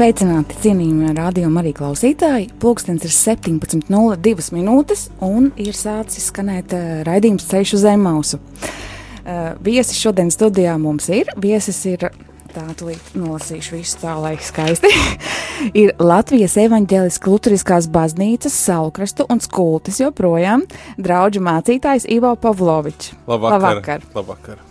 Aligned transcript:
Sveicināti, 0.00 0.54
cienījamie 0.62 1.10
rādījuma 1.12 1.60
arī 1.60 1.74
klausītāji. 1.76 2.46
Pūkstens 2.62 3.02
ir 3.04 3.12
17,02 3.12 4.46
minūtes 4.56 5.02
un 5.20 5.50
ir 5.60 5.76
sācis 5.76 6.30
skanēt 6.30 6.72
uh, 6.72 7.02
raidījums 7.04 7.44
Ceļš 7.50 7.74
uz 7.76 7.84
Zemausu. 7.84 8.40
Uh, 8.40 9.60
viesis 9.60 10.00
šodien 10.00 10.32
studijā 10.32 10.78
mums 10.80 11.10
ir. 11.12 11.28
Viesis 11.36 11.82
ir, 11.92 12.08
tā 12.54 12.64
tūlīt 12.80 13.12
nolasīšu 13.12 13.76
visu 13.76 14.00
tā, 14.00 14.16
lai 14.24 14.38
skaisti. 14.40 14.88
ir 15.84 15.92
Latvijas 16.00 16.56
evaņģēliskās 16.64 17.34
Lutheriskās 17.36 17.92
baznīcas 17.92 18.56
salkrastu 18.56 19.28
un 19.28 19.44
skultes 19.44 20.00
joprojām 20.00 20.64
draudžu 20.96 21.44
mācītājs 21.44 22.08
Ivo 22.08 22.32
Pavlovičs. 22.40 23.18
Labvakar! 23.28 23.68
Labvakar. 23.68 24.12
Labvakar. 24.16 24.68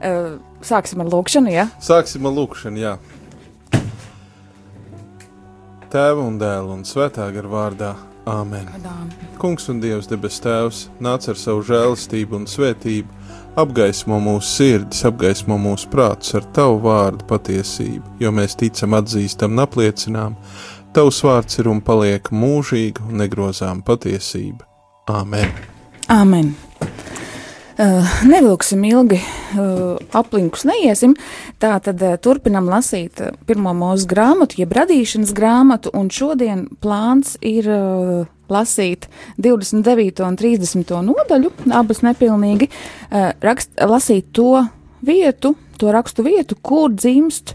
Uh, 0.00 0.38
sāksim 0.64 1.04
ar 1.04 1.12
lūkšanu, 1.12 1.52
jā? 1.52 1.66
Ja? 1.68 1.88
Sāksim 1.92 2.24
ar 2.24 2.40
lūkšanu, 2.40 2.88
jā. 2.88 3.00
Tēva 5.92 6.22
un 6.24 6.38
dēla 6.40 6.72
un 6.72 6.86
svētā 6.88 7.26
gara 7.34 7.48
vārdā. 7.52 7.90
Āmen. 8.32 8.68
Kungs 9.42 9.66
un 9.68 9.80
Dievs, 9.82 10.06
debes 10.08 10.38
Tēvs, 10.40 10.86
nāc 11.02 11.26
ar 11.28 11.36
savu 11.36 11.64
žēlastību 11.68 12.38
un 12.38 12.46
svētību, 12.48 13.10
apgaismo 13.60 14.20
mūsu 14.22 14.48
sirdis, 14.48 15.02
apgaismo 15.04 15.58
mūsu 15.60 15.90
prātus 15.92 16.32
ar 16.38 16.46
tavu 16.56 16.78
vārdu 16.86 17.26
patiesību, 17.28 18.16
jo 18.22 18.32
mēs 18.32 18.56
ticam, 18.62 18.96
atzīstam 18.96 19.58
un 19.58 19.66
apliecinām, 19.66 20.38
tavs 20.96 21.20
vārds 21.26 21.60
ir 21.60 21.68
un 21.74 21.84
paliek 21.84 22.30
mūžīga 22.32 23.04
un 23.10 23.20
negrozām 23.26 23.84
patiesība. 23.84 24.64
Āmen! 25.12 25.50
Āmen! 26.08 26.54
Uh, 27.78 28.04
nevilksim 28.28 28.82
ilgi, 28.84 29.16
uh, 29.56 29.96
aplinkus 30.12 30.66
neiesim. 30.68 31.14
Tā 31.62 31.78
tad 31.80 32.02
uh, 32.04 32.18
turpinam 32.20 32.66
lasīt 32.68 33.22
pirmo 33.48 33.72
mūža 33.72 34.08
grāmatu, 34.10 34.58
jeb 34.60 34.74
radīšanas 34.76 35.32
grāmatu, 35.32 35.92
un 35.96 36.10
šodien 36.12 36.66
plāns 36.84 37.38
ir 37.40 37.70
lasīt 38.52 39.08
29. 39.40 40.20
un 40.26 40.36
30. 40.36 40.92
nodaļu, 41.06 41.52
abas 41.72 42.02
nepilnīgi, 42.04 42.68
rakst, 43.40 43.72
lasīt 43.88 44.28
to 44.36 44.66
vietu, 45.00 45.54
to 45.80 45.94
rakstu 45.96 46.26
vietu, 46.26 46.58
kur 46.60 46.92
dzimst 46.92 47.54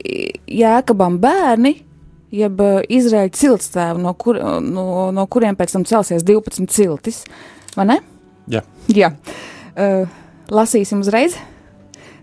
jēkabam 0.00 1.20
bērni, 1.20 1.74
jeb 2.32 2.64
Izraēļa 2.64 3.36
ciltstēvi, 3.36 4.00
no, 4.08 4.16
kur, 4.16 4.40
no, 4.64 5.10
no 5.12 5.28
kuriem 5.28 5.60
pēc 5.60 5.76
tam 5.76 5.84
celsies 5.88 6.24
12 6.24 6.72
ciltis, 6.72 7.26
vai 7.76 7.90
ne? 7.92 8.00
Jā. 8.50 8.64
Jā. 8.92 9.14
Uh, 9.74 10.04
lasīsim 10.52 11.00
uzreiz. 11.04 11.36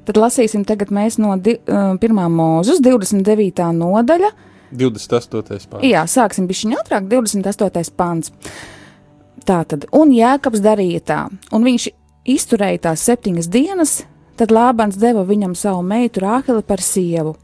Tad 0.06 0.17
lasīsim 0.17 0.66
tagad 0.66 0.92
mēs 0.94 1.20
no 1.22 1.36
di, 1.38 1.58
uh, 1.58 1.94
pirmā 2.02 2.27
mūzes, 2.32 2.82
29. 2.83 3.67
nodaļa. 3.77 4.32
28. 4.72 5.67
pāns. 5.70 5.83
Jā, 5.86 6.05
sāksim 6.08 6.48
bišķiņ 6.49 6.77
ātrāk, 6.80 7.10
28. 7.11 7.92
pāns. 7.98 8.32
Tā 9.45 9.64
tad, 9.67 9.88
un 9.98 10.14
Jēkabs 10.14 10.61
darīja 10.64 11.02
tā, 11.05 11.20
un 11.52 11.66
viņš 11.66 11.89
izturēja 12.30 12.86
tās 12.88 13.05
septiņas 13.10 13.49
dienas, 13.52 13.93
tad 14.38 14.54
Lābans 14.54 14.99
deva 15.02 15.26
viņam 15.28 15.55
savu 15.58 15.82
meitu 15.86 16.23
Rāheli 16.23 16.64
par 16.66 16.82
sievu. 16.86 17.36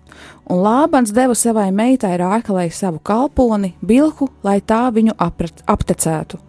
Un 0.48 0.62
Lābans 0.64 1.12
deva 1.14 1.36
savai 1.36 1.70
meitai 1.76 2.16
Rāhelei 2.22 2.70
savu 2.74 3.02
kalponi, 3.04 3.74
bilku, 3.86 4.30
lai 4.46 4.60
tā 4.62 4.88
viņu 4.94 5.18
apret, 5.20 5.66
aptecētu. 5.68 6.40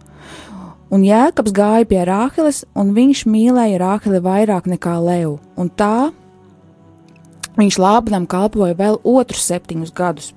Un 0.89 1.03
Jēkabs 1.05 1.53
gāja 1.53 1.85
pie 1.85 1.99
Rāheles, 2.01 2.63
un 2.73 2.95
viņš 2.95 3.27
mīlēja 3.29 3.77
Rāheli 3.77 4.23
vairāk 4.25 4.65
nekā 4.71 4.95
Leju, 5.05 5.35
un 5.53 5.69
tā 5.69 6.09
viņš 7.59 7.77
Lābanam 7.77 8.25
kalpoja 8.29 8.73
vēl 8.79 8.97
otrus 9.05 9.45
septiņus 9.51 9.93
gadus. 9.93 10.31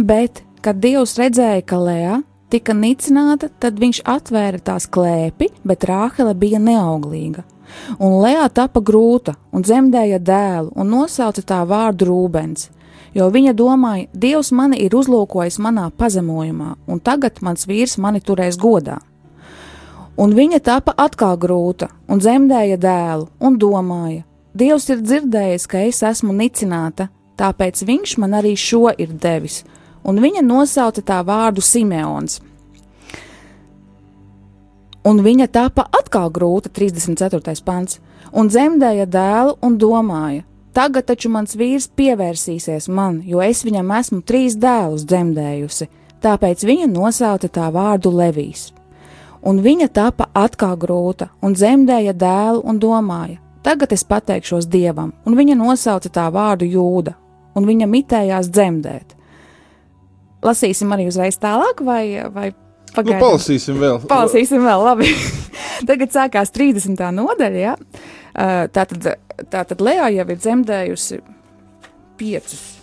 Bet, 0.00 0.40
kad 0.64 0.80
Dievs 0.80 1.18
redzēja, 1.20 1.66
ka 1.68 1.82
Lēja 1.84 2.22
tika 2.48 2.72
nicināta, 2.72 3.52
tad 3.60 3.76
viņš 3.82 4.00
atvēra 4.08 4.64
tās 4.64 4.88
klēpi, 4.88 5.52
bet 5.68 5.84
Rāhele 5.84 6.32
bija 6.32 6.64
neauglīga. 6.64 7.44
Un 8.00 8.22
Lēja 8.24 8.48
tapa 8.64 8.80
grūta 8.80 9.36
un 9.52 9.68
dzemdēja 9.68 10.16
dēlu 10.16 10.72
un 10.80 10.94
nosauca 10.96 11.44
tā 11.44 11.60
vārdu 11.68 12.08
Rūbens, 12.08 12.70
jo 13.12 13.28
viņa 13.28 13.52
domāja, 13.52 14.08
Dievs 14.16 14.48
mani 14.48 14.80
ir 14.80 14.96
uzlūkojis 14.96 15.60
manā 15.60 15.90
pazemojumā, 15.92 16.78
un 16.88 17.04
tagad 17.04 17.44
mans 17.44 17.68
vīrs 17.68 18.00
mani 18.00 18.24
turēs 18.24 18.56
godā 18.56 19.02
un 20.16 20.34
viņa 20.34 20.60
tapa 20.62 20.94
atkal 20.96 21.36
grūta 21.40 21.90
un 22.08 22.22
dzemdēja 22.22 22.78
dēlu 22.78 23.28
un 23.40 23.58
domāja: 23.58 24.22
Dievs 24.54 24.88
ir 24.92 25.02
dzirdējis, 25.02 25.66
ka 25.66 25.82
es 25.88 26.02
esmu 26.06 26.34
nicināta, 26.36 27.08
tāpēc 27.38 27.82
viņš 27.86 28.16
man 28.22 28.36
arī 28.38 28.54
šo 28.54 28.92
ir 28.94 29.10
devis, 29.10 29.64
un 30.04 30.20
viņa 30.22 30.44
nosauca 30.46 31.02
tā 31.02 31.20
vārdu 31.26 31.62
Simeons. 31.62 32.40
Un 35.04 35.20
viņa 35.20 35.50
tapa 35.52 35.84
atkal 35.92 36.30
grūta, 36.32 36.70
34. 36.72 37.60
pants, 37.64 37.98
un 38.32 38.48
dzemdēja 38.48 39.06
dēlu 39.10 39.58
un 39.60 39.76
domāja: 39.78 40.44
Tagad 40.74 41.06
taču 41.10 41.28
mans 41.30 41.54
vīrs 41.54 41.90
pievērsīsies 41.94 42.88
man, 42.88 43.20
jo 43.26 43.42
es 43.42 43.62
viņam 43.66 43.92
esmu 43.98 44.22
trīs 44.22 44.56
dēlus 44.58 45.04
dzemdējusi, 45.06 45.90
tāpēc 46.22 46.64
viņa 46.66 46.88
nosauca 46.90 47.50
tā 47.50 47.68
vārdu 47.74 48.10
Levijs 48.14 48.72
un 49.44 49.60
viņa 49.64 49.88
tapa 49.94 50.28
atkal 50.34 50.76
grūta, 50.80 51.30
un 51.44 51.54
dzemdēja 51.56 52.14
dēlu 52.16 52.64
un 52.64 52.80
domāja: 52.82 53.38
Tagad 53.64 53.94
es 53.96 54.04
pateikšos 54.04 54.68
dievam, 54.68 55.12
un 55.24 55.36
viņa 55.38 55.56
nosauca 55.60 56.10
tā 56.12 56.26
vārdu 56.32 56.68
jūda, 56.68 57.14
un 57.56 57.68
viņa 57.68 57.88
mitējās 57.88 58.50
dzemdēt. 58.52 59.14
Lasīsim 60.44 60.92
arī 60.92 61.08
uzreiz 61.08 61.38
tālāk, 61.40 61.80
vai, 61.80 62.04
vai 62.28 62.50
pagaidām? 62.92 63.16
Nu, 63.16 63.22
palasīsim 63.22 63.80
vēl. 63.80 64.02
Palasīsim 64.10 64.66
vēl, 64.66 64.84
labi. 64.84 65.08
Tagad 65.88 66.12
sākās 66.12 66.52
30. 66.52 67.00
nodaļa, 67.16 67.62
ja? 67.62 67.74
Tātad, 68.34 69.14
tātad 69.48 69.80
Leo 69.84 70.10
jau 70.12 70.28
ir 70.28 70.40
dzemdējusi 70.40 71.20
piecus 72.20 72.73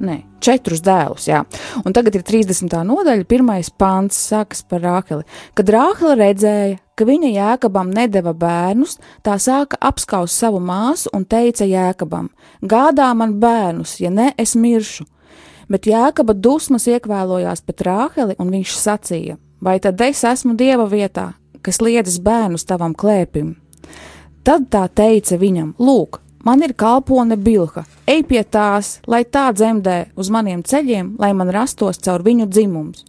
Nē, 0.00 0.14
četrus 0.40 0.80
dēlus, 0.80 1.26
jā. 1.28 1.42
Un 1.84 1.92
tagad 1.92 2.14
ir 2.16 2.22
30. 2.24 2.72
nodaļa, 2.88 3.26
pirmais 3.28 3.68
pāns 3.68 4.16
sākas 4.30 4.62
par 4.64 4.80
Rāheli. 4.80 5.26
Kad 5.52 5.68
Rāhela 5.74 6.14
redzēja, 6.16 6.78
ka 6.96 7.04
viņa 7.04 7.32
jēkabam 7.34 7.90
nedeva 7.92 8.32
bērnus, 8.32 8.96
tā 9.20 9.36
sāka 9.36 9.76
apskaust 9.90 10.40
savu 10.40 10.62
māsu 10.64 11.12
un 11.12 11.26
teica 11.28 11.68
jēkabam: 11.68 12.30
Gādā 12.64 13.10
man 13.12 13.36
bērnus, 13.42 13.98
ja 14.00 14.08
ne 14.08 14.30
es 14.40 14.56
miršu. 14.56 15.04
Bet 15.68 15.84
jēkaba 15.86 16.32
dusmas 16.32 16.88
iekvēlojās 16.88 17.60
pret 17.68 17.84
Rāheli, 17.84 18.38
un 18.40 18.56
viņš 18.56 18.72
sacīja: 18.80 19.36
Vai 19.60 19.76
tad 19.84 20.00
es 20.00 20.24
esmu 20.24 20.56
dieva 20.56 20.88
vietā, 20.88 21.34
kas 21.60 21.82
liedzas 21.84 22.16
bērnus 22.24 22.64
tavam 22.64 22.96
klēpim? 22.96 23.52
Tad 24.48 24.70
tā 24.72 24.86
teica 24.88 25.36
viņam: 25.36 25.74
Lūk, 25.76 26.22
Man 26.44 26.62
ir 26.64 26.72
kalpone 26.72 27.36
bilha, 27.36 27.82
ej 28.08 28.22
pie 28.24 28.40
tās, 28.48 28.94
lai 29.04 29.26
tā 29.28 29.50
dzemdē 29.52 29.96
uz 30.16 30.30
maniem 30.32 30.62
ceļiem, 30.64 31.18
lai 31.20 31.34
man 31.36 31.50
rastos 31.52 32.00
caur 32.00 32.24
viņu 32.24 32.46
dzimums. 32.48 33.04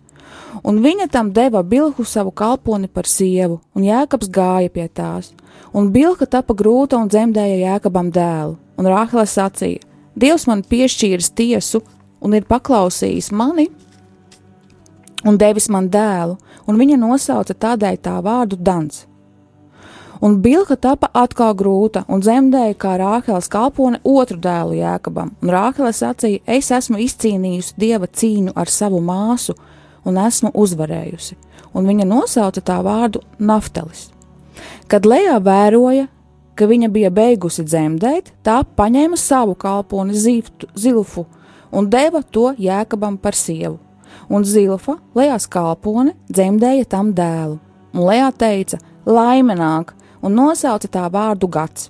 Un 0.68 0.81
viņa 0.83 1.07
tam 1.13 1.30
deva 1.31 1.62
bilhu 1.63 2.04
savu 2.04 2.33
kalponi 2.36 2.89
par 2.92 3.07
sievu, 3.07 3.62
un 3.72 3.86
Jēkabs 3.88 4.28
gāja 4.36 4.69
pie 4.74 4.89
tās. 4.92 5.31
Un 5.72 5.94
bilha 5.95 6.28
tapa 6.28 6.51
grūta 6.54 7.00
un 7.00 7.07
dzemdēja 7.07 7.62
Jēkabam 7.62 8.10
dēlu, 8.12 8.57
un 8.75 8.89
Rāhela 8.92 9.24
sacīja: 9.24 9.80
Dievs 10.19 10.44
man 10.51 10.66
piešķīris 10.68 11.31
tiesu 11.31 11.80
un 12.19 12.36
ir 12.36 12.44
paklausījis 12.50 13.31
mani 13.31 13.69
un 15.24 15.38
devis 15.38 15.69
man 15.69 15.88
dēlu, 15.94 16.36
un 16.68 16.84
viņa 16.84 17.00
nosauca 17.00 17.56
tādēļ 17.56 18.01
tā 18.04 18.18
vārdu 18.25 18.60
Dans 18.60 19.06
un 20.21 20.38
Bilka 20.41 20.77
tapa 20.77 21.09
atkal 21.13 21.56
grūta 21.57 22.03
un 22.07 22.21
dzemdēja 22.21 22.77
kā 22.79 22.94
Rāheles 23.01 23.50
kalpone 23.51 24.00
otru 24.03 24.38
dēlu 24.41 24.77
Jēkabam, 24.77 25.33
un 25.41 25.50
Rāhele 25.50 25.91
sacīja: 25.95 26.41
Es 26.45 26.71
esmu 26.71 27.01
izcīnījusi 27.01 27.77
dieva 27.77 28.07
cīņu 28.07 28.53
ar 28.56 28.69
savu 28.69 29.01
māsu 29.01 29.57
un 30.06 30.18
esmu 30.21 30.53
uzvarējusi, 30.53 31.38
un 31.73 31.89
viņa 31.89 32.07
nosauca 32.07 32.62
tā 32.62 32.79
vārdu 32.85 33.21
Naftalis. 33.39 34.09
Kad 34.88 35.06
Lejā 35.06 35.38
vēroja, 35.41 36.07
ka 36.56 36.67
viņa 36.67 36.89
bija 36.91 37.09
beigusi 37.09 37.63
dzemdēt, 37.65 38.33
tā 38.44 38.62
paņēma 38.77 39.17
savu 39.17 39.56
kalponi 39.56 40.13
Ziftu- 40.13 40.69
Zilfu 40.75 41.25
un 41.71 41.89
deva 41.89 42.21
to 42.21 42.51
Jēkabam 42.59 43.17
par 43.17 43.33
sievu. 43.33 43.79
Un 44.29 44.44
Zilfa, 44.44 44.97
Lejās 45.15 45.47
kalpone, 45.50 46.13
dzemdēja 46.29 46.85
tam 46.88 47.13
dēlu. 47.13 47.57
Un 47.94 48.06
Lejā 48.07 48.29
teica: 48.38 48.77
Laimenāk, 49.06 49.94
un 50.21 50.38
nosauca 50.38 50.88
tā 50.88 51.07
vārdu 51.12 51.50
Gats. 51.51 51.89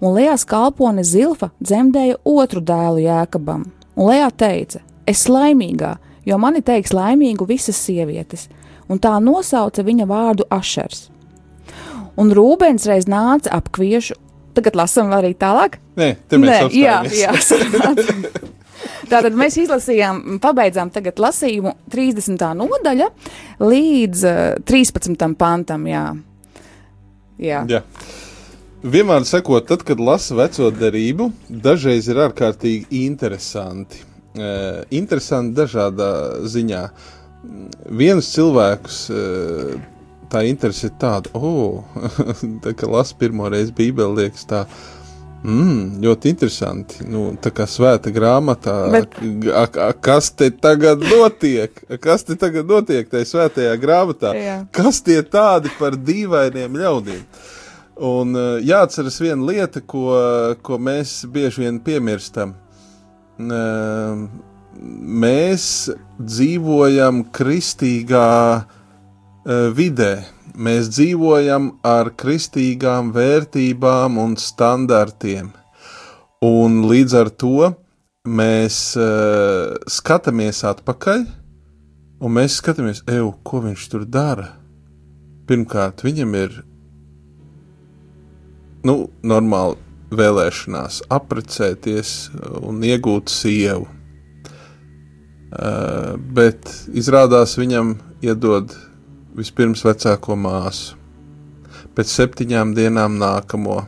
Un 0.00 0.16
Lejās 0.16 0.44
kalpone 0.48 1.04
Zilfa 1.06 1.50
dzemdēja 1.62 2.18
otru 2.28 2.60
dēlu 2.60 3.04
Jēkabam. 3.04 3.66
Un 3.96 4.08
Lejā 4.10 4.30
teica: 4.36 4.82
Es 5.06 5.26
laimīgā, 5.30 5.96
jo 6.26 6.38
mani 6.38 6.62
teiks 6.62 6.92
laimīgu 6.96 7.46
visas 7.48 7.78
sievietes, 7.78 8.48
un 8.88 9.00
tā 9.02 9.14
nosauca 9.22 9.84
viņa 9.86 10.08
vārdu 10.08 10.48
Ašers. 10.50 11.08
Un 12.20 12.32
Rūbens 12.36 12.84
reiz 12.88 13.08
nāca 13.08 13.54
ap 13.56 13.70
kviešu. 13.72 14.18
Tagad 14.52 14.76
lasām 14.76 15.12
arī 15.16 15.32
tālāk. 15.32 15.78
Nē, 15.96 16.10
te 16.28 16.36
mēs 16.36 16.66
Nē, 16.66 16.72
jā, 16.76 16.98
jā. 17.16 17.32
Tātad 19.12 19.32
mēs 19.36 19.56
izlasījām, 19.62 20.36
pabeidzām 20.42 20.90
tagad 20.92 21.20
lasījumu 21.22 21.72
30. 21.92 22.44
nodaļa 22.58 23.08
līdz 23.64 24.26
uh, 24.28 24.42
13. 24.68 25.24
pantam. 25.40 25.88
Jā. 25.88 26.04
Jā. 27.42 27.62
Jā. 27.70 27.82
Vienmēr 28.82 29.26
sakot, 29.26 29.66
tad, 29.68 29.84
kad 29.86 30.00
lasa 30.02 30.34
veco 30.38 30.70
derību, 30.74 31.28
dažreiz 31.62 32.08
ir 32.10 32.18
ārkārtīgi 32.24 33.02
interesanti. 33.04 34.02
Uh, 34.32 34.82
interesanti 34.94 35.58
dažādā 35.60 36.08
ziņā. 36.50 36.82
Vienus 37.92 38.30
cilvēkus 38.32 38.98
uh, 39.12 39.76
tā 40.32 40.42
interese 40.48 40.88
ir 40.88 40.96
tāda, 41.02 41.30
oh, 41.36 41.84
tā 42.64 42.74
kā 42.78 42.88
lasa 42.90 43.18
pirmo 43.20 43.50
reizi 43.52 43.74
Bībeli, 43.76 44.24
liekas 44.24 44.48
tā. 44.50 44.64
Mm, 45.42 45.96
ļoti 46.04 46.30
interesanti. 46.30 47.02
Nu, 47.10 47.32
tā 47.42 47.50
kā 47.54 47.64
svēta 47.66 48.12
grāmatā, 48.14 48.76
Bet- 48.94 49.16
a, 49.50 49.64
a, 49.66 49.88
kas 49.92 50.30
te 50.38 50.52
tagad 50.54 51.02
notiek? 51.02 51.80
Kas 52.02 52.22
te 52.28 52.36
tagad 52.38 52.70
notiek 52.70 53.10
tajā 53.10 53.26
svētajā 53.32 53.72
grāmatā? 53.82 54.30
Jā. 54.38 54.60
Kas 54.70 55.00
tie 55.02 55.18
tādi 55.26 55.72
par 55.80 55.98
dīvainiem 55.98 56.78
ļaudīm? 56.78 57.24
Un 58.02 58.38
uh, 58.38 58.54
jāatceras 58.62 59.18
viena 59.22 59.42
lieta, 59.50 59.82
ko, 59.82 60.06
ko 60.62 60.78
mēs 60.78 61.24
bieži 61.30 61.64
vien 61.66 61.82
piemirstam. 61.82 62.54
Uh, 63.42 64.22
mēs 64.78 65.66
dzīvojam 66.22 67.24
kristīgā 67.34 68.30
uh, 68.62 69.68
vidē. 69.74 70.14
Mēs 70.52 70.90
dzīvojam 70.92 71.70
ar 71.86 72.10
kristīgām 72.20 73.12
vērtībām 73.14 74.18
un 74.20 74.34
standartiem. 74.36 75.48
Un 76.44 76.82
līdz 76.90 77.14
ar 77.16 77.30
to 77.40 77.70
mēs 78.28 78.80
uh, 79.00 79.78
skatāmies 79.88 80.60
atpakaļ, 80.68 81.24
un 82.20 82.36
mēs 82.36 82.58
skatāmies, 82.60 83.00
eju, 83.08 83.32
ko 83.46 83.62
viņš 83.64 83.86
tur 83.94 84.04
dara. 84.04 84.50
Pirmkārt, 85.48 86.04
viņam 86.04 86.36
ir 86.42 86.60
nu, 88.84 89.08
normāli 89.24 89.80
vēlēšanās 90.12 91.02
apprecēties 91.16 92.14
un 92.60 92.84
iegūt 92.84 93.32
sievu. 93.32 93.88
Uh, 95.52 96.20
bet 96.36 96.68
izrādās 96.92 97.56
viņam 97.56 97.96
iedod 98.24 98.76
vispirms 99.36 99.84
vecāko 99.86 100.36
māsu, 100.38 100.96
pēc 101.96 102.12
septiņām 102.12 102.74
dienām 102.76 103.18
nākamo 103.20 103.82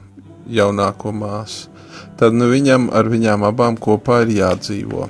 jaunāko 0.51 1.13
māsu. 1.17 1.71
Tad 2.19 2.35
nu, 2.35 2.49
viņam 2.51 2.89
ar 2.95 3.09
viņām 3.11 3.45
abām 3.47 3.77
kopā 3.81 4.23
ir 4.25 4.35
jādzīvo. 4.39 5.09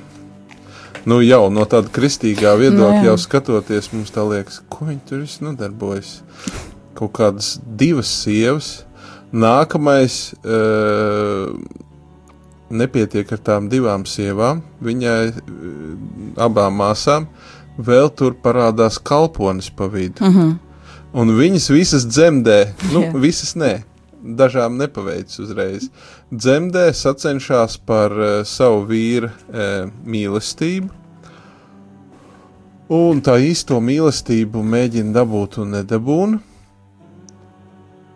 Nu, 1.05 1.19
jau 1.21 1.51
no 1.53 1.67
tāda 1.69 1.91
kristīgā 1.93 2.55
viedokļa, 2.57 2.97
Nu, 2.97 3.05
jā. 3.05 3.11
jau 3.11 3.17
skatoties, 3.21 3.91
mums 3.93 4.13
tā 4.13 4.25
liekas, 4.25 4.63
ko 4.73 4.89
viņi 4.89 5.03
tur 5.09 5.21
viss 5.25 5.43
nodarbojas. 5.45 6.15
Kaut 6.97 7.13
kādas 7.19 7.59
divas 7.65 8.09
sievas, 8.23 8.71
nākamais 9.35 10.33
uh, 10.41 11.53
nepietiek 12.73 13.35
ar 13.37 13.43
tām 13.45 13.69
divām 13.69 14.07
sievām, 14.09 14.63
viņai 14.81 15.19
uh, 15.29 15.43
abām 16.47 16.81
māsām 16.81 17.29
vēl 17.79 18.11
tur 18.15 18.37
parādās 18.43 18.99
kalponis 19.03 19.71
pa 19.71 19.87
vidu. 19.87 20.25
Mm 20.25 20.33
-hmm. 20.35 20.55
Un 21.15 21.31
viņas 21.31 21.71
visas 21.71 22.07
dzemdē, 22.07 22.75
nu, 22.93 23.03
Jā. 23.03 23.13
visas 23.23 23.55
nē, 23.55 23.83
dažām 24.23 24.77
nepaveic 24.77 25.39
uzreiz. 25.39 25.89
Dzemdē 26.33 26.93
sacenšas 26.93 27.77
par 27.87 28.11
uh, 28.11 28.43
savu 28.45 28.87
vīru 28.89 29.31
uh, 29.31 29.91
mīlestību. 30.05 30.89
Un 32.89 33.23
tā 33.23 33.39
īsto 33.41 33.79
mīlestību 33.81 34.63
mēģina 34.63 35.13
dabūt 35.13 35.59
un 35.59 35.71
nedabūna. 35.71 36.41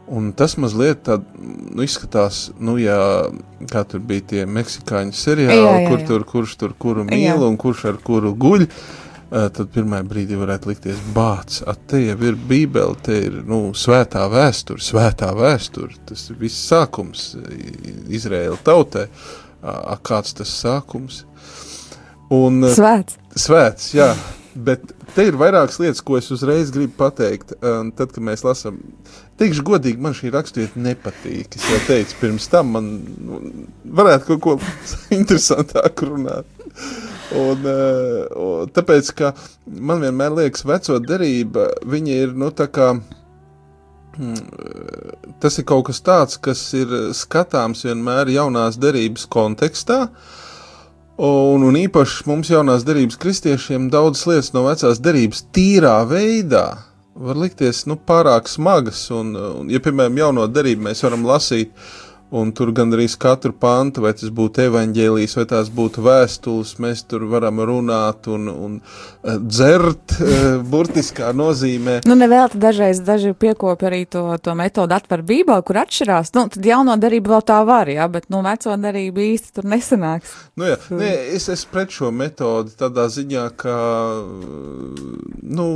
Un 0.08 0.32
tas 0.32 0.56
mazliet 0.56 1.02
tā, 1.04 1.20
nu, 1.38 1.82
izskatās, 1.82 2.50
nu, 2.58 2.78
jā, 2.80 3.28
kā 3.70 3.84
tur 3.84 4.00
bija 4.00 4.20
tie 4.20 4.46
meksikāņu 4.46 5.12
seriāli, 5.12 5.60
Jā, 5.60 5.80
jā, 5.80 5.88
kur 5.88 5.98
jā. 6.00 6.06
tur 6.06 6.24
kurš 6.24 6.56
tur 6.56 6.72
kuru 6.78 7.04
Jā. 7.04 7.10
mīl 7.12 7.44
un 7.46 7.56
kurš 7.56 7.84
ar 7.84 7.96
kuru 8.02 8.34
guļ. 8.34 8.64
Uh, 8.64 9.07
tad 9.28 9.66
pirmā 9.74 10.00
brīdī 10.08 10.38
varētu 10.40 10.70
likties, 10.70 11.00
bācis, 11.14 11.62
te 11.90 12.00
jau 12.00 12.16
ir 12.24 12.38
Bībele, 12.48 12.96
te 13.04 13.18
ir 13.26 13.40
nu, 13.48 13.74
svētā 13.76 14.24
vēsture, 14.32 14.80
svētā 14.82 15.32
vēsture. 15.36 15.98
Tas 16.08 16.28
ir 16.32 16.38
viss 16.40 16.68
sākums 16.70 17.34
Izraēla 18.08 18.56
tautai. 18.64 19.08
Kāds 20.06 20.36
tas 20.38 20.52
sākums? 20.62 21.24
Un, 22.32 22.62
uh, 22.62 22.72
Svēts. 22.76 23.16
Svēts, 23.36 23.92
jā. 23.96 24.12
Bet 24.58 24.92
te 25.14 25.24
ir 25.28 25.36
vairākas 25.38 25.78
lietas, 25.80 26.02
ko 26.04 26.18
es 26.18 26.28
uzreiz 26.34 26.72
gribu 26.74 26.96
pateikt. 26.98 27.54
Un 27.64 27.92
tad, 27.96 28.12
kad 28.14 28.24
mēs 28.24 28.44
lasām, 28.46 28.80
teikšu 29.40 29.64
godīgi, 29.66 30.02
man 30.02 30.16
šī 30.16 30.32
raksturība 30.34 30.82
nepatīk. 30.88 31.58
Es 31.58 31.68
jau 31.68 31.80
teicu, 31.86 32.16
pirms 32.22 32.48
tam 32.52 32.72
man 32.76 32.90
nu, 33.28 33.42
varētu 34.00 34.32
kaut 34.32 34.44
ko 34.44 34.56
interesantāku 35.20 36.12
runāt. 36.12 36.58
Un, 37.36 37.66
eh, 37.68 38.24
un 38.40 38.70
tāpēc, 38.72 39.12
ka 39.18 39.32
man 39.66 40.00
vienmēr 40.00 40.32
liekas, 40.38 40.64
veco 40.68 40.96
derība, 41.04 41.68
viņa 41.84 42.18
ir, 42.24 42.34
nu, 42.38 42.48
tā 42.56 42.70
kā, 42.72 42.94
mm, 44.16 45.36
tas 45.40 45.58
ir 45.60 45.66
kaut 45.68 45.86
kas 45.90 46.00
tāds, 46.00 46.40
kas 46.40 46.62
ir 46.78 46.88
skatāms 47.12 47.84
vienmēr 47.84 48.32
jaunās 48.32 48.80
derības 48.80 49.28
kontekstā. 49.28 50.08
Un, 51.18 51.64
un 51.66 51.74
īpaši 51.74 52.28
mums 52.30 52.48
jaunās 52.48 52.84
derības 52.86 53.18
kristiešiem 53.18 53.88
daudzas 53.90 54.26
lietas 54.30 54.52
no 54.54 54.62
vecās 54.68 55.00
derības 55.02 55.42
tīrā 55.50 55.96
veidā 56.06 56.66
var 57.18 57.38
likties 57.38 57.84
nu, 57.90 57.96
pārāk 57.98 58.48
smagas. 58.50 59.00
Un, 59.14 59.34
un, 59.34 59.72
ja, 59.72 59.80
piemēram, 59.82 60.20
jauno 60.22 60.46
derību 60.50 60.88
mēs 60.88 61.02
varam 61.04 61.26
lasīt, 61.26 61.72
un 62.30 62.50
tur 62.52 62.72
gandrīz 62.76 63.14
katru 63.20 63.54
pantu, 63.56 64.02
vai 64.04 64.12
tas 64.16 64.28
būtu 64.34 64.66
evaņģēlijs, 64.66 65.36
vai 65.38 65.44
tās 65.48 65.70
būtu 65.72 66.02
vēstules, 66.04 66.74
mēs 66.82 67.04
tur 67.08 67.24
varam 67.30 67.62
runāt 67.64 68.28
un, 68.28 68.48
un 68.52 68.74
eh, 68.80 69.38
dzert, 69.40 70.18
eh, 70.20 70.48
burtiskā 70.60 71.32
nozīmē. 71.36 72.02
Nu, 72.08 72.16
nevēl 72.18 72.52
dažreiz 72.52 73.00
daži 73.04 73.32
piekopja 73.32 73.88
arī 73.88 74.02
to, 74.10 74.24
to 74.44 74.54
metodu 74.58 74.96
atver 74.98 75.24
Bībeli, 75.24 75.64
kur 75.64 75.80
atšķirās. 75.84 76.34
Nu, 76.36 76.46
tad 76.52 76.68
jauno 76.68 76.98
darību 77.00 77.32
vēl 77.32 77.46
tā 77.48 77.62
var, 77.68 77.88
jā, 77.92 78.08
bet 78.12 78.28
nu, 78.32 78.42
veco 78.44 78.76
darību 78.84 79.24
īsti 79.24 79.56
tur 79.56 79.70
nesanāks. 79.72 80.36
Nu, 80.58 80.68
jā, 80.68 80.78
nē, 80.92 81.12
es 81.38 81.48
esmu 81.52 81.72
pret 81.72 81.96
šo 81.96 82.12
metodi 82.12 82.76
tādā 82.78 83.08
ziņā, 83.12 83.46
ka, 83.56 83.78
nu, 85.48 85.68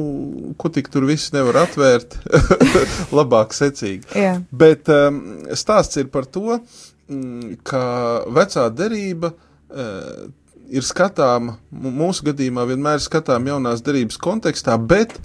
ko 0.60 0.72
tik 0.72 0.92
tur 0.92 1.08
viss 1.08 1.32
nevar 1.32 1.62
atvērt, 1.64 2.18
labāk 3.18 3.56
secīgi. 3.56 4.04
Jā. 4.20 4.36
Bet 4.52 4.92
um, 4.92 5.22
stāsts 5.56 6.00
ir 6.00 6.12
par 6.12 6.28
to, 6.28 6.41
mm, 6.50 7.58
ka 7.66 7.84
vecā 8.32 8.68
derība 8.74 9.32
uh, 9.32 10.26
ir 10.72 10.86
skatāma, 10.86 11.58
mūsu 11.70 12.30
gadījumā 12.30 12.66
vienmēr 12.70 13.02
skatāma 13.04 13.54
jaunās 13.54 13.84
derības 13.84 14.18
kontekstā, 14.22 14.78
bet 14.78 15.18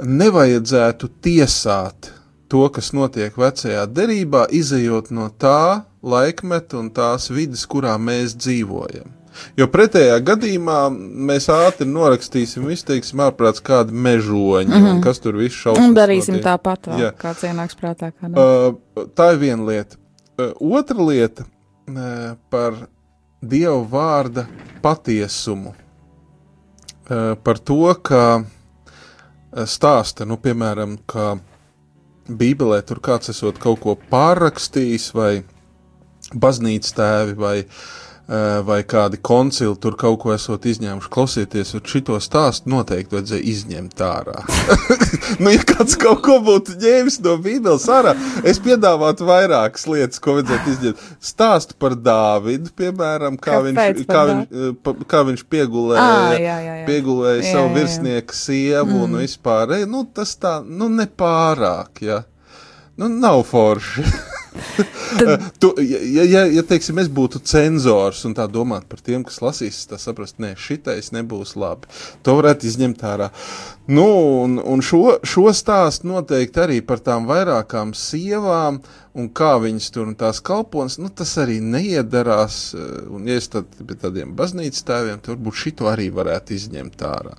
nevajadzētu 0.00 1.10
tiesāt 1.22 2.12
to, 2.50 2.66
kas 2.74 2.92
notiek 2.96 3.36
vecajā 3.38 3.86
derībā, 3.90 4.46
izējot 4.50 5.12
no 5.14 5.28
tā 5.30 5.84
laikmeta 6.02 6.80
un 6.80 6.90
tās 6.94 7.30
vidas, 7.30 7.66
kurā 7.70 7.96
mēs 8.00 8.36
dzīvojam. 8.38 9.16
Jo 9.58 9.68
pretējā 9.70 10.16
gadījumā 10.26 10.78
mēs 10.90 11.46
ātri 11.52 11.86
norakstīsim, 11.88 12.66
izteiksim, 12.74 13.22
ārprāts 13.24 13.62
kādi 13.64 13.94
mežoņi, 13.94 14.72
mm 14.72 14.86
-hmm. 14.86 15.02
kas 15.04 15.22
tur 15.22 15.38
viss 15.38 15.56
šausmas. 15.56 15.86
Un 15.86 15.94
darīsim 15.96 16.36
notiek. 16.36 16.46
tāpat, 16.48 16.90
vēl, 16.90 17.04
Jā. 17.04 17.12
kāds 17.18 17.46
ienāks 17.46 17.78
prātā. 17.78 18.10
Kā. 18.10 18.30
Uh, 18.30 19.06
tā 19.14 19.32
ir 19.34 19.38
viena 19.44 19.64
lieta. 19.64 19.96
Uh, 20.40 20.78
otra 20.78 21.04
lieta 21.04 21.44
uh, 21.44 22.32
par 22.50 22.86
Dieva 23.40 23.80
vārda 23.92 24.46
patiesumu. 24.82 25.74
Uh, 27.10 27.34
par 27.44 27.58
to, 27.58 27.82
ka 28.04 28.24
uh, 28.40 29.64
stāsta, 29.66 30.24
nu, 30.28 30.38
piemēram, 30.40 30.98
ka 31.10 31.34
Bībelē 32.30 32.80
tur 32.86 33.00
kāds 33.02 33.32
esot 33.32 33.58
kaut 33.58 33.80
ko 33.82 33.96
pārrakstījis, 34.10 35.08
vai 35.16 35.32
baznīcas 36.30 36.94
tēvi, 36.94 37.34
vai, 37.38 37.56
eh, 37.58 37.64
vai 38.66 38.80
kādi 38.86 39.18
koncili 39.26 39.74
tur 39.82 39.96
kaut 39.98 40.20
ko 40.22 40.30
esot 40.34 40.66
izņēmuši. 40.70 41.10
Klausieties, 41.10 41.72
un 41.74 41.82
šito 41.90 42.14
stāstu 42.22 42.70
noteikti 42.70 43.16
vajadzēja 43.16 43.42
izņemt 43.50 44.02
ārā. 44.06 44.44
nu, 45.42 45.50
ja 45.50 45.64
kāds 45.66 45.96
kaut 45.98 46.22
ko 46.22 46.36
būtu 46.46 46.76
ņēmis 46.78 47.18
no 47.26 47.34
Bībeles 47.42 47.88
ārā, 47.90 48.14
es 48.46 48.62
piedāvātu 48.62 49.26
vairākas 49.26 49.88
lietas, 49.90 50.22
ko 50.22 50.36
vajadzētu 50.38 50.74
izņemt. 50.76 51.04
Stāstu 51.32 51.74
par 51.82 51.98
Dāvidu, 51.98 52.70
piemēram, 52.78 53.34
kā, 53.40 53.58
Kāpēc 53.58 53.74
viņš, 53.98 54.06
kā, 54.06 54.24
viņš, 54.30 54.46
eh, 54.46 54.72
pa- 54.86 54.96
kā 55.10 55.24
viņš 55.26 55.44
piegulēja, 55.50 56.06
Ā, 56.06 56.32
jā, 56.38 56.40
jā, 56.46 56.74
jā. 56.80 56.86
piegulēja 56.86 57.42
Jā, 57.42 57.50
savu 57.50 57.66
jā, 57.66 57.70
jā. 57.72 57.76
virsnieku 57.80 58.40
sievu 58.44 58.90
mm. 58.94 59.04
un 59.08 59.20
vispār. 59.24 59.76
ej, 59.80 59.88
Nu, 59.90 60.04
tas 60.06 60.36
tā, 60.38 60.60
nu, 60.62 60.86
nepārāk, 60.86 62.04
ja. 62.06 62.22
Nu, 63.00 63.08
nav 63.10 63.42
forši. 63.50 64.06
Tad- 65.18 65.44
tu, 65.62 65.72
ja, 65.82 66.22
ja, 66.24 66.44
ja, 66.50 66.62
teiksim, 66.66 66.98
es 67.02 67.08
būtu 67.12 67.40
cenzors 67.46 68.24
un 68.28 68.34
tā 68.38 68.46
domātu 68.50 68.88
par 68.90 69.02
tiem, 69.04 69.24
kas 69.26 69.40
lasīs, 69.44 69.82
tas 69.90 70.06
saprast, 70.06 70.38
nē, 70.42 70.54
šitais 70.58 71.12
nebūs 71.14 71.56
labi. 71.60 71.90
To 72.26 72.36
varētu 72.40 72.66
izņemt 72.70 73.04
ārā. 73.06 73.30
Nu, 73.90 74.06
un, 74.44 74.58
un 74.62 74.82
šo, 74.86 75.18
šo 75.26 75.50
stāstu 75.56 76.06
noteikti 76.10 76.62
arī 76.62 76.78
par 76.86 77.00
tām 77.02 77.26
vairākām 77.30 77.90
sievām 77.98 78.78
un 79.18 79.26
kā 79.34 79.56
viņas 79.58 79.88
tur 79.90 80.06
un 80.06 80.14
tās 80.18 80.38
kalponas, 80.46 81.00
nu, 81.02 81.08
tas 81.10 81.32
arī 81.42 81.58
neiedarās. 81.64 82.60
eh, 82.78 82.88
Un, 83.10 83.26
ja 83.26 83.34
es 83.40 83.48
tad 83.50 83.66
pie 83.74 83.96
tādiem 83.98 84.34
baznīcas 84.38 84.84
tēviem, 84.86 85.18
tad 85.18 85.34
varbūt 85.34 85.58
šito 85.64 85.88
arī 85.90 86.06
varētu 86.14 86.54
izņemt 86.54 87.02
ārā. 87.02 87.34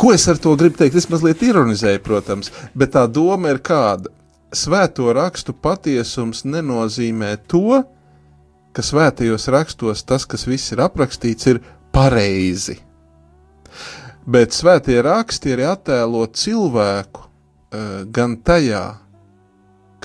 Ko 0.00 0.12
es 0.14 0.24
ar 0.32 0.40
to 0.40 0.54
gribu 0.56 0.80
teikt? 0.80 0.96
Es 0.96 1.10
mazliet 1.12 1.42
ironizēju, 1.44 2.00
protams, 2.04 2.48
bet 2.74 2.94
tā 2.96 3.04
doma 3.12 3.52
ir 3.52 3.60
kāda. 3.64 4.08
Svēto 4.54 5.10
rakstu 5.14 5.52
patiesums 5.52 6.44
nenozīmē 6.46 7.32
to, 7.50 7.82
ka 8.76 8.84
svētajos 8.84 9.48
rakstos 9.50 10.04
tas, 10.06 10.26
kas 10.28 10.46
viss 10.46 10.74
ir 10.74 10.84
aprakstīts, 10.84 11.48
ir 11.50 11.62
pareizi. 11.94 12.78
Bet 14.26 14.54
svētie 14.54 14.98
raksti 15.02 15.54
arī 15.54 15.66
attēlo 15.70 16.26
cilvēku 16.34 17.26
eh, 17.26 18.04
gan 18.10 18.38
tajā, 18.42 18.84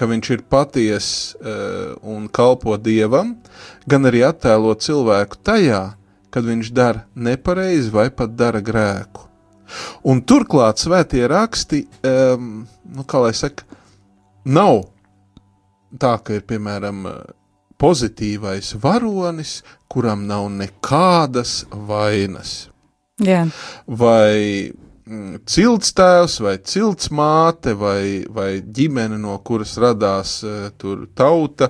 ka 0.01 0.07
viņš 0.09 0.29
ir 0.33 0.41
patiess 0.49 1.35
uh, 1.35 1.93
un 2.01 2.23
kalpo 2.31 2.73
dievam, 2.81 3.35
gan 3.85 4.07
arī 4.09 4.23
attēlo 4.25 4.71
cilvēku 4.73 5.37
tajā, 5.45 5.81
kad 6.33 6.47
viņš 6.47 6.71
dara 6.73 7.03
nepareizi 7.13 7.91
vai 7.93 8.07
pat 8.09 8.33
dara 8.39 8.63
grēku. 8.65 9.27
Un 10.09 10.23
turklāt 10.25 10.81
svētie 10.81 11.21
raksti, 11.29 11.83
um, 12.07 12.63
nu, 12.95 13.05
kā 13.05 13.21
lai 13.21 13.33
saka, 13.37 13.67
nav 14.45 14.83
tā, 15.99 16.15
ka 16.23 16.39
ir 16.39 16.45
piemēram 16.47 17.05
pozitīvais 17.81 18.75
varonis, 18.81 19.59
kuram 19.91 20.27
nav 20.29 20.49
nekādas 20.53 21.63
vainas 21.71 22.71
Jā, 23.21 23.43
vai 23.85 24.71
mm, 25.05 25.41
cilts 25.49 25.93
tēvs, 25.97 26.39
vai 26.41 26.55
cilts 26.57 27.11
māte, 27.13 27.75
vai, 27.77 28.25
vai 28.29 28.61
ģimene, 28.65 29.19
no 29.21 29.35
kuras 29.45 29.75
radās 29.81 30.39
uh, 30.47 30.69
tur 30.81 31.05
tauta, 31.17 31.69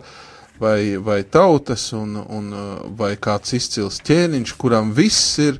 vai, 0.61 0.95
vai 1.03 1.21
tautas, 1.27 1.89
un, 1.97 2.15
un, 2.21 2.51
uh, 2.55 2.85
vai 2.95 3.17
kāds 3.19 3.57
izcils 3.57 3.99
ķēniņš, 4.07 4.55
kuram 4.61 4.93
viss 4.95 5.39
ir 5.43 5.59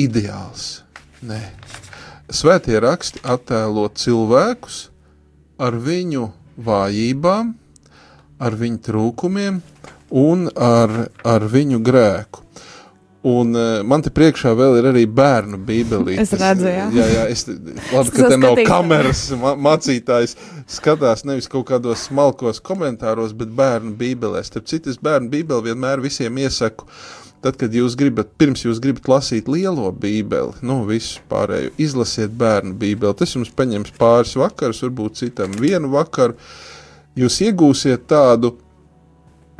ideāls. 0.00 0.78
Nē. 1.28 1.42
Svētie 2.32 2.78
raksti 2.80 3.20
attēlo 3.24 3.88
cilvēkus 3.92 4.86
ar 5.60 5.76
viņu 5.76 6.28
vājībām, 6.58 7.54
ar 8.38 8.58
viņu 8.58 8.82
trūkumiem 8.88 9.62
un 10.18 10.48
ar, 10.54 11.08
ar 11.26 11.48
viņu 11.52 11.80
grēku. 11.84 12.44
Un 13.28 13.50
uh, 13.58 13.80
man 13.82 14.02
te 14.04 14.12
priekšā 14.14 14.52
vēl 14.56 14.76
ir 14.78 14.86
arī 14.92 15.02
bērnu 15.10 15.58
bībelīte. 15.66 16.22
Es 16.22 16.32
redzu, 16.38 16.68
jā. 16.70 16.84
jā, 16.94 17.06
jā 17.16 17.24
es, 17.32 17.42
labi, 17.90 18.12
ka 18.14 18.28
te 18.30 18.38
nav 18.38 18.60
kameras. 18.68 19.24
Ma 19.40 19.56
mācītājs 19.58 20.36
skatās 20.70 21.26
nevis 21.26 21.50
kaut 21.50 21.66
kādos 21.72 22.06
smalkos 22.06 22.62
komentāros, 22.64 23.34
bet 23.36 23.50
bērnu 23.58 23.96
bībelēs. 23.98 24.52
Starp 24.52 24.70
citu, 24.70 24.94
es 24.94 25.02
bērnu 25.02 25.32
bībeli 25.34 25.72
vienmēr 25.72 26.04
visiem 26.04 26.38
iesaku. 26.44 26.86
Tad, 27.38 27.54
kad 27.54 27.74
jūs 27.74 27.94
gribat, 27.98 28.32
pirms 28.40 28.64
jūs 28.64 28.80
gribat 28.82 29.06
lasīt 29.06 29.46
lielo 29.50 29.92
bībeli, 29.94 30.56
nu, 30.66 30.80
visu 30.88 31.20
pārējo, 31.30 31.70
izlasiet 31.78 32.32
bērnu 32.38 32.74
bībeli. 32.80 33.14
Tas 33.18 33.36
jums 33.36 33.52
paņems 33.54 33.94
pāris 33.98 34.34
vakarus, 34.40 34.82
varbūt 34.82 35.20
citam 35.20 35.54
vienu 35.54 35.92
vakaru. 35.92 36.34
Jūs 37.18 37.38
iegūsiet 37.46 38.08
tādu 38.10 38.56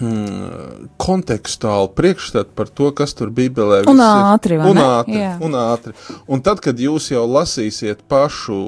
mm, 0.00 0.88
kontekstuālu 1.00 1.90
priekšstatu 1.96 2.54
par 2.56 2.70
to, 2.70 2.90
kas 2.96 3.14
tur 3.18 3.32
Bībelē 3.34 3.82
Un 3.90 3.98
ir. 3.98 4.04
ātri, 4.04 4.58
vai 4.60 4.70
un 4.70 4.80
ātri, 4.82 5.18
Jā. 5.18 5.32
un 5.44 5.56
ātri. 5.58 5.94
Un 6.30 6.42
tad, 6.44 6.62
kad 6.64 6.78
jūs 6.78 7.10
jau 7.12 7.24
lasīsiet 7.28 8.04
pašu 8.10 8.58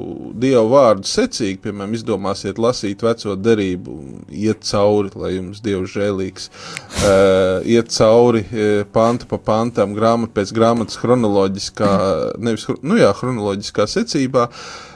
Dievu 0.41 0.67
vārdu 0.73 1.07
secīgi, 1.07 1.59
piemēram, 1.63 1.95
izdomāsiet 1.97 2.61
lasīt 2.61 3.03
veco 3.05 3.35
derību, 3.39 3.97
iet 4.29 4.67
cauri, 4.67 5.13
lai 5.15 5.33
jums 5.37 5.63
Dievs 5.63 5.95
žēlīgs, 5.95 6.49
uh, 6.51 7.65
iet 7.67 7.91
cauri 7.95 8.45
uh, 8.45 8.69
pantu 8.91 9.29
pa 9.31 9.41
pantam, 9.41 9.95
grāmatu 9.97 10.35
pēc 10.35 10.53
grāmatas 10.55 10.99
chronoloģiskā, 11.01 11.91
nevis, 12.39 12.67
nu 12.83 12.99
jā, 12.99 13.11
chronoloģiskā 13.17 13.87
secībā, 13.89 14.49
Uh, 14.51 14.90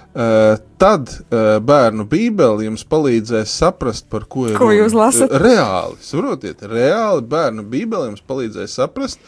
tad 0.79 1.09
uh, 1.11 1.57
bērnu 1.59 2.05
bībeli 2.07 2.69
jums 2.69 2.85
palīdzēs 2.87 3.51
saprast, 3.59 4.05
par 4.11 4.23
ko 4.31 4.45
ir 4.47 4.55
Ko 4.55 4.69
runa. 4.69 4.77
jūs 4.77 4.95
lasat? 4.95 5.33
Uh, 5.33 5.41
Reāli, 5.43 5.97
saprotiet, 6.05 6.63
reāli 6.71 7.25
bērnu 7.33 7.65
bībeli 7.67 8.13
jums 8.13 8.23
palīdzēs 8.29 8.77
saprast, 8.79 9.19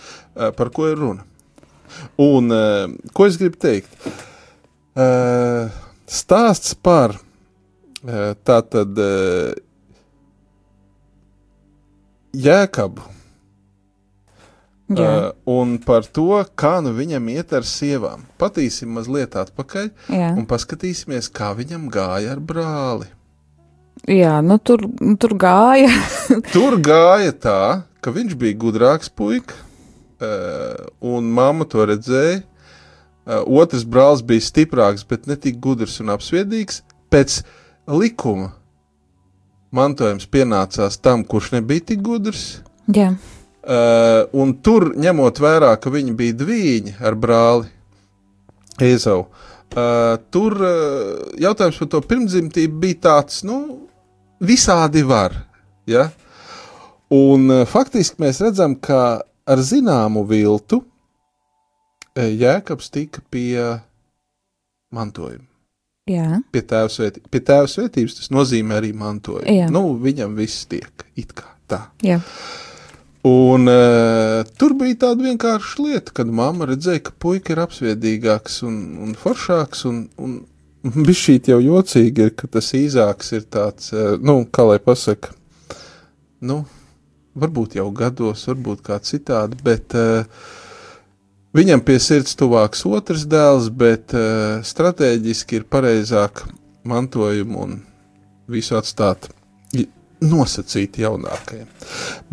par 0.55 0.71
ko 0.71 0.87
ir 0.87 0.95
runa. 1.01 1.25
Un 2.21 2.51
ko 3.15 3.25
es 3.27 3.37
gribu 3.41 3.57
teikt? 3.59 3.89
Stāsts 6.07 6.75
par 6.83 7.15
tātad 8.47 8.99
Jēkabu 12.37 13.01
jā. 14.95 15.11
uh, 15.11 15.29
un 15.51 15.77
par 15.83 16.05
to, 16.05 16.39
kā 16.55 16.77
nu 16.83 16.93
viņam 16.95 17.29
iet 17.33 17.53
ar 17.57 17.67
sievām. 17.67 18.25
Patīsim 18.39 18.93
mazliet 18.95 19.35
atpakaļ 19.39 19.89
jā. 20.13 20.31
un 20.33 20.47
paskatīsimies, 20.49 21.29
kā 21.33 21.53
viņam 21.57 21.87
gāja 21.93 22.35
ar 22.35 22.39
brāli. 22.39 23.09
jā 24.07 24.37
nu, 24.45 24.59
tur, 24.59 24.87
nu, 25.01 25.15
tur 25.19 25.35
gāja. 25.39 25.91
Tur 26.53 26.79
gāja 26.83 27.33
tā, 27.33 27.61
ka 28.01 28.13
viņš 28.15 28.35
bija 28.39 28.59
gudrāks 28.59 29.09
puika, 29.09 29.57
uh, 30.21 30.87
un 31.01 31.31
mamma 31.33 31.67
to 31.67 31.85
redzēja. 31.87 32.43
Uh, 33.27 33.43
otrs 33.59 33.83
brālis 33.83 34.23
bija 34.23 34.45
stiprāks, 34.45 35.03
bet 35.03 35.27
ne 35.27 35.35
tik 35.35 35.59
gudrs 35.59 35.99
un 35.99 36.13
apsviedīgs. 36.13 36.79
Pēc 37.11 37.41
likuma 37.91 38.53
mantojums 39.75 40.27
pienācās 40.31 40.95
tam, 41.03 41.25
kurš 41.27 41.51
nebija 41.57 41.89
tik 41.91 42.05
gudrs. 42.05 42.61
jā. 42.87 43.11
Uh, 43.67 44.23
un 44.39 44.53
tur, 44.63 44.93
ņemot 44.95 45.41
vērā, 45.43 45.73
ka 45.83 45.91
viņi 45.91 46.13
bija 46.15 46.35
divi 46.39 46.93
ar 47.03 47.17
brāli 47.19 47.67
Ezau, 48.79 49.25
uh, 49.27 50.13
tur 50.31 50.53
uh, 50.61 51.25
jautājums 51.41 51.79
par 51.81 51.89
to 51.91 51.99
pirmdzimtību 52.07 52.77
bija 52.79 52.99
tāds, 53.09 53.41
nu, 53.43 53.57
visādi 54.39 55.01
var. 55.03 55.35
Ja? 55.89 56.05
Un 57.11 57.49
uh, 57.51 57.65
faktiski 57.67 58.21
mēs 58.23 58.39
redzam, 58.45 58.77
ka 58.79 59.01
ar 59.25 59.63
zināmu 59.65 60.23
viltu 60.29 60.79
uh, 60.79 62.23
Jēkabs 62.23 62.87
tika 62.93 63.23
pie 63.33 63.57
mantojuma. 64.95 65.43
jā. 66.07 66.39
Pie 66.55 66.61
tēva, 66.63 66.87
svētī, 66.93 67.25
pie 67.27 67.41
tēva 67.43 67.67
svētības 67.67 68.15
tas 68.21 68.31
nozīmē 68.31 68.79
arī 68.79 68.93
mantojumu. 68.95 69.57
Jā. 69.57 69.67
Nu, 69.73 69.89
viņam 69.99 70.39
viss 70.39 70.69
tiek 70.71 71.03
it 71.19 71.35
kā 71.35 71.51
tā. 71.67 71.81
jā. 72.05 72.21
Un 73.27 73.67
uh, 73.67 74.45
tur 74.59 74.75
bija 74.77 75.01
tāda 75.07 75.25
vienkārša 75.25 75.83
lieta, 75.83 76.13
kad 76.19 76.29
mamma 76.31 76.67
redzēja, 76.69 77.01
ka 77.07 77.15
puika 77.19 77.55
ir 77.55 77.61
apsviedīgāks 77.63 78.61
un, 78.67 78.77
un 79.03 79.15
foršāks. 79.17 79.83
Un, 79.89 80.03
un 80.21 80.37
bija 81.07 81.17
šī 81.23 81.39
jau 81.51 81.59
jocīgi, 81.63 82.29
ir, 82.29 82.35
ka 82.37 82.49
tas 82.53 82.71
īzāks 82.77 83.33
ir 83.35 83.47
tāds, 83.53 83.91
uh, 83.95 84.15
nu, 84.21 84.39
kā 84.53 84.67
lai 84.69 84.77
pasaka, 84.83 85.33
nu, 86.47 86.61
varbūt 87.37 87.77
jau 87.79 87.89
gados, 87.95 88.45
varbūt 88.49 88.83
kā 88.85 88.99
citādi, 89.03 89.59
bet 89.65 89.97
uh, 89.97 90.25
viņam 91.57 91.83
pie 91.85 91.97
sirds 92.03 92.37
tuvāks 92.37 92.85
otrs 92.89 93.25
dēls, 93.29 93.71
bet 93.73 94.15
uh, 94.17 94.61
strateģiski 94.65 95.61
ir 95.61 95.67
pareizāk 95.69 96.45
mantojumu 96.87 97.65
un 97.65 97.79
visu 98.47 98.77
atstāt 98.79 99.29
nosacīti 100.21 101.03
jaunākajiem. 101.05 101.67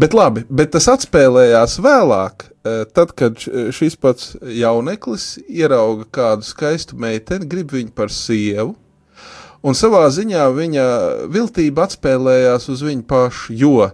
Bet 0.01 0.15
labi, 0.17 0.45
bet 0.49 0.73
tas 0.77 0.87
atspēlējās 0.93 1.79
vēlāk, 1.85 2.47
eh, 2.65 2.85
tad, 2.95 3.13
kad 3.17 3.37
š- 3.37 3.71
šis 3.77 3.97
pats 4.01 4.37
jauneklis 4.43 5.39
ierauga 5.49 6.05
kādu 6.11 6.43
skaistu 6.49 6.97
meiteni, 6.97 7.47
grib 7.49 7.71
viņu 7.77 7.93
par 7.95 8.09
sievu, 8.09 8.77
Un 9.65 9.73
savā 9.73 10.03
ziņā 10.13 10.43
viņa 10.53 10.83
viltība 11.33 11.87
atspēlējās 11.87 12.67
uz 12.69 12.83
viņu 12.85 13.07
pašu, 13.09 13.55
jo 13.57 13.79
uh, 13.87 13.93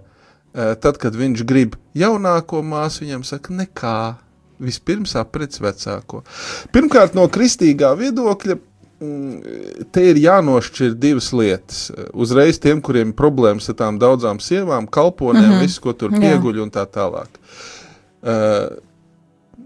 tad, 0.82 0.96
kad 0.98 1.14
viņš 1.14 1.44
grib 1.46 1.76
jaunāko 1.94 2.58
māsu, 2.66 3.04
viņam 3.04 3.22
saka, 3.22 3.54
nekā. 3.54 4.16
Vispirms 4.58 5.14
aprec 5.14 5.54
vecāko. 5.62 6.24
Pirmkārt, 6.74 7.14
no 7.14 7.28
kristīgā 7.30 7.92
viedokļa 7.96 8.58
te 9.00 10.02
ir 10.10 10.18
jānošķir 10.20 10.94
divas 11.00 11.30
lietas. 11.32 11.86
Uzreiz 12.12 12.60
tiem, 12.60 12.82
kuriem 12.84 13.14
ir 13.14 13.16
problēmas 13.16 13.70
ar 13.72 13.78
tām 13.78 13.98
daudzām 14.00 14.40
sievām, 14.44 14.88
kalponiem, 14.92 15.46
mm 15.46 15.56
-hmm. 15.56 15.64
visu, 15.64 15.80
ko 15.80 15.92
tur 15.96 16.12
pieguļ 16.12 16.62
un 16.62 16.70
tā 16.70 16.84
tālāk. 16.84 17.40
Uh, 18.20 18.76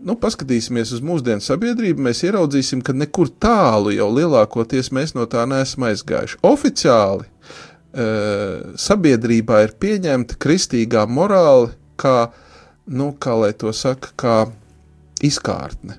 nu, 0.06 0.14
paskatīsimies 0.14 0.92
uz 0.94 1.02
mūsdienu 1.02 1.42
sabiedrību, 1.42 2.04
mēs 2.06 2.22
ieraudzīsim, 2.28 2.82
ka 2.82 2.92
nekur 2.92 3.32
tālu 3.42 3.90
jau 3.90 4.08
lielākoties 4.14 4.92
mēs 4.94 5.16
no 5.18 5.26
tā 5.26 5.46
neesam 5.50 5.88
aizgājuši. 5.88 6.38
Oficiāli 6.42 7.26
uh, 7.26 8.74
sabiedrībā 8.76 9.64
ir 9.64 9.74
pieņemta 9.80 10.38
kristīgā 10.38 11.06
morāla 11.10 11.72
kā, 11.96 12.30
nu, 12.86 13.16
kā 13.18 13.34
lai 13.34 13.52
to 13.52 13.72
saka, 13.72 14.14
kā 14.14 14.36
izkārtne. 15.22 15.98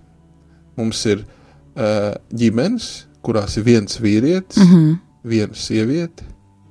Mums 0.78 1.06
ir 1.06 1.26
uh, 1.26 2.16
ģimenes, 2.32 3.08
kurās 3.26 3.58
ir 3.58 3.66
viens 3.66 4.00
vīrietis, 4.02 4.62
mm 4.62 4.72
-hmm. 4.72 4.96
viena 5.24 5.58
sieviete. 5.58 6.28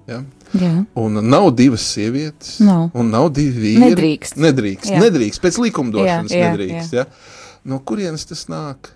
Ja? 0.07 0.23
Jā. 0.55 0.73
Un 1.01 1.19
nav 1.27 1.49
divas 1.57 1.83
sievietes, 1.95 2.59
nav. 2.63 2.91
un 2.95 3.11
nav 3.11 3.31
divi 3.35 3.63
vīri. 3.63 3.89
Nedrīkst. 3.89 4.37
Nedrīkst, 4.39 4.91
jā. 4.93 5.01
nedrīkst 5.03 5.43
pēc 5.43 5.59
likumdošanas 5.65 6.35
Jā, 6.35 6.39
jā, 6.39 6.51
nedrīkst. 6.53 6.93
Ja? 6.95 7.07
No 7.65 7.81
kurienes 7.81 8.27
tas 8.29 8.45
nāk? 8.53 8.93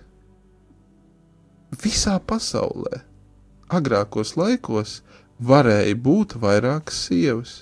Visā 1.83 2.15
pasaulē, 2.19 3.01
agrākos 3.69 4.35
laikos, 4.39 5.01
varēja 5.39 5.97
būt 5.99 6.37
vairākas 6.39 7.03
sievas. 7.09 7.57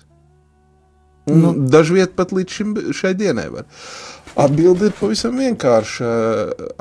Un 1.27 1.41
nu. 1.43 1.53
Dažviet 1.67 2.13
pat 2.15 2.31
līdz 2.31 2.53
šim, 2.53 2.75
šai 2.95 3.11
dienai 3.17 3.49
var. 3.51 3.65
Atbilde 4.37 4.91
ir 4.91 4.95
pavisam 4.99 5.35
vienkārša. 5.41 6.11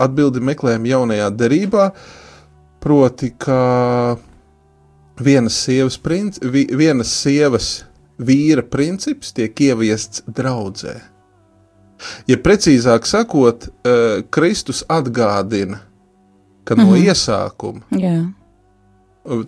Atbildi 0.04 0.42
meklējam 0.44 0.86
jaunajā 0.86 1.30
derībā, 1.34 1.88
proti, 2.80 3.32
ka 3.38 4.16
vienas 5.20 5.64
sievas, 5.64 5.98
princi, 5.98 6.40
vi, 6.42 6.66
vienas 6.72 7.12
sievas 7.22 7.84
vīra 8.18 8.62
princips 8.62 9.32
tiek 9.36 9.60
ieviests 9.60 10.24
draudzē. 10.26 10.96
Ja 12.28 12.36
precīzāk 12.36 13.06
sakot, 13.08 13.68
uh, 13.68 14.22
Kristus 14.30 14.82
atgādina, 14.88 15.80
ka 16.64 16.74
no 16.74 16.84
mm 16.84 16.92
-hmm. 16.92 17.06
iesākuma, 17.08 17.80
Jā. 17.90 18.32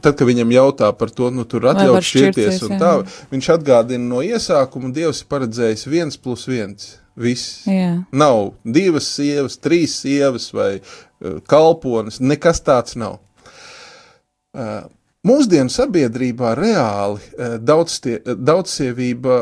tad, 0.00 0.16
kad 0.16 0.26
viņam 0.26 0.50
jautā 0.52 0.92
par 0.92 1.11
to, 1.11 1.30
nu, 1.30 1.44
tur 1.44 1.66
atļauts 1.66 2.06
šķirties 2.06 2.62
un 2.62 2.70
jā. 2.70 2.78
tā, 2.78 2.92
viņš 3.30 3.50
atgādina 3.50 4.08
no 4.08 4.23
iesākuma, 4.23 4.92
Dievs 4.92 5.20
ir 5.20 5.26
paredzējis 5.28 5.87
viens 5.87 6.16
plus 6.16 6.49
viens. 6.49 6.99
Viss. 7.18 7.66
Jā. 7.66 8.04
Nav 8.12 8.52
divas 8.64 9.08
sievas, 9.16 9.58
trīs 9.58 9.97
sievas 10.00 10.52
vai 10.54 10.80
uh, 11.20 11.40
kalpones. 11.46 12.20
Nekas 12.20 12.62
tāds 12.64 12.98
nav. 12.98 13.18
Uh, 14.54 14.87
mūsdienu 15.26 15.72
sabiedrībā 15.72 16.54
reāli 16.58 17.20
daudztie- 17.60 18.22
daudzsievība 18.25 19.34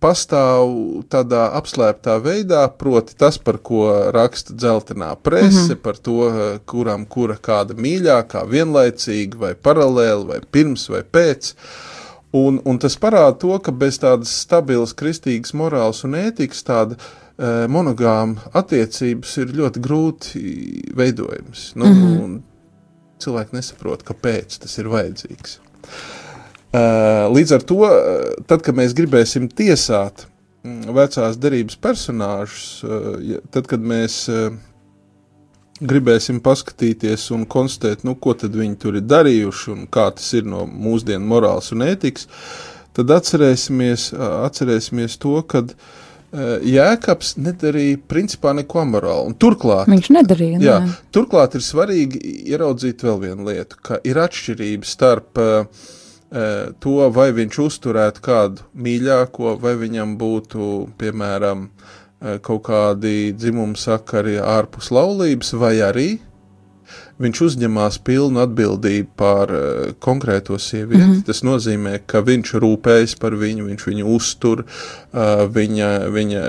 pastāv 0.00 0.70
tādā 1.10 1.48
apslēptā 1.58 2.16
veidā, 2.22 2.62
proti 2.78 3.16
tas, 3.18 3.38
par 3.38 3.58
ko 3.58 4.10
raksta 4.14 4.54
dzeltenā 4.54 5.14
prese, 5.16 5.48
mm 5.48 5.68
-hmm. 5.70 5.82
par 5.82 5.96
to, 5.96 6.58
kuram 6.66 7.06
kura 7.06 7.36
kāda 7.36 7.74
mīļākā, 7.74 8.44
vienlaicīgi 8.48 9.36
vai 9.36 9.54
paralēli, 9.54 10.26
vai 10.26 10.40
pirms 10.50 10.88
vai 10.88 11.02
pēc. 11.02 11.54
Un, 12.32 12.60
un 12.64 12.78
tas 12.78 12.96
parāda 12.96 13.38
to, 13.38 13.58
ka 13.58 13.72
bez 13.72 13.98
tādas 13.98 14.30
stabilas 14.40 14.94
kristīgas 14.94 15.54
morāles 15.54 16.04
un 16.04 16.14
ētikas 16.14 16.64
tāda 16.66 16.94
uh, 16.94 17.23
monogāma 17.38 18.50
attiecības 18.54 19.32
ir 19.42 19.54
ļoti 19.58 19.80
grūti 19.82 20.42
veidojams. 20.94 21.72
Nu, 21.74 21.86
mm. 21.86 22.02
-hmm. 22.02 22.36
Cilvēki 23.24 23.56
nesaprot, 23.56 24.04
kāpēc 24.06 24.58
tas 24.62 24.78
ir 24.78 24.90
vajadzīgs. 24.90 25.58
Uh, 26.74 27.30
līdz 27.30 27.54
ar 27.54 27.62
to, 27.62 27.80
uh, 27.86 28.44
tad, 28.46 28.62
kad 28.62 28.74
mēs 28.74 28.94
gribēsim 28.94 29.48
tiesāt 29.48 30.26
mm, 30.64 30.94
vecās 30.94 31.38
derības 31.38 31.76
personāžus, 31.76 32.84
tad, 33.50 33.66
kad 33.66 33.80
mēs 33.80 34.28
gribēsim 35.80 36.40
paskatīties 36.40 37.30
un 37.30 37.46
konstatēt, 37.46 38.04
nu, 38.04 38.14
ko 38.14 38.34
tad 38.34 38.54
viņi 38.54 38.76
tur 38.76 38.98
ir 38.98 39.06
darījuši 39.06 39.70
un 39.70 39.86
kā 39.86 40.10
tas 40.10 40.32
ir 40.34 40.44
no 40.44 40.66
mūsdienu 40.66 41.26
morāls 41.26 41.72
un 41.72 41.82
ētikas, 41.86 42.28
tad 42.94 43.10
atcerēsimies, 43.10 44.12
atcerēsimies 44.18 45.18
to, 45.18 45.42
ka 45.46 45.62
uh, 45.62 45.70
Jēkabs 46.34 47.34
nedarīja 47.38 48.00
principā 48.10 48.54
neko 48.58 48.80
amorālu. 48.82 49.34
Turklāt, 49.38 49.88
Viņš 49.90 50.10
nedarīja. 50.16 50.60
Jā, 50.64 50.78
nē. 50.82 50.94
turklāt 51.14 51.54
ir 51.54 51.62
svarīgi 51.62 52.20
ieraudzīt 52.50 53.04
vēl 53.06 53.20
vienu 53.28 53.46
lietu, 53.50 53.78
ka 53.84 54.00
ir 54.02 54.18
atšķirība 54.24 54.88
starp 54.88 55.38
uh, 55.38 55.68
uh, 56.34 56.72
to, 56.82 56.96
vai 57.14 57.28
viņš 57.36 57.60
uzturētu 57.66 58.24
kādu 58.24 58.66
mīļāko, 58.74 59.56
vai 59.62 59.76
viņam 59.78 60.16
būtu, 60.18 60.70
piemēram, 60.98 61.68
uh, 61.70 62.38
kaut 62.42 62.64
kādi 62.66 63.32
dzimuma 63.36 63.78
sakari 63.78 64.40
ārpus 64.42 64.90
laulības, 64.94 65.54
vai 65.60 65.76
arī 65.86 66.08
viņš 67.22 67.40
uzņemās 67.46 67.98
pilnu 68.06 68.40
atbildību 68.42 69.10
par 69.18 69.52
uh, 69.54 69.92
konkrēto 70.02 70.58
sievieti. 70.58 71.02
Mm 71.02 71.12
-hmm. 71.12 71.24
Tas 71.26 71.42
nozīmē, 71.46 71.98
ka 72.06 72.22
viņš 72.26 72.54
rūpējas 72.64 73.18
par 73.20 73.36
viņu, 73.38 73.66
viņš 73.68 73.86
viņu 73.86 74.14
uztur, 74.16 74.64
uh, 74.64 75.44
viņa, 75.46 75.90
viņa, 76.10 76.42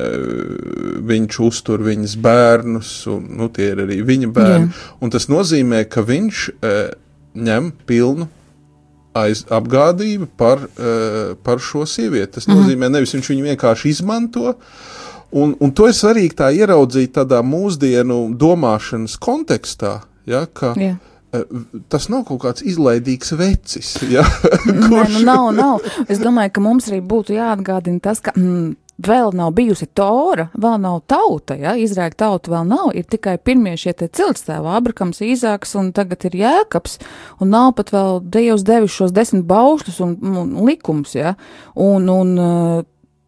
viņš 1.05 1.39
uztur 1.39 1.83
viņas 1.85 2.15
bērnus, 2.17 3.07
un 3.07 3.27
nu, 3.37 3.49
tie 3.49 3.71
ir 3.73 3.83
arī 3.85 4.01
viņa 4.01 4.31
bērni. 4.31 4.71
Un 5.01 5.09
tas 5.09 5.29
nozīmē, 5.29 5.85
ka 5.89 6.01
viņš 6.01 6.49
uh, 6.49 6.89
ņem 7.35 7.71
pilnu 7.85 8.27
aiz 9.15 9.45
apgādību 9.49 10.27
par, 10.37 10.59
uh, 10.59 11.35
par 11.43 11.59
šo 11.59 11.85
sievieti. 11.85 12.33
Tas 12.39 12.47
nozīmē, 12.47 12.89
nevis 12.89 13.13
viņš 13.15 13.29
viņu 13.31 13.43
vienkārši 13.51 13.89
izmanto. 13.89 14.55
Un, 15.35 15.55
un 15.59 15.71
to 15.75 15.87
ir 15.89 15.95
svarīgi 15.95 16.35
tā 16.37 16.51
ieraudzīt 16.55 17.15
tādā 17.17 17.41
mūsdienu 17.43 18.35
domāšanas 18.39 19.17
kontekstā, 19.19 20.01
ja, 20.29 20.45
ka 20.45 20.73
Jā. 20.79 20.95
eh, 21.33 21.43
tas 21.89 22.09
nav 22.11 22.25
kaut 22.29 22.43
kāds 22.45 22.65
izlaidīgs 22.65 23.35
vecis. 23.39 23.95
Ja, 24.11 24.25
Nē, 24.65 25.05
nu 25.17 25.25
nav, 25.27 25.51
nav. 25.55 25.85
Es 26.07 26.21
domāju, 26.23 26.55
ka 26.55 26.65
mums 26.65 26.89
arī 26.91 27.01
būtu 27.05 27.37
jāatgādina 27.37 28.03
tas, 28.03 28.21
ka 28.23 28.35
mm, 28.35 28.73
vēl 29.05 29.33
nav 29.35 29.51
bijusi 29.57 29.87
tora, 29.91 30.47
vēl 30.55 30.77
nav 30.79 31.01
tauta, 31.11 31.57
ja 31.59 31.75
Izraēla 31.75 32.15
tauta 32.15 32.51
vēl 32.53 32.67
nav, 32.69 32.93
ir 32.95 33.03
tikai 33.11 33.35
pirmie 33.43 33.75
šie 33.79 33.91
te 33.97 34.07
ciltstēvi, 34.07 34.71
Abrakams, 34.77 35.19
Īzāks 35.25 35.75
un 35.79 35.91
tagad 35.95 36.23
ir 36.29 36.37
Jēkabs, 36.39 36.97
un 37.43 37.51
nav 37.51 37.73
pat 37.75 37.91
vēl 37.95 38.21
Dievs 38.23 38.63
devis 38.67 38.95
šos 38.95 39.11
desmit 39.15 39.43
baušļus 39.49 39.99
un, 40.05 40.15
un 40.31 40.55
likums, 40.67 41.15
ja, 41.17 41.35
un, 41.75 42.07
un 42.09 42.35
uh, 42.39 42.83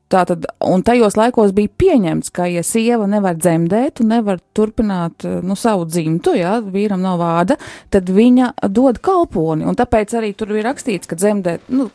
Tātad, 0.07 0.45
un 0.63 0.85
tajos 0.87 1.17
laikos 1.19 1.51
bija 1.55 1.67
pieņemts, 1.81 2.31
ka, 2.31 2.45
ja 2.47 2.61
sieva 2.63 3.09
nevar 3.11 3.35
dzemdēt 3.35 3.99
un 3.99 4.13
nevar 4.13 4.39
turpināt 4.55 5.25
eh, 5.27 5.41
nu, 5.43 5.57
savu 5.59 5.83
dzimtu, 5.89 6.31
ja 6.39 6.53
vīram 6.63 7.03
nav 7.03 7.19
vāda, 7.19 7.57
tad 7.91 8.07
viņa 8.15 8.53
dod 8.71 9.01
kalponi. 9.03 9.67
Un 9.67 9.75
tāpēc 9.75 10.15
arī 10.15 10.31
tur 10.37 10.55
ir 10.55 10.63
rakstīts, 10.63 11.11
ka 11.11 11.19
dzemdēt, 11.19 11.67
nu, 11.75 11.89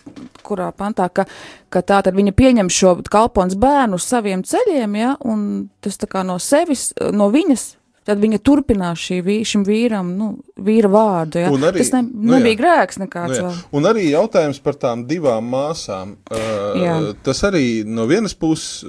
kurā 0.45 0.69
pantā, 0.77 1.09
ka, 1.09 1.25
ka 1.73 1.81
tā 1.89 2.03
tad 2.05 2.19
viņa 2.19 2.37
pieņem 2.37 2.69
šo 2.73 2.99
kalpons 3.09 3.57
bērnu 3.57 3.97
uz 3.97 4.05
saviem 4.05 4.45
ceļiem, 4.45 4.99
ja, 5.01 5.15
un 5.25 5.71
tas 5.81 5.97
tā 5.97 6.11
kā 6.13 6.27
no 6.27 6.37
sevis, 6.37 6.91
no 7.17 7.33
viņas. 7.33 7.71
Tad 8.03 8.19
viņa 8.19 8.39
turpinās 8.43 8.99
šī, 8.99 9.21
vī- 9.23 9.45
šim 9.47 9.63
vīram, 9.63 10.09
nu, 10.19 10.33
vīra 10.59 10.89
vārdu. 10.91 11.39
Ja. 11.39 11.51
Arī- 11.55 11.79
tas 11.79 11.93
ne, 11.95 12.01
nu 12.03 12.33
nebija 12.35 12.57
jā. 12.57 12.59
grēks 12.59 12.99
Nu, 12.99 13.05
nekāds. 13.07 13.37
jā. 13.39 13.43
vēl. 13.47 13.61
Un 13.79 13.83
arī 13.87 14.07
jautājums 14.11 14.59
par 14.65 14.75
tām 14.75 15.05
divām 15.07 15.47
māsām. 15.53 16.17
Uh, 16.27 16.81
Jā. 16.83 16.97
tas 17.23 17.43
arī 17.47 17.85
no 17.87 18.09
vienas 18.11 18.35
puses, 18.35 18.83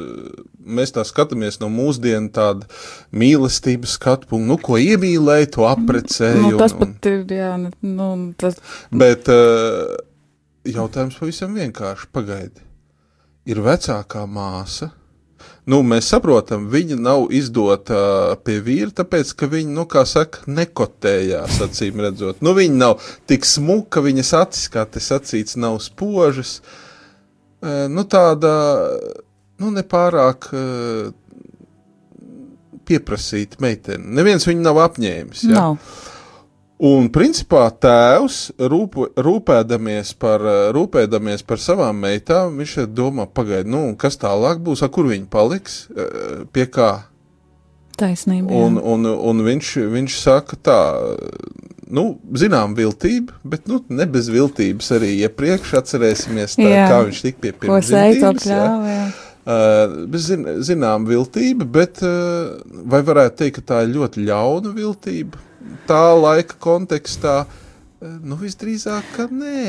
mēs 0.65 0.95
tā 0.95 1.03
skatāmies 1.05 1.59
no 1.61 1.69
mūsdienu 1.69 2.31
tāda 2.33 2.65
mīlestības 3.13 3.93
skatu 3.99 4.27
punkta, 4.31 4.47
nu, 4.47 4.57
ko 4.57 4.79
iemīlēja, 4.81 5.51
to 5.51 5.67
aprecēja. 5.69 6.41
Nu, 6.49 6.57
tas 6.57 6.73
un, 6.73 6.81
un, 6.81 6.93
pat 6.95 7.05
ir, 7.11 7.23
jā, 7.37 7.51
nu, 7.83 8.09
tas, 8.37 8.57
bet 8.89 9.29
uh, 9.29 9.93
jautājums 10.65 11.19
pavisam 11.21 11.53
vienkārši 11.53 12.09
pagaidi. 12.11 12.65
Ir 13.45 13.59
vecākā 13.61 14.25
māsa. 14.25 14.89
Nu, 15.69 15.79
mēs 15.87 16.09
saprotam, 16.11 16.65
viņa 16.71 16.97
nav 16.99 17.29
izdota 17.31 18.35
pie 18.43 18.57
vīra, 18.63 18.89
tāpēc, 18.97 19.29
ka 19.39 19.47
viņa, 19.47 19.71
nu, 19.77 19.85
kā 19.87 20.03
saka, 20.07 20.43
nekotējās, 20.51 21.61
acīm 21.63 22.01
redzot. 22.03 22.41
Nu, 22.43 22.51
viņa 22.57 22.75
nav 22.81 23.05
tik 23.31 23.47
smuka, 23.47 24.03
viņas 24.03 24.33
acis, 24.41 24.67
kā 24.73 24.83
te 24.83 25.03
sacīts, 25.03 25.55
nav 25.59 25.79
spožas. 25.83 26.57
Eh, 27.63 27.87
Nu, 27.87 28.03
tāda, 28.03 28.51
nu, 29.63 29.71
nepārāk 29.71 30.49
eh, 30.51 31.13
pieprasīta 32.83 33.63
meitene. 33.63 34.03
Neviens 34.19 34.43
viņu 34.49 34.65
nav 34.65 34.81
apņēmis. 34.83 35.45
Ja? 35.47 35.61
nav. 35.61 35.93
Un, 36.81 37.05
principā, 37.13 37.67
tēvs, 37.69 38.37
rūp, 38.57 38.95
rūpēdamies, 39.21 40.15
par, 40.19 40.41
rūpēdamies 40.73 41.45
par 41.45 41.61
savām 41.61 41.99
meitām, 42.01 42.57
viņš 42.59 42.77
domā, 42.89 43.27
pagaidi, 43.29 43.69
nu, 43.69 43.83
kas 43.99 44.17
tālāk 44.19 44.59
būs, 44.63 44.81
ar 44.81 44.89
kur 44.91 45.07
viņi 45.11 45.29
paliks, 45.31 45.83
eh, 45.93 46.41
pie 46.51 46.65
kā. 46.65 47.05
Taisnība. 47.95 48.49
jā. 48.49 48.63
Un, 48.65 48.79
un, 48.81 49.05
un 49.05 49.43
viņš, 49.45 49.69
viņš 49.93 50.17
saka, 50.17 50.57
tā, 50.57 50.79
nu, 51.93 52.07
zinām, 52.33 52.73
viltība, 52.75 53.37
bet 53.45 53.69
nu, 53.69 53.83
ne 53.93 54.09
bez 54.09 54.31
viltības 54.33 54.89
arī 54.97 55.13
iepriekš 55.27 55.75
atcerēsimies, 55.77 56.57
tā, 56.57 56.67
Jā. 56.73 56.89
kā 56.89 56.99
viņš 57.05 57.21
tika 57.27 57.43
pie 57.45 57.53
pļāvu? 57.53 57.77
jā. 58.89 59.05
Uh, 59.43 59.95
zin, 60.23 60.45
zinām, 60.63 61.05
viltība, 61.05 61.67
bet 61.67 61.99
uh, 62.01 62.59
vai 62.87 63.03
varētu 63.05 63.43
teikt, 63.43 63.57
ka 63.59 63.73
tā 63.73 63.81
ir 63.85 63.97
ļoti 63.97 64.23
ļauna 64.25 64.71
viltība 64.73 65.52
tā 65.89 66.05
laika 66.19 66.59
kontekstā? 66.61 67.43
Uh, 67.43 67.59
nu, 68.03 68.35
visdrīzāk, 68.39 69.05
ka 69.15 69.25
nē. 69.31 69.63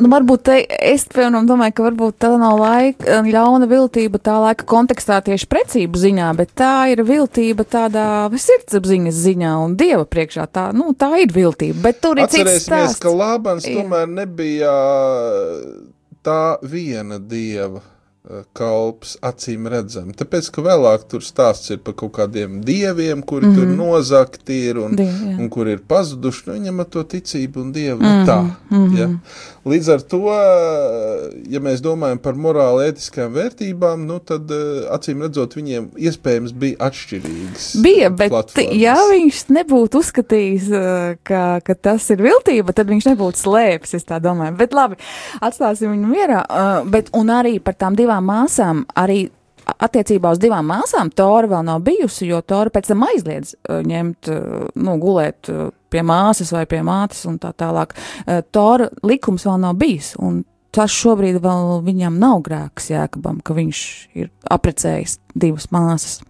Nu, 0.00 0.08
varbūt 0.10 0.42
te, 0.48 0.56
es 0.90 1.04
piemēram, 1.10 1.46
domāju, 1.48 1.74
ka 1.76 1.86
varbūt 1.86 2.16
tā 2.22 2.30
nav 2.40 2.56
laika, 2.60 3.20
ļauna 3.26 3.68
viltība 3.70 4.20
tā 4.22 4.36
laika 4.42 4.66
kontekstā 4.68 5.20
tieši 5.26 5.48
precību 5.50 6.00
ziņā, 6.00 6.30
bet 6.38 6.54
tā 6.58 6.72
ir 6.92 7.04
viltība 7.06 7.66
tādā 7.68 8.08
sirdsapziņas 8.34 9.22
ziņā 9.26 9.54
un 9.64 9.76
dieva 9.80 10.06
priekšā. 10.08 10.48
Tā, 10.50 10.70
nu, 10.76 10.90
tā 10.98 11.12
ir 11.22 11.34
viltība, 11.34 11.84
bet 11.88 12.02
tur 12.02 12.20
ir 12.20 12.30
cits 12.32 12.66
stāsts. 12.66 13.00
ka 13.02 13.12
Lābans 13.14 13.66
tomēr 13.68 14.10
nebija 14.10 14.74
tā 16.26 16.42
viena 16.66 17.20
dieva 17.22 17.84
kalps, 18.52 19.16
acīm 19.22 19.66
redzami. 19.70 20.14
Tāpēc, 20.16 20.50
ka 20.54 20.62
vēlāk 20.62 21.06
tur 21.10 21.24
stāsts 21.24 21.70
ir 21.70 21.78
par 21.84 21.94
kaut 21.94 22.12
kādiem 22.18 22.60
dieviem, 22.64 23.22
kuri 23.22 23.46
mm 23.46 23.52
-hmm. 23.52 23.56
tur 23.56 23.66
Mhm. 23.66 23.76
nozakti 23.76 24.58
ir 24.70 24.78
un, 24.78 24.96
Dievi, 24.96 25.26
jā. 25.26 25.38
un 25.38 25.48
kur 25.48 25.68
ir 25.68 25.80
pazuduši. 25.88 26.42
Nu, 26.46 26.52
viņam 26.52 26.80
ar 26.80 26.86
to 26.86 27.02
ticību 27.02 27.60
un 27.60 27.72
dievu 27.72 28.02
mm 28.02 28.06
-hmm. 28.06 28.26
tā. 28.26 28.50
Mhm, 28.70 28.84
mhm. 28.84 28.96
Ja? 28.96 29.08
Līdz 29.68 29.88
ar 29.92 30.02
to, 30.08 30.20
ja 31.52 31.60
mēs 31.60 31.82
domājam 31.84 32.20
par 32.24 32.38
morāli 32.40 32.86
ētiskām 32.88 33.34
vērtībām, 33.34 34.06
nu, 34.08 34.16
tad 34.24 34.48
uh, 34.56 34.86
acīm 34.94 35.20
redzot, 35.26 35.52
viņiem 35.58 35.90
iespējams 36.00 36.54
bija 36.56 36.78
atšķirīgas. 36.88 37.66
Bija, 37.84 38.08
bet 38.08 38.32
platformas. 38.32 38.78
ja 38.80 38.94
viņš 39.10 39.42
nebūtu 39.52 40.00
uzskatījis, 40.00 40.70
uh, 40.72 41.10
ka, 41.28 41.42
ka 41.66 41.76
tas 41.76 42.08
ir 42.14 42.24
viltība, 42.24 42.72
tad 42.76 42.88
viņš 42.88 43.10
nebūtu 43.10 43.42
slēpis, 43.42 43.98
es 44.00 44.08
tā 44.08 44.16
domāju. 44.24 44.56
Bet 44.62 44.72
labi, 44.76 44.96
atstāsim 45.44 45.92
viņu 45.92 46.08
mierā. 46.08 46.40
uh, 46.46 46.88
Bet, 46.90 47.12
un 47.16 47.28
arī 47.34 47.58
par 47.60 47.76
tām 47.76 47.98
divām 47.98 48.24
māsām, 48.30 48.86
arī 48.96 49.26
attiecībā 49.76 50.32
uz 50.32 50.40
divām 50.40 50.66
māsām 50.72 51.12
Tora 51.12 51.50
vēl 51.50 51.66
nav 51.68 51.84
bijusi, 51.84 52.30
jo 52.30 52.40
Tora 52.40 52.72
pēc 52.72 52.88
tam 52.90 53.04
aizliedz 53.06 53.52
ņemt, 53.68 54.30
nu, 54.80 54.96
gulēt 55.02 55.50
pie 55.90 56.04
māsas 56.06 56.54
vai 56.54 56.64
pie 56.70 56.82
mātes 56.86 57.26
un 57.28 57.38
tā 57.42 57.52
tālāk. 57.56 57.96
Uh, 58.24 58.40
Tora 58.50 58.90
likums 59.06 59.46
vēl 59.48 59.60
nav 59.66 59.76
bijis, 59.80 60.14
un 60.18 60.42
tas 60.74 60.94
šobrīd 60.94 61.40
vēl 61.42 61.80
viņam 61.86 62.18
nav 62.22 62.42
grēks 62.46 62.90
Jēkabam, 62.92 63.40
ka 63.42 63.56
viņš 63.56 63.84
ir 64.18 64.30
aprecējis 64.50 65.18
divas 65.34 65.70
māsas. 65.74 66.20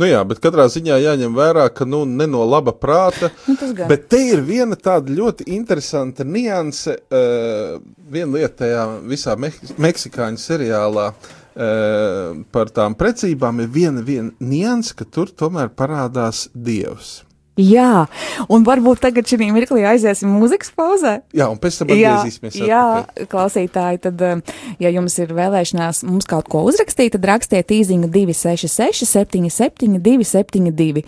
Nu 0.00 0.08
jā, 0.08 0.20
bet 0.28 0.40
katrā 0.42 0.66
ziņā 0.72 0.98
jāņem 1.00 1.36
vērā, 1.36 1.66
ka 1.74 1.86
nu, 1.88 2.02
ne 2.08 2.26
no 2.28 2.44
laba 2.48 2.74
prāta. 2.76 3.30
Nu. 3.48 3.56
Bet 3.88 4.08
te 4.12 4.20
ir 4.32 4.42
viena 4.44 4.76
tāda 4.76 5.12
ļoti 5.12 5.46
interesanta 5.56 6.26
nianse. 6.28 6.98
Uh, 7.08 7.78
viena 8.12 8.38
lieta 8.38 8.64
tajā 8.64 8.86
visā 9.08 9.36
Mek 9.40 9.58
meksikāņu 9.80 10.40
seriālā 10.42 11.08
uh, 11.12 12.44
par 12.52 12.72
tām 12.74 12.96
precībām 12.98 13.64
ir 13.64 13.72
viena, 13.72 14.04
viena 14.04 14.32
nianse, 14.40 14.96
ka 14.98 15.08
tur 15.08 15.32
tomēr 15.32 15.72
parādās 15.76 16.48
dievs. 16.52 17.22
Jā, 17.60 18.06
un 18.48 18.62
varbūt 18.64 19.02
tagad 19.04 19.28
šī 19.28 19.36
mirklī 19.52 19.82
aiziesim 19.84 20.30
mūzikas 20.32 20.70
pauzē. 20.72 21.18
Jā, 21.36 21.50
un 21.52 21.58
pēc 21.60 21.82
tam 21.82 21.90
Jā, 21.92 22.14
atgriezīsimies. 22.16 22.56
jā, 22.64 22.84
atpakaļ. 23.02 23.26
klausītāji, 23.28 24.00
tad, 24.06 24.22
eh, 24.24 24.40
ja 24.80 24.88
jums 24.88 25.18
ir 25.20 25.34
vēlēšanās 25.36 26.00
mums 26.08 26.24
kaut 26.24 26.48
ko 26.48 26.62
uzrakstīt, 26.64 27.12
tad 27.12 27.28
rakstiet 27.28 27.68
īsiņu 27.68 28.08
266, 28.08 29.04
77, 29.04 30.00
272. 30.00 31.04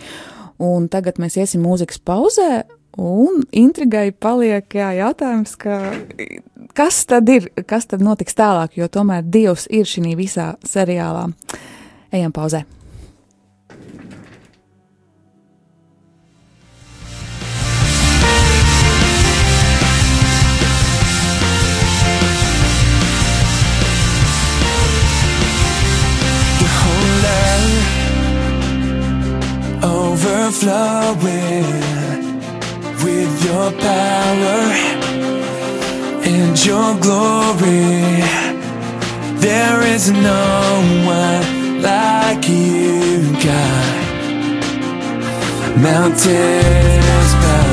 Un 0.61 0.85
tagad 0.87 1.17
mēs 1.17 1.35
iesim 1.41 1.65
mūzikas 1.65 1.97
pauzē, 1.99 2.63
un 2.95 3.41
intrigai 3.51 4.11
paliek 4.13 4.69
jā, 4.69 4.93
jautājums, 5.01 5.57
ka, 5.57 5.81
kas 6.77 7.01
tad 7.09 7.27
ir, 7.27 7.49
kas 7.67 7.89
tad 7.89 8.05
notiks 8.05 8.37
tālāk, 8.37 8.77
jo 8.77 8.87
tomēr 8.87 9.25
Dievs 9.25 9.65
ir 9.73 9.89
šī 9.89 10.13
visā 10.15 10.53
seriālā. 10.63 11.25
Ejam 12.13 12.31
pauzē. 12.31 12.63
Overflowing 30.15 31.67
with 33.03 33.33
your 33.47 33.69
power 33.71 34.61
and 36.33 36.55
your 36.65 36.89
glory. 37.05 38.23
There 39.45 39.81
is 39.93 40.11
no 40.11 40.45
one 41.05 41.81
like 41.81 42.47
you, 42.47 43.33
God. 43.43 43.95
Mountains 45.89 47.31
bow, 47.43 47.71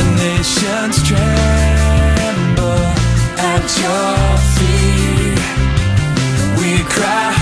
and 0.00 0.10
nations 0.26 0.96
tremble 1.08 2.86
at 3.52 3.66
your 3.82 4.16
feet. 4.54 5.38
We 6.58 6.70
cry 6.94 7.39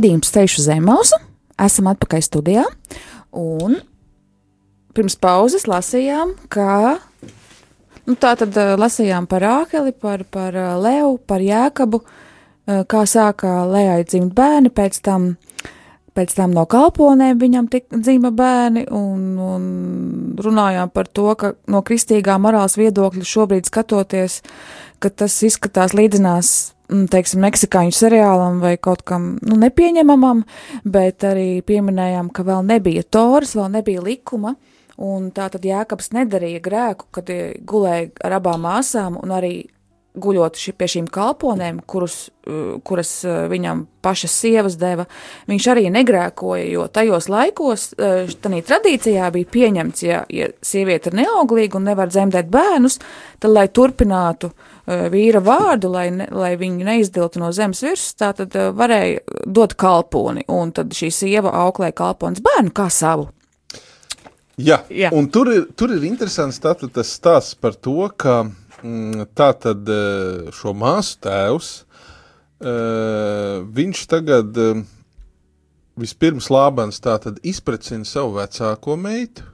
Radījums 0.00 0.30
Ceļš 0.32 0.52
uz 0.56 0.64
Zemausu. 0.64 1.16
Esam 1.60 1.90
atpakaļ 1.90 2.22
studijā. 2.24 2.62
Un 3.36 3.74
pirms 4.96 5.18
pauzes 5.20 5.66
lasījām, 5.68 6.30
ka. 6.48 6.94
Nu, 8.08 8.14
tā 8.16 8.30
tad 8.40 8.56
uh, 8.56 8.78
lasījām 8.80 9.26
par 9.28 9.44
Ākeli, 9.44 9.92
par, 9.92 10.24
par 10.24 10.56
uh, 10.56 10.70
Leju, 10.80 11.18
par 11.28 11.44
Jēkabu, 11.44 12.00
uh, 12.00 12.80
kā 12.88 13.02
sāka 13.04 13.66
Lejai 13.68 14.00
dzimt 14.08 14.32
bērni, 14.38 14.72
pēc 14.72 15.02
tam, 15.04 15.34
pēc 16.16 16.32
tam 16.38 16.56
no 16.56 16.64
kalponēm 16.64 17.36
viņam 17.44 17.68
tik 17.68 17.92
dzima 17.92 18.32
bērni, 18.32 18.86
un, 18.88 19.26
un 19.36 19.70
runājām 20.40 20.96
par 20.96 21.12
to, 21.12 21.28
ka 21.36 21.52
no 21.68 21.84
kristīgā 21.84 22.40
morāls 22.40 22.80
viedokļa 22.80 23.28
šobrīd 23.36 23.68
skatoties, 23.68 24.40
ka 25.00 25.10
tas 25.22 25.36
izskatās 25.46 25.94
līdzinās 25.96 26.50
mm, 26.90 27.06
teiksim, 27.12 27.42
meksikāņu 27.44 27.96
seriālam 27.96 28.60
vai 28.62 28.76
kaut 28.82 29.02
kam 29.08 29.32
nu, 29.46 29.58
nepieņemamam, 29.60 30.44
bet 30.84 31.26
arī 31.26 31.48
pieminējām, 31.66 32.30
ka 32.34 32.44
vēl 32.46 32.64
nebija 32.68 33.06
toras, 33.08 33.56
vēl 33.58 33.72
nebija 33.78 34.04
likuma. 34.04 34.56
Un 35.00 35.30
tā 35.32 35.46
tad 35.48 35.64
Jēkabs 35.64 36.10
nedarīja 36.12 36.60
grēku, 36.60 37.06
kad 37.16 37.30
eh, 37.32 37.54
gulēja 37.64 38.10
ar 38.26 38.36
abām 38.36 38.66
māsām 38.66 39.16
un 39.22 39.32
arī 39.32 39.54
guļot 40.20 40.58
ši, 40.58 40.72
pie 40.74 40.88
šīm 40.90 41.06
kalponēm, 41.12 41.78
kurus, 41.88 42.16
uh, 42.50 42.80
kuras 42.86 43.12
uh, 43.22 43.44
viņam 43.50 43.84
pašas 44.02 44.34
sievas 44.42 44.74
deva, 44.80 45.04
viņš 45.46 45.68
arī 45.70 45.84
negrēkoja, 45.94 46.64
jo 46.72 46.86
tajos 46.90 47.28
laikos, 47.30 47.90
tādā 47.94 48.60
tradīcijā 48.66 49.28
bija 49.34 49.50
pieņemts, 49.54 50.02
ja, 50.02 50.24
ja 50.34 50.50
sieviete 50.66 51.12
ir 51.12 51.20
neauglīga 51.20 51.78
un 51.78 51.86
nevar 51.92 52.10
dzemdēt 52.10 52.50
bērnus, 52.50 52.98
tad, 53.38 53.52
lai 53.54 53.68
turpinātu 53.70 54.50
uh, 54.50 54.70
vīra 55.12 55.40
vārdu, 55.44 55.90
lai, 55.92 56.06
ne, 56.14 56.26
lai 56.32 56.54
viņu 56.60 56.86
neizdiltu 56.86 57.40
no 57.42 57.50
zemes 57.56 57.82
virsmas, 57.84 58.14
tā 58.18 58.32
tad 58.38 58.54
varēja 58.76 59.20
dot 59.46 59.74
kalponi, 59.78 60.44
un 60.50 60.72
tad 60.76 60.94
šī 60.96 61.10
sieva 61.14 61.52
auklēja 61.64 61.96
kalponis 62.02 62.42
bērnu 62.44 62.72
kā 62.74 62.88
savu. 62.92 63.28
Jā, 64.60 64.82
Jā. 64.92 65.08
un 65.16 65.28
tur 65.32 65.48
ir, 65.52 65.62
tur 65.78 65.92
ir 65.94 66.02
interesants 66.04 66.58
tātad 66.60 66.92
tas 66.92 67.08
stāsts 67.16 67.56
par 67.56 67.76
to, 67.80 68.10
ka 68.20 68.42
mm, 68.44 69.30
tā 69.36 69.52
tad 69.56 69.88
eh, 69.88 70.50
šo 70.52 70.74
māsu 70.76 71.16
tēvs, 71.24 71.70
eh, 72.60 73.62
viņš 73.80 74.02
tagad 74.10 74.60
eh, 74.60 74.82
vispirms 76.00 76.50
Lābans 76.52 77.00
tātad 77.00 77.40
izprecina 77.46 78.04
savu 78.08 78.36
vecāko 78.36 78.98
meitu, 79.00 79.46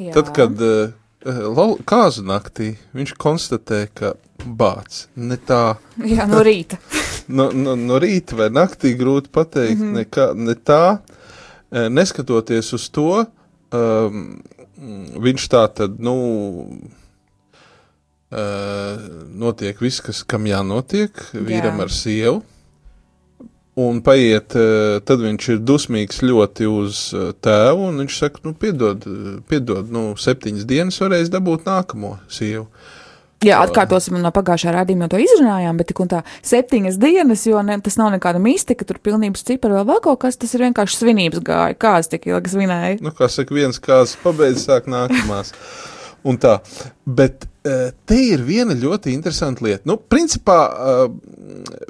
Jā. 0.00 0.14
tad, 0.16 0.32
kad 0.36 0.64
eh, 0.64 0.80
lau- 0.88 1.01
kāzu 1.22 2.24
naktī 2.26 2.74
viņš 2.96 3.14
konstatē, 3.20 3.86
ka 3.94 4.14
bāc, 4.42 5.06
ne 5.16 5.38
tā, 5.38 5.78
Jā, 6.02 6.26
no 6.26 6.42
rīta. 6.42 6.78
no, 7.36 7.50
no, 7.54 7.76
no 7.78 7.98
rīta 8.02 8.36
vai 8.38 8.50
naktī 8.50 8.96
grūti 8.98 9.30
pateikt, 9.30 9.78
mm 9.78 9.86
-hmm. 9.86 9.98
nekā, 10.02 10.28
ne 10.34 10.56
tā, 10.58 10.84
Eh, 11.72 11.88
neskatoties 11.88 12.72
uz 12.76 12.90
to, 12.92 13.24
um, 13.72 14.24
viņš 15.24 15.44
tā 15.48 15.62
tad, 15.72 15.94
nu, 16.04 16.16
uh, 18.28 19.04
notiek 19.32 19.80
viss, 19.80 20.02
kas 20.04 20.20
kam 20.28 20.44
jānotiek, 20.50 21.16
vīram 21.32 21.80
Jā. 21.80 21.86
ar 21.86 21.94
sievu. 21.96 22.42
Un 23.74 24.02
paiet, 24.04 24.52
eh, 24.52 24.98
tad 25.00 25.22
viņš 25.24 25.46
ir 25.54 25.60
dusmīgs 25.64 26.18
ļoti 26.20 26.66
uz 26.68 27.06
eh, 27.16 27.30
tēvu, 27.40 27.86
un 27.88 28.02
viņš 28.02 28.16
saka, 28.20 28.42
nu, 28.44 28.52
piedod, 28.52 29.06
eh, 29.08 29.38
piedod, 29.48 29.88
nu, 29.88 30.10
septiņas 30.20 30.66
dienas 30.68 31.00
varēs 31.00 31.30
dabūt 31.32 31.64
nākamo 31.64 32.18
sievu. 32.28 32.66
Jā, 33.42 33.56
atkārtosim 33.64 34.20
no 34.22 34.30
pagājušā 34.30 34.74
rādījuma, 34.76 35.08
to 35.10 35.18
izrunājām, 35.18 35.78
bet 35.80 35.88
tik 35.90 36.02
un 36.04 36.10
tā 36.12 36.20
septiņas 36.46 36.98
dienas, 37.00 37.46
jo 37.48 37.62
ne, 37.66 37.78
tas 37.82 37.96
nav 37.98 38.12
nekāda 38.14 38.38
mistika, 38.38 38.86
tur 38.86 39.00
pilnības 39.02 39.42
cipara 39.48 39.80
vēl, 39.88 40.02
kaut 40.04 40.20
kas, 40.22 40.36
tas 40.38 40.52
ir 40.54 40.66
vienkārši 40.68 41.00
svinības 41.00 41.42
gāja. 41.48 41.78
Kāds 41.80 42.12
tik 42.12 42.28
ilgi 42.28 42.52
svinēja? 42.52 43.00
nu, 43.02 43.10
kā 43.16 43.26
saka, 43.32 43.56
viens 43.56 43.80
kāds 43.82 44.14
pabeidz, 44.20 44.66
sāk 44.68 44.86
nākamās. 44.92 45.56
Un 46.28 46.38
tā, 46.38 46.60
bet 47.08 47.48
te 47.62 48.16
ir 48.18 48.42
viena 48.42 48.74
ļoti 48.74 49.12
interesanta 49.14 49.62
lieta. 49.64 49.86
Nu, 49.86 49.94
principā 49.96 50.56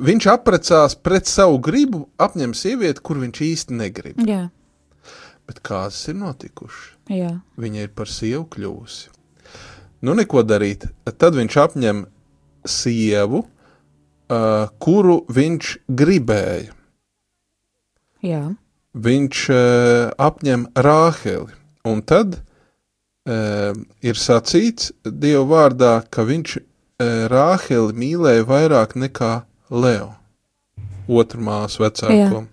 viņš 0.03 0.27
apprecās 0.35 0.97
pret 1.01 1.31
savu 1.31 1.59
gribu, 1.65 2.05
apņem 2.21 2.53
sievieti, 2.57 3.01
kur 3.01 3.21
viņš 3.23 3.41
īsti 3.49 3.79
negrib. 3.81 4.21
Jā, 4.29 4.49
Bet 5.49 5.59
kādas 5.67 5.99
ir 6.09 6.15
notikušas? 6.21 6.93
jā, 7.11 7.33
Viņa 7.59 7.87
ir 7.87 7.91
par 7.97 8.07
sievu 8.09 8.45
kļuvusi. 8.53 9.09
Nu, 10.07 10.15
neko 10.15 10.43
darīt. 10.47 10.87
Tad 11.05 11.35
viņš 11.35 11.57
apņem 11.65 12.05
sievu, 12.69 13.43
kuru 14.83 15.17
viņš 15.29 15.73
gribēja. 15.89 16.73
jā. 18.23 18.45
viņš 18.95 19.43
apņem 20.19 20.67
Rāheli. 20.77 21.53
Un 21.89 22.03
tad 22.07 22.37
uh, 22.39 22.52
ir 23.27 24.19
sacīts 24.19 24.93
Dieva 25.05 25.45
vārdā, 25.47 25.93
ka 26.11 26.25
viņš 26.27 26.57
uh, 26.59 26.65
Rāheli 27.31 27.95
mīlēja 27.95 28.47
vairāk 28.49 28.97
nekā 28.99 29.35
Leo, 29.71 30.13
otru 31.09 31.43
māsu 31.43 31.85
vecāko. 31.85 32.47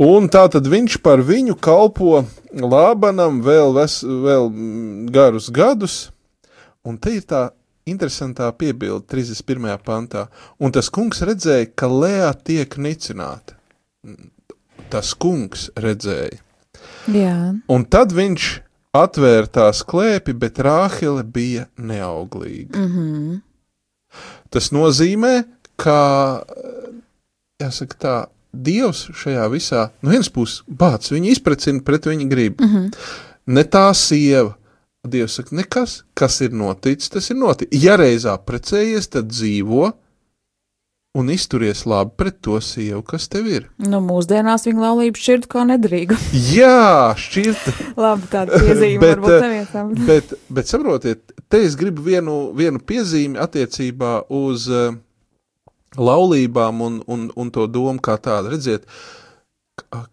Un 0.00 0.28
tā 0.32 0.46
tad 0.48 0.68
viņš 0.68 1.00
par 1.04 1.20
viņu 1.24 1.58
kalpo 1.60 2.22
Lābanam 2.56 3.42
vēl, 3.44 3.74
ves, 3.76 4.00
vēl 4.04 4.48
mm, 4.48 5.08
garus 5.12 5.50
gadus, 5.52 5.96
un 6.84 6.96
te 6.96 7.18
ir 7.18 7.26
tā 7.28 7.50
interesantā 7.90 8.48
piebilde 8.56 9.04
31. 9.10 9.76
pantā. 9.84 10.28
Un 10.60 10.72
tas 10.72 10.88
kungs 10.92 11.20
redzēja, 11.26 11.72
ka 11.74 11.90
Lēā 11.90 12.30
tiek 12.44 12.76
nicināta 12.80 13.56
tas 14.90 15.12
kungs 15.14 15.68
redzēja. 15.78 16.40
jā. 17.12 17.36
Un 17.70 17.84
tad 17.86 18.14
viņš 18.16 18.48
atvēra 18.96 19.46
tās 19.46 19.84
klēpi, 19.86 20.34
bet 20.34 20.58
Rāhele 20.62 21.22
bija 21.24 21.66
neauglīga. 21.78 22.78
Mm 22.78 22.92
-hmm. 22.96 23.40
Tas 24.50 24.70
nozīmē, 24.74 25.44
ka, 25.76 26.44
jāsaka 27.62 27.96
tā, 27.98 28.16
Dievs 28.50 29.04
šajā 29.14 29.44
visā, 29.52 29.88
no 30.02 30.10
vienas 30.10 30.28
puses, 30.28 30.64
bāc, 30.66 31.06
viņu 31.12 31.30
izprecina 31.30 31.82
pret 31.86 32.06
viņa 32.06 32.28
gribu. 32.28 32.64
Mm 32.64 32.70
-hmm. 32.74 32.94
Ne 33.46 33.62
tā 33.64 33.94
sieva. 33.94 34.56
Dievs 35.06 35.34
saka, 35.34 35.56
nekas, 35.56 36.02
kas 36.14 36.40
ir 36.40 36.52
noticis, 36.52 37.08
tas 37.08 37.30
ir 37.30 37.36
noticis. 37.36 37.82
Ja 37.82 37.96
reizā 37.96 38.36
precējies, 38.38 39.08
tad 39.08 39.30
dzīvo 39.30 39.92
un 41.14 41.30
izturies 41.30 41.84
labi 41.84 42.10
pret 42.16 42.36
to 42.40 42.60
sievu, 42.62 43.02
kas 43.02 43.26
tev 43.30 43.48
ir. 43.50 43.66
Nu, 43.82 43.98
mūsdienās 44.04 44.66
viņa 44.68 44.82
laulība 44.84 45.18
šķirt 45.18 45.48
kā 45.50 45.64
nedrīga. 45.66 46.18
Jā, 46.54 47.16
šķirta. 47.18 47.74
Labi, 48.04 48.28
tāda 48.30 48.60
piezīme 48.62 49.02
Bet, 49.02 49.16
varbūt 49.16 49.34
eh, 49.34 49.46
nevienam. 49.46 49.94
Bet, 50.10 50.34
bet 50.48 50.70
saprotiet, 50.70 51.32
te 51.50 51.62
es 51.66 51.74
gribu 51.78 52.04
vienu, 52.06 52.36
vienu 52.56 52.82
piezīmi 52.82 53.40
attiecībā 53.42 54.12
uz 54.38 54.68
uh, 54.70 54.92
laulībām 55.98 56.84
un, 56.86 57.00
un, 57.10 57.26
un 57.34 57.50
to 57.54 57.66
domu 57.66 57.98
kā 57.98 58.14
tādu. 58.22 58.52
Redziet, 58.54 58.86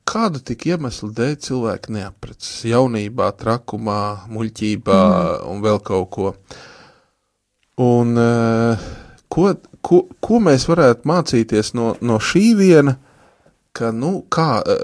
kādu 0.08 0.42
tik 0.42 0.66
iemeslu 0.72 1.12
dēļ 1.14 1.38
cilvēki 1.46 1.94
neaprecas 1.94 2.66
jaunībā, 2.66 3.30
trakumā, 3.38 4.02
muļķībā 4.34 4.98
mm. 5.06 5.46
un 5.54 5.62
vēl 5.62 5.80
kaut 5.86 6.10
ko. 6.18 6.34
Uh, 6.34 6.66
ko, 9.38 9.52
ko, 9.86 10.06
ko 10.18 10.42
mēs 10.42 10.66
varētu 10.66 11.06
mācīties 11.06 11.76
no, 11.78 11.94
no 12.02 12.18
šī 12.18 12.48
viena? 12.58 12.98
ka, 13.78 13.92
nu, 13.94 14.24
kā 14.34 14.62
eh, 14.66 14.76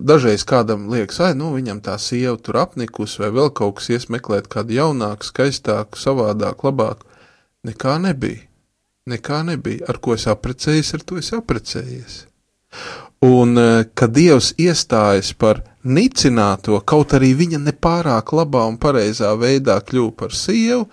dažreiz 0.00 0.44
kādam 0.48 0.88
liekas, 0.92 1.20
ah, 1.24 1.34
nu, 1.36 1.52
viņam 1.56 1.82
tā 1.84 1.98
sieva 2.00 2.36
tur 2.40 2.62
apnikus, 2.62 3.18
vai 3.20 3.30
vēl 3.34 3.52
kaut 3.56 3.78
kas 3.78 3.90
iesmeklēt 3.96 4.48
kādu 4.52 4.78
jaunāku, 4.78 5.28
skaistāku, 5.28 6.00
savādāku, 6.00 6.70
labāku. 6.70 7.04
Nekā 7.68 7.98
nebija. 8.00 8.46
Nekā 9.08 9.42
nebija. 9.48 9.88
Ar 9.88 10.00
ko 10.04 10.14
es 10.16 10.26
apprecējies, 10.30 10.94
ar 10.96 11.04
to 11.04 11.20
es 11.20 11.32
apprecējies. 11.36 12.18
Un, 13.24 13.56
eh, 13.58 13.84
kad 13.98 14.14
Dievs 14.16 14.52
iestājas 14.60 15.32
par 15.36 15.62
nicināto, 15.84 16.80
kaut 16.84 17.16
arī 17.16 17.32
viņa 17.36 17.60
nepārāk 17.64 18.32
labā 18.32 18.66
un 18.68 18.76
pareizā 18.78 19.32
veidā 19.36 19.80
kļuva 19.82 20.14
par 20.16 20.36
sievu, 20.36 20.86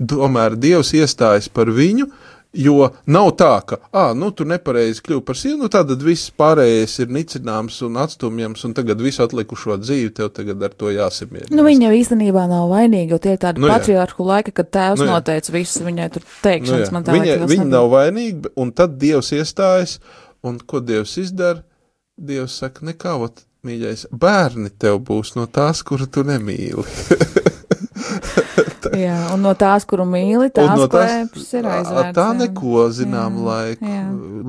tomēr 0.00 0.56
Dievs 0.56 0.92
iestājas 0.96 1.48
par 1.52 1.70
viņu, 1.72 2.08
jo 2.52 2.88
nav 3.06 3.30
tā, 3.38 3.50
ka, 3.68 3.78
ah, 3.92 4.12
nu, 4.16 4.30
tu 4.32 4.46
nepareizi 4.48 5.02
kļuvi 5.04 5.24
par 5.26 5.36
sievu, 5.38 5.58
nu, 5.62 5.68
tad 5.72 5.90
viss 6.02 6.30
pārējais 6.38 6.94
ir 7.04 7.12
nicināms 7.12 7.80
un 7.86 7.98
atstumjams, 8.00 8.64
un 8.64 8.76
tagad 8.76 9.02
visu 9.04 9.22
atlikušo 9.24 9.76
dzīvi 9.82 10.12
tev 10.16 10.30
tagad 10.36 10.62
ar 10.64 10.76
to 10.78 10.92
jāsamierina. 10.94 11.52
Nu, 11.54 11.66
viņa 11.66 11.88
jau 11.88 11.98
īstenībā 11.98 12.46
nav 12.50 12.70
vainīga, 12.72 13.16
jo 13.16 13.20
tie 13.24 13.34
ir 13.36 13.42
tādi 13.42 13.60
Nu 13.60 13.66
nu, 13.66 13.72
jā. 13.72 13.80
patriarchu 13.80 14.28
laiki, 14.28 14.54
kad 14.56 14.70
tēvs 14.74 15.02
Nu 15.02 15.08
nu 15.08 15.16
noteica 15.16 15.52
visu, 15.54 15.84
viņai 15.84 16.08
tur 16.14 16.24
Nu, 16.24 16.32
teikšanas 16.46 16.94
tā 16.94 17.16
viņa 17.16 17.28
liekas, 17.28 17.52
viņa 17.52 17.68
nav 17.68 17.90
vainīga, 17.92 18.54
un 18.56 18.72
tad 18.72 18.96
Dievs 19.02 19.32
iestājas, 19.36 19.98
un 20.46 20.58
ko 20.64 20.80
Dievs 20.80 21.18
izdara? 21.20 21.62
Dievs 22.18 22.56
saka, 22.62 22.86
nekā, 22.88 23.14
ot, 23.28 23.44
mīļais, 23.66 24.08
bērni 24.10 24.72
tev 24.80 25.02
būs 25.06 25.36
no 25.36 25.46
tās, 25.46 25.84
kuru 25.86 26.08
tu 26.10 26.24
nemīli. 26.26 26.86
Jā, 29.06 29.18
un 29.34 29.44
no 29.46 29.52
tās, 29.58 29.86
kuru 29.88 30.06
mīli, 30.08 30.48
Un 30.48 30.54
tās 30.56 30.74
no 30.80 30.88
klēpes 30.92 31.48
ir 31.58 31.68
aizvērts. 31.68 32.14
Tā 32.16 32.28
neko 32.38 32.88
zinām 32.94 33.38
Jā, 33.40 33.46
laiku, 33.50 33.92
jā. 33.94 34.04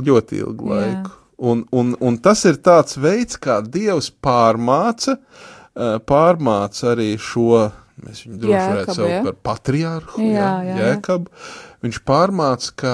ļoti 0.09 0.41
ilgu 0.43 0.69
Jā. 0.69 0.79
laiku. 0.79 1.15
Un, 1.49 1.63
un, 1.71 1.93
un 2.03 2.17
tas 2.19 2.41
ir 2.49 2.57
tāds 2.65 2.97
veids, 2.99 3.37
kā 3.39 3.61
Dievs 3.63 4.09
pārmāca, 4.11 5.15
pārmāca 6.09 6.89
arī 6.91 7.13
šo, 7.15 7.69
mēs 8.03 8.25
viņu 8.25 8.41
droši 8.41 8.65
varētu 8.73 8.95
saukt 8.97 9.29
par 9.29 9.37
patriārhu, 9.47 10.19
jā, 10.25 10.33
jā, 10.35 10.51
jā. 10.67 10.77
Jēkabu. 10.83 11.31
Viņš 11.85 12.01
pārmāca, 12.09 12.73
ka 12.81 12.93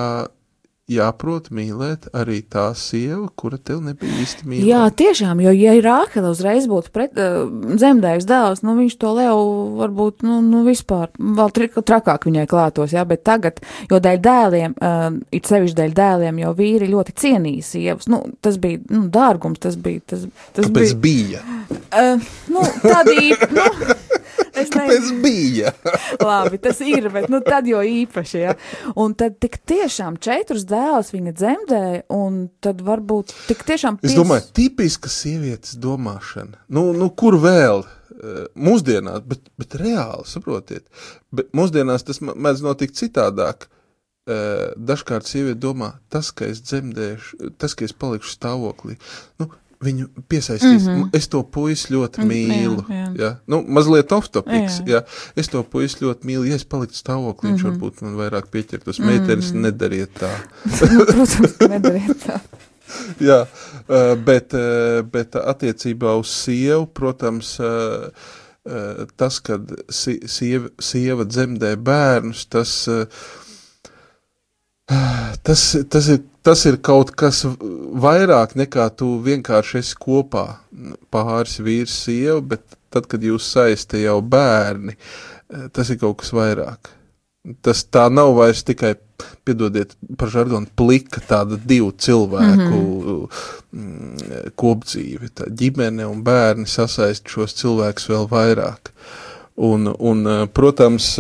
jāprot 0.92 1.48
mīlēt 1.50 2.06
arī 2.14 2.44
tā 2.46 2.68
sieva, 2.78 3.26
kura 3.34 3.58
tev 3.58 3.80
nebija 3.86 4.20
īsti 4.22 4.46
mīlēta. 4.46 4.68
Jā, 4.70 4.82
tiešām, 5.02 5.42
jo, 5.42 5.54
ja 5.58 5.74
Rāhela 5.82 6.30
uzreiz 6.34 6.68
būtu 6.70 6.92
pret, 6.94 7.18
uh, 7.18 7.50
dzemdējis 7.50 8.28
dēls, 8.30 8.62
nu 8.66 8.76
viņš 8.78 8.98
to 9.02 9.14
Leo 9.18 9.40
varbūt, 9.80 10.22
nu, 10.28 10.38
nu 10.46 10.62
vispār, 10.68 11.10
vēl 11.18 11.54
tri, 11.58 11.70
trakāk 11.74 12.28
viņai 12.30 12.46
klātos, 12.52 12.94
jā, 12.94 13.02
bet 13.10 13.26
tagad, 13.26 13.62
jo 13.90 14.00
dēļ 14.02 14.22
dēliem, 14.30 14.78
uh, 14.78 15.08
it 15.34 15.50
sevišķi 15.50 15.80
dēļ 15.82 15.98
dēliem, 15.98 16.44
jo 16.46 16.54
vīri 16.58 16.92
ļoti 16.94 17.18
cienīja 17.24 17.66
sievas, 17.66 18.10
nu, 18.12 18.22
tas 18.46 18.62
bija, 18.62 18.84
nu, 18.94 19.08
dārgums, 19.14 19.64
tas 19.66 19.80
bija, 19.82 20.06
tas, 20.14 20.28
tas 20.54 20.70
Tāpēc 20.70 20.94
bija, 21.02 21.42
bija. 21.42 21.80
uh, 21.98 22.30
nu, 22.54 22.68
tādī, 22.86 23.34
nu, 23.58 23.66
es 24.56 24.72
nezinu. 24.72 24.80
Tāpēc 24.80 25.12
bija. 25.24 25.74
Labi, 26.30 26.60
tas 26.64 26.80
ir, 26.86 27.10
bet 27.14 27.28
nu, 27.34 27.42
tad 27.46 27.68
jau 27.70 27.84
īpaši. 27.86 28.40
Ja? 28.42 28.56
Un 29.00 29.18
tad 29.20 29.38
tik 29.44 29.60
tiešām 29.68 30.20
četrus 30.24 30.66
dēlus 30.70 31.12
viņa 31.16 31.36
dzemdēja, 31.36 32.06
un 32.16 32.46
tad 32.64 32.82
varbūt 32.86 33.36
tik 33.50 33.66
tiešām. 33.68 34.02
Es 34.06 34.18
domāju, 34.18 34.48
tipiska 34.56 35.12
sievietes 35.12 35.78
domāšana. 35.82 36.66
Nu, 36.74 36.90
nu 36.96 37.12
kur 37.14 37.40
vēl? 37.44 37.86
Eh, 38.16 38.46
Mūsdienās, 38.56 39.24
bet, 39.28 39.50
bet 39.60 39.76
reāli, 39.80 40.24
saprotiet, 40.30 40.86
bet 41.36 41.50
mūsdienās 41.58 42.06
tas 42.08 42.22
mēdz 42.24 42.64
notikt 42.64 42.96
citādāk. 43.00 43.68
Eh, 44.26 44.72
Dažkārt 44.78 45.28
sieviete 45.30 45.60
domā, 45.62 45.92
tas, 46.10 46.32
ka 46.34 46.48
es 46.50 46.64
dzemdēšu, 46.66 47.52
tas, 47.62 47.76
ka 47.78 47.86
es 47.86 47.94
palikšu 47.94 48.32
stāvoklī, 48.32 48.96
nu, 49.42 49.50
viņu 49.86 50.08
piesaistīs. 50.30 50.84
Mm 50.88 51.04
-hmm. 51.04 51.10
Es 51.14 51.28
to 51.28 51.44
puisi 51.44 51.94
ļoti 51.94 52.22
Mm, 52.24 52.28
mīlu. 52.32 52.84
jā, 52.90 52.96
jā. 52.96 53.14
Ja? 53.20 53.36
Nu, 53.48 53.64
mazliet 53.68 54.12
off-topics. 54.12 54.80
Jā. 54.86 54.88
Ja? 54.88 55.02
Es 55.36 55.48
to 55.48 55.64
puisi 55.64 55.98
ļoti 56.02 56.26
mīlu. 56.26 56.46
Ja 56.50 56.56
es 56.56 56.66
paliktu 56.66 56.96
stāvoklī, 56.98 57.50
mm 57.50 57.56
-hmm. 57.58 57.64
varbūt 57.72 58.02
man 58.02 58.16
vairāk 58.16 58.46
pieķertos. 58.52 59.00
Meitenes, 59.00 59.52
nedariet 59.54 60.10
tā. 60.20 60.30
protams, 60.80 61.38
nedariet 61.70 62.18
tā. 62.28 62.40
Jā, 63.20 63.46
bet, 64.26 64.52
bet 65.12 65.36
attiecībā 65.36 66.14
uz 66.20 66.28
sievu, 66.28 66.86
protams, 66.86 67.58
tas, 69.18 69.40
kad 69.40 69.72
si- 69.90 70.22
sieva, 70.26 70.70
sieva 70.80 71.24
dzemdē 71.26 71.76
bērnus, 71.76 72.46
tas, 72.50 72.88
tas, 75.46 75.64
tas, 75.90 76.10
ir, 76.14 76.22
tas 76.46 76.66
ir 76.70 76.80
kaut 76.86 77.14
kas 77.18 77.44
vairāk 77.46 78.56
nekā 78.60 78.90
tu 78.98 79.16
vienkārši 79.26 79.80
esi 79.82 79.98
kopā. 80.00 80.48
Pāris 81.14 81.60
vīrs, 81.64 81.96
sieva, 82.06 82.42
bet 82.42 82.78
tad, 82.94 83.08
kad 83.12 83.24
jūs 83.24 83.48
saista 83.56 84.00
jau 84.00 84.20
bērni, 84.22 84.98
tas 85.74 85.90
ir 85.90 86.00
kaut 86.02 86.22
kas 86.22 86.34
vairāk. 86.36 86.92
Tas 87.62 87.84
tā 87.94 88.08
nav 88.10 88.34
vairs 88.40 88.64
tikai, 88.66 88.96
piedodiet, 89.46 89.94
par 90.18 90.32
žargonu 90.34 90.70
plika 90.78 91.22
tāda 91.22 91.60
divu 91.62 91.92
cilvēku 91.94 92.80
mm, 93.70 94.54
kopdzīve. 94.58 95.30
Tā 95.38 95.52
ģimene 95.54 96.08
un 96.10 96.24
bērni 96.26 96.66
sasaist 96.70 97.30
šos 97.30 97.54
cilvēkus 97.62 98.10
vēl 98.10 98.26
vairāk. 98.32 98.92
Un, 99.66 99.88
un 99.88 100.26
protams, 100.52 101.14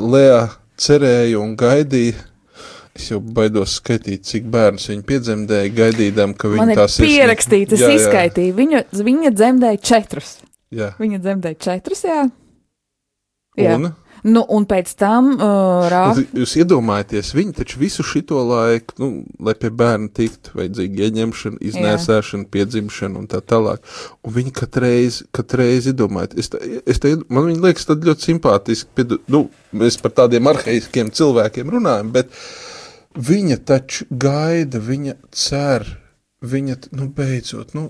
Lea 0.00 0.46
cerēja 0.80 1.38
un 1.42 1.54
gaidīja. 1.60 2.24
Es 2.96 3.10
jau 3.12 3.20
baidos 3.20 3.76
skaitīt, 3.80 4.24
cik 4.24 4.48
bērns 4.52 4.88
viņa 4.90 5.04
piedzemdēja, 5.10 5.74
gaidīdām, 5.76 6.32
ka 6.38 6.48
viņa 6.52 6.66
ir 6.72 6.80
tās 6.80 6.96
pierakstīts, 7.02 7.76
es 7.76 8.00
izskaitīju. 8.00 8.56
Viņa, 8.56 8.82
viņa 9.10 9.32
dzemdēja 9.36 9.82
četrus. 9.84 10.32
Jā. 10.74 10.94
Viņa 11.00 11.20
dzemdēja 11.22 11.60
četrus, 11.68 12.02
jā. 12.08 12.24
jā. 13.60 13.76
Un, 13.76 13.92
Nu, 14.26 14.42
un 14.50 14.64
pēc 14.66 14.90
tam 14.98 15.34
uh. 15.36 15.86
Un 15.86 16.24
Jūs 16.40 16.56
iedomājaties, 16.58 17.30
viņi 17.36 17.52
taču 17.60 17.78
visu 17.78 18.02
šo 18.06 18.40
laiku, 18.48 18.96
nu, 18.98 19.08
lai 19.42 19.54
pie 19.58 19.70
bērna 19.70 20.08
tiktu, 20.16 20.54
vajadzīga 20.58 21.06
ieņemšana, 21.06 21.60
iznēsāšana, 21.68 22.48
piedzimšana 22.50 23.20
un 23.20 23.28
tā 23.30 23.42
tālāk. 23.44 23.84
Un 24.26 24.34
viņi 24.34 24.54
katreiz, 24.56 25.20
katreiz 25.36 25.86
iedomājas, 25.92 26.34
es, 26.42 26.50
tā, 26.50 26.62
es 26.82 27.02
tā, 27.02 27.12
man 27.28 27.50
viņi 27.52 27.62
liekas 27.68 27.86
tad 27.86 28.06
ļoti 28.06 28.30
simpātiski, 28.32 28.90
piedu, 28.98 29.20
nu, 29.30 29.44
mēs 29.76 30.00
par 30.02 30.16
tādiem 30.22 30.50
arhaiskiem 30.50 31.12
cilvēkiem 31.14 31.70
runājam, 31.76 32.10
bet 32.16 32.32
viņa 33.16 33.60
taču 33.68 34.06
gaida, 34.10 34.80
viņa 34.82 35.16
cer, 35.32 35.86
viņa, 36.44 36.76
nu, 36.96 37.08
beidzot, 37.16 37.74
nu, 37.76 37.88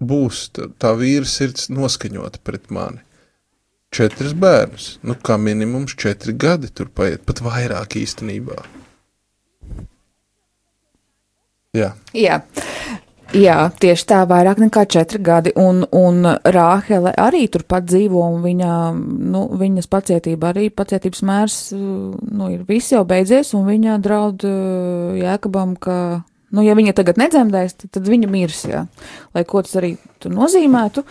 būs 0.00 0.48
tā, 0.54 0.68
tā 0.78 0.94
vīra 0.98 1.28
sirds 1.28 1.70
noskaņota 1.72 2.42
pret 2.44 2.70
mani 2.74 3.02
četrus 3.94 4.34
bērnus. 4.34 4.88
Nu, 5.06 5.14
kā 5.14 5.36
minimums 5.38 5.94
četri 5.98 6.34
gadi 6.34 6.70
tur 6.74 6.90
paiet, 6.90 7.22
pat 7.26 7.42
vairāk 7.44 7.98
īstenībā. 8.00 8.58
Jā, 11.74 11.94
Jā. 12.14 12.38
Jā, 13.34 13.56
tieši 13.82 14.06
tā, 14.06 14.20
vairāk 14.30 14.60
nekā 14.62 14.84
četri 14.90 15.18
gadi, 15.24 15.50
un, 15.58 15.82
un 15.90 16.22
Rāhele 16.54 17.10
arī 17.18 17.44
turpat 17.50 17.86
dzīvo, 17.88 18.20
un 18.36 18.44
viņa, 18.44 18.74
nu, 19.34 19.40
viņas 19.58 19.90
pacietība 19.90 20.52
arī, 20.52 20.68
pacietības 20.70 21.22
mērs, 21.26 21.56
nu, 21.74 22.50
ir 22.52 22.62
viss 22.68 22.92
jau 22.94 23.02
beidzies, 23.08 23.50
un 23.58 23.66
viņa 23.66 23.96
draud 24.04 24.44
uh, 24.46 25.16
Jēkabam, 25.18 25.74
ka, 25.82 25.96
nu, 26.54 26.62
ja 26.62 26.76
viņa 26.78 26.94
tagad 27.00 27.18
nedzemdēs, 27.18 27.74
tad, 27.80 27.94
tad 27.98 28.12
viņa 28.12 28.30
mirs, 28.30 28.62
jā, 28.70 28.84
lai 29.34 29.44
ko 29.48 29.64
tas 29.66 29.80
arī 29.82 29.96
tur 30.22 30.36
nozīmētu. 30.36 31.02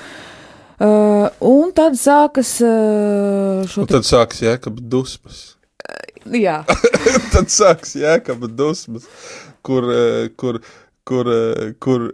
Uh, 0.84 1.28
un 1.44 1.76
tad 1.76 2.00
sākas 2.00 2.56
uh, 2.64 3.68
šo 3.70 3.84
un 3.84 3.92
tad 3.92 4.08
sāks 4.08 4.42
jēkaba 4.44 4.84
dusmas. 4.96 5.44
te, 6.24 6.40
jā, 6.40 6.62
tad 7.36 7.52
sāks 7.52 7.98
jēkaba 8.00 8.48
dusmas, 8.48 9.06
kur, 9.64 9.88
eh, 9.92 10.32
kur, 10.40 10.60
kur, 11.08 11.30
eh, 11.30 11.72
kur 11.84 12.10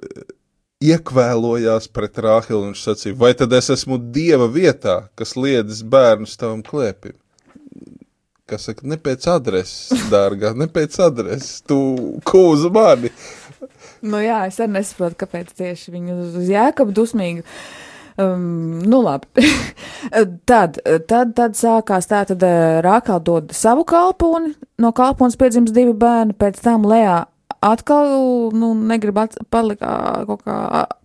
iekvēlojās 0.79 1.89
pret 1.91 2.21
Rāhilu 2.23 2.61
un 2.63 2.71
viņš 2.71 2.83
sacīja, 2.85 3.17
vai 3.19 3.33
tad 3.37 3.53
es 3.57 3.69
esmu 3.73 3.99
dieva 4.15 4.47
vietā, 4.51 5.09
kas 5.19 5.35
liedz 5.35 5.81
bērnu 5.83 6.29
tavam 6.39 6.63
klēpim? 6.63 7.17
Kas 8.49 8.65
saka, 8.65 8.87
ne 8.87 8.97
pēc 8.97 9.27
adreses, 9.29 10.07
dārgā, 10.09 10.55
ne 10.57 10.65
pēc 10.71 10.95
adreses, 11.05 11.59
tu 11.67 11.77
kūz 12.25 12.65
mani. 12.73 13.11
Nu 14.01 14.23
jā, 14.23 14.45
es 14.47 14.57
arī 14.63 14.79
nesaprotu, 14.79 15.19
kāpēc 15.19 15.51
tieši 15.59 15.93
viņu 15.93 16.15
uz 16.23 16.49
jēkabu 16.49 16.95
dusmīgi. 16.95 17.43
Um, 18.19 18.79
nu, 18.81 19.01
labi. 19.03 19.27
tad, 20.49 20.79
tad, 21.07 21.35
tad 21.35 21.59
sākās 21.59 22.07
tā, 22.09 22.23
tad 22.27 22.43
Rākāla 22.83 23.21
dod 23.23 23.53
savu 23.55 23.85
kalponi, 23.87 24.55
no 24.81 24.91
kalpones 24.95 25.37
piedzimst 25.39 25.75
divi 25.75 25.93
bērni, 25.93 26.35
pēc 26.39 26.63
tam 26.63 26.87
Lejā 26.89 27.21
atkal, 27.65 28.51
nu, 28.55 28.71
negrib 28.89 29.17
palikt 29.51 29.83
kaut 29.83 30.43
kā 30.47 30.57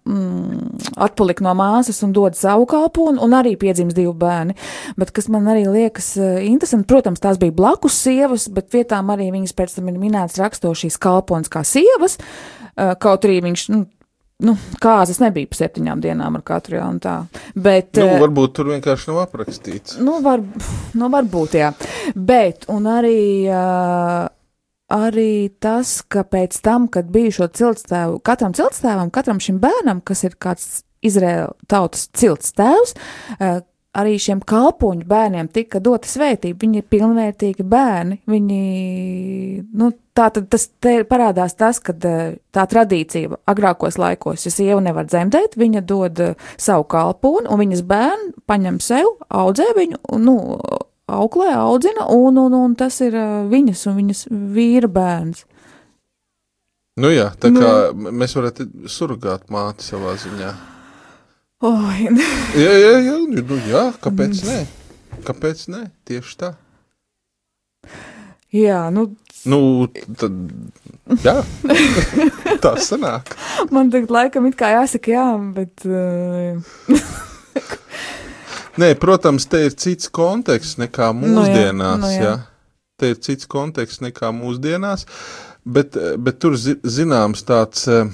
mm, 0.06 0.92
atpalikt 1.06 1.42
no 1.44 1.54
māsas 1.58 2.02
un 2.06 2.12
dod 2.14 2.36
savu 2.38 2.68
kalponi, 2.70 3.20
un 3.22 3.34
arī 3.36 3.56
piedzimst 3.60 3.98
divi 3.98 4.12
bērni. 4.18 4.56
Bet 5.00 5.14
kas 5.14 5.30
man 5.32 5.48
arī 5.50 5.66
liekas 5.68 6.14
interesanti, 6.44 6.88
protams, 6.90 7.22
tās 7.24 7.40
bija 7.42 7.54
blakus 7.56 7.98
sievas, 8.06 8.46
bet 8.54 8.70
vietām 8.74 9.10
arī 9.14 9.30
viņas 9.34 9.56
pēc 9.58 9.78
tam 9.78 9.90
ir 9.90 9.98
minētas 10.02 10.40
rakstošīs 10.42 11.00
kalpones 11.02 11.52
kā 11.52 11.64
sievas, 11.66 12.18
kaut 12.74 13.26
arī 13.26 13.40
viņš, 13.44 13.66
nu, 13.74 13.84
nu, 14.46 14.54
kāzas 14.82 15.20
nebija 15.22 15.50
pa 15.50 15.58
septiņām 15.58 16.02
dienām 16.04 16.38
ar 16.38 16.46
katru, 16.46 16.78
jā, 16.78 16.86
un 16.86 17.02
tā. 17.02 17.16
Bet, 17.54 17.94
Nu, 17.98 18.22
varbūt 18.22 18.56
tur 18.58 18.70
vienkārši 18.72 19.10
nav 19.10 19.24
aprakstīts. 19.26 19.98
Nu, 20.02 20.20
var, 20.24 20.42
nu, 20.94 21.10
varbūt, 21.12 21.58
jā. 21.60 21.74
Bet, 22.14 22.68
un 22.72 22.88
arī, 22.90 23.18
uh, 23.50 24.26
arī 24.92 25.50
tas, 25.62 26.00
ka 26.02 26.24
pēc 26.28 26.58
tam, 26.64 26.88
kad 26.92 27.08
bija 27.12 27.32
šo 27.38 27.48
ciltstēvu, 27.48 28.18
katram 28.26 28.56
ciltstēvam, 28.56 29.12
katram 29.14 29.40
šim 29.42 29.60
bērnam, 29.62 30.02
kas 30.04 30.24
ir 30.28 30.36
kāds 30.40 30.82
Izraēla 31.04 31.52
tautas 31.68 32.08
ciltstēvs, 32.16 32.94
uh, 33.38 33.62
arī 33.94 34.16
šiem 34.20 34.40
kalpoņu 34.44 35.06
bērniem 35.08 35.48
tika 35.54 35.80
dota 35.82 36.08
svētība. 36.10 36.58
Viņi 36.64 36.80
ir 36.80 36.86
pilnvērtīgi 36.90 37.66
bērni. 37.70 38.18
Viņi, 38.30 38.60
nu, 39.78 39.90
tā 40.16 40.28
tad 40.34 40.48
tas 40.52 40.66
parādās 41.10 41.56
tas, 41.58 41.80
ka 41.84 41.94
tā 41.94 42.66
tradīcija 42.70 43.38
agrākos 43.50 43.98
laikos, 44.00 44.46
ja 44.46 44.54
sieva 44.54 44.80
nevar 44.84 45.08
dzemdēt, 45.10 45.58
viņa 45.60 45.84
dod 45.86 46.24
eh, 46.24 46.48
savu 46.60 46.88
kalponi, 46.90 47.48
un 47.50 47.62
viņas 47.62 47.84
bērni 47.88 48.32
paņem 48.50 48.80
sev, 48.84 49.14
audzē 49.30 49.70
viņu, 49.78 50.02
nu, 50.22 50.38
auklē, 51.14 51.50
audzina, 51.56 52.06
un, 52.12 52.38
un, 52.42 52.54
un 52.58 52.74
tas 52.78 53.00
ir 53.04 53.16
viņas 53.50 53.86
un 53.90 53.98
viņas 54.02 54.22
vīra 54.56 54.90
bērns. 54.90 55.44
Nu 57.02 57.10
jā, 57.10 57.30
tā 57.42 57.50
Nu. 57.50 57.58
kā 57.62 57.70
m- 57.90 58.12
mēs 58.20 58.36
varētu 58.38 58.68
surgāt 58.86 59.48
māti 59.50 59.82
savā 59.82 60.12
ziņā. 60.22 60.52
Oi, 61.64 62.06
Jā, 62.64 62.72
jā, 62.78 62.92
jā, 63.08 63.16
nu, 63.30 63.58
jā 63.70 63.84
kāpēc 64.04 64.44
nē? 64.46 64.58
Kāpēc 65.26 65.66
nē? 65.72 65.80
Tieši 66.06 66.36
tā. 66.42 66.52
jā, 68.54 68.90
nu, 68.94 69.08
Nu, 69.44 69.58
tad, 70.16 70.32
jā, 71.20 71.34
tā 72.64 72.70
sanāk. 72.80 73.34
Man 73.74 73.90
tagad 73.92 74.08
laikam 74.14 74.46
it 74.48 74.54
kā 74.56 74.70
jāsaka, 74.72 75.10
jā, 75.12 75.24
bet. 75.52 75.84
Uh, 75.84 76.62
Nē, 78.80 78.94
protams, 78.98 79.46
te 79.46 79.60
ir 79.68 79.74
cits 79.78 80.08
konteksts 80.10 80.78
nekā 80.82 81.12
Nu 81.14 81.28
jā, 81.28 81.34
mūsdienās. 81.36 82.00
nu 82.02 82.10
jā. 82.10 82.22
jā. 82.24 82.34
Te 82.98 83.10
ir 83.14 83.18
cits 83.22 83.46
konteksts 83.50 84.02
nekā 84.02 84.30
mūsdienās, 84.34 85.06
bet, 85.66 85.96
bet 86.18 86.38
tur 86.42 86.56
zi- 86.58 86.76
zināms 86.82 87.42
tāds 87.46 87.86
eh, 87.90 88.06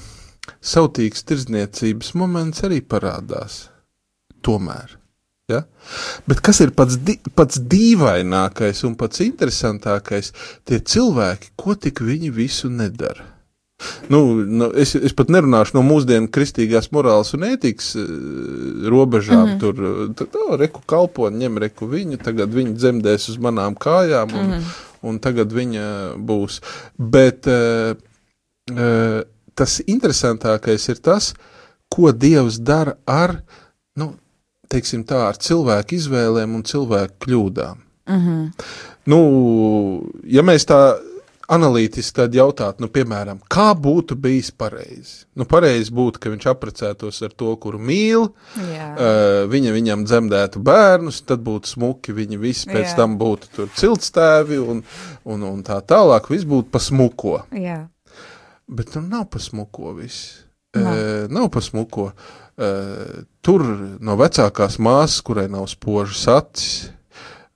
sautīgs 0.61 1.25
tirdzniecības 1.29 2.15
moments 2.17 2.65
arī 2.69 2.81
parādās. 2.81 3.67
Tomēr. 4.45 4.97
Ja? 5.51 5.65
Bet 6.31 6.41
kas 6.47 6.61
ir 6.65 6.71
pats, 6.77 6.97
di 6.97 7.17
pats 7.35 7.59
dīvainākais 7.61 8.85
un 8.87 8.95
pats 9.01 9.21
interesantākais? 9.25 10.33
Tie 10.65 10.79
cilvēki, 10.81 11.53
ko 11.59 11.75
tik 11.75 12.01
viņi 12.07 12.31
visu 12.37 12.71
nedara. 12.71 13.27
Nu, 14.09 14.21
nu, 14.35 14.71
es, 14.77 14.95
es 14.95 15.15
pat 15.17 15.31
nerunāšu 15.33 15.77
no 15.79 15.83
mūsdienu 15.87 16.29
kristīgās 16.33 16.91
morāles 16.95 17.33
un 17.37 17.47
ētikas 17.49 17.95
uh, 17.97 18.07
robežām. 18.93 19.47
Mm 19.47 19.53
-hmm. 19.55 19.61
Tur 19.61 19.75
uh, 19.81 20.29
tā, 20.37 20.57
reku 20.61 20.83
kalponi, 20.87 21.45
ņem 21.45 21.59
reku 21.65 21.89
viņu, 21.89 22.21
tagad 22.25 22.55
viņi 22.55 22.77
dzemdēs 22.77 23.29
uz 23.33 23.39
manām 23.39 23.75
kājām, 23.75 24.35
un, 24.35 24.47
mm 24.47 24.53
-hmm. 24.53 24.79
un 25.03 25.19
tagad 25.19 25.53
viņa 25.53 26.15
būs. 26.17 26.61
Bet 26.99 27.47
uh, 27.47 27.97
uh, 28.73 29.21
tas 29.55 29.81
interesantākais 29.87 30.89
ir 30.89 30.99
tas, 30.99 31.35
ko 31.89 32.13
Dievs 32.13 32.59
dara 32.59 32.97
ar, 33.07 33.43
nu, 33.97 34.15
teiksim 34.69 35.05
tā, 35.05 35.29
ar 35.29 35.37
cilvēku 35.37 35.95
izvēlēm 35.95 36.55
un 36.55 36.63
cilvēku 36.63 37.15
kļūdām. 37.27 37.77
Mm 38.11 38.21
-hmm. 38.27 38.51
Nu, 39.07 39.21
ja 40.25 40.43
mēs 40.43 40.67
tā 40.67 40.97
analītiski 41.51 42.17
tad 42.21 42.35
jautāt, 42.37 42.81
nu, 42.83 42.89
piemēram, 42.93 43.41
kā 43.51 43.71
būtu 43.79 44.17
bijis 44.21 44.51
pareizi? 44.57 45.25
Nu, 45.39 45.47
pareizi 45.51 45.95
būtu, 45.95 46.23
ka 46.23 46.33
viņš 46.33 46.49
apprecētos 46.53 47.21
ar 47.27 47.35
to, 47.37 47.53
kuru 47.63 47.81
mīl, 47.83 48.29
jā. 48.57 48.89
uh, 48.91 49.39
viņa 49.51 49.75
viņam 49.77 50.05
dzemdētu 50.09 50.63
bērnus, 50.67 51.23
tad 51.29 51.43
būtu 51.47 51.75
smuki, 51.75 52.15
viņi 52.17 52.41
visi 52.41 52.71
pēc 52.71 52.93
Jā. 52.93 52.99
tam 53.03 53.17
būtu 53.21 53.55
tur 53.57 53.73
ciltstēvi 53.77 54.61
un, 54.63 54.85
un, 55.25 55.49
un 55.49 55.65
tā 55.67 55.81
tālāk, 55.83 56.31
viss 56.33 56.49
būtu 56.49 56.71
pa 56.73 56.83
smuko. 56.83 57.41
jā. 57.55 57.83
Bet 58.71 58.95
nu 58.95 59.03
nav 59.03 59.25
pa 59.33 59.41
smuko 59.43 59.97
viss. 59.97 60.45
Nav. 60.79 60.95
Uh, 60.95 61.25
nav 61.35 61.49
pa 61.51 61.59
smuko. 61.59 62.13
Uh, 62.61 63.25
tur 63.43 63.65
no 63.99 64.15
vecākās 64.21 64.77
māsas, 64.79 65.19
kurai 65.27 65.49
nav 65.51 65.67
spožas 65.73 66.23
acis, 66.31 66.91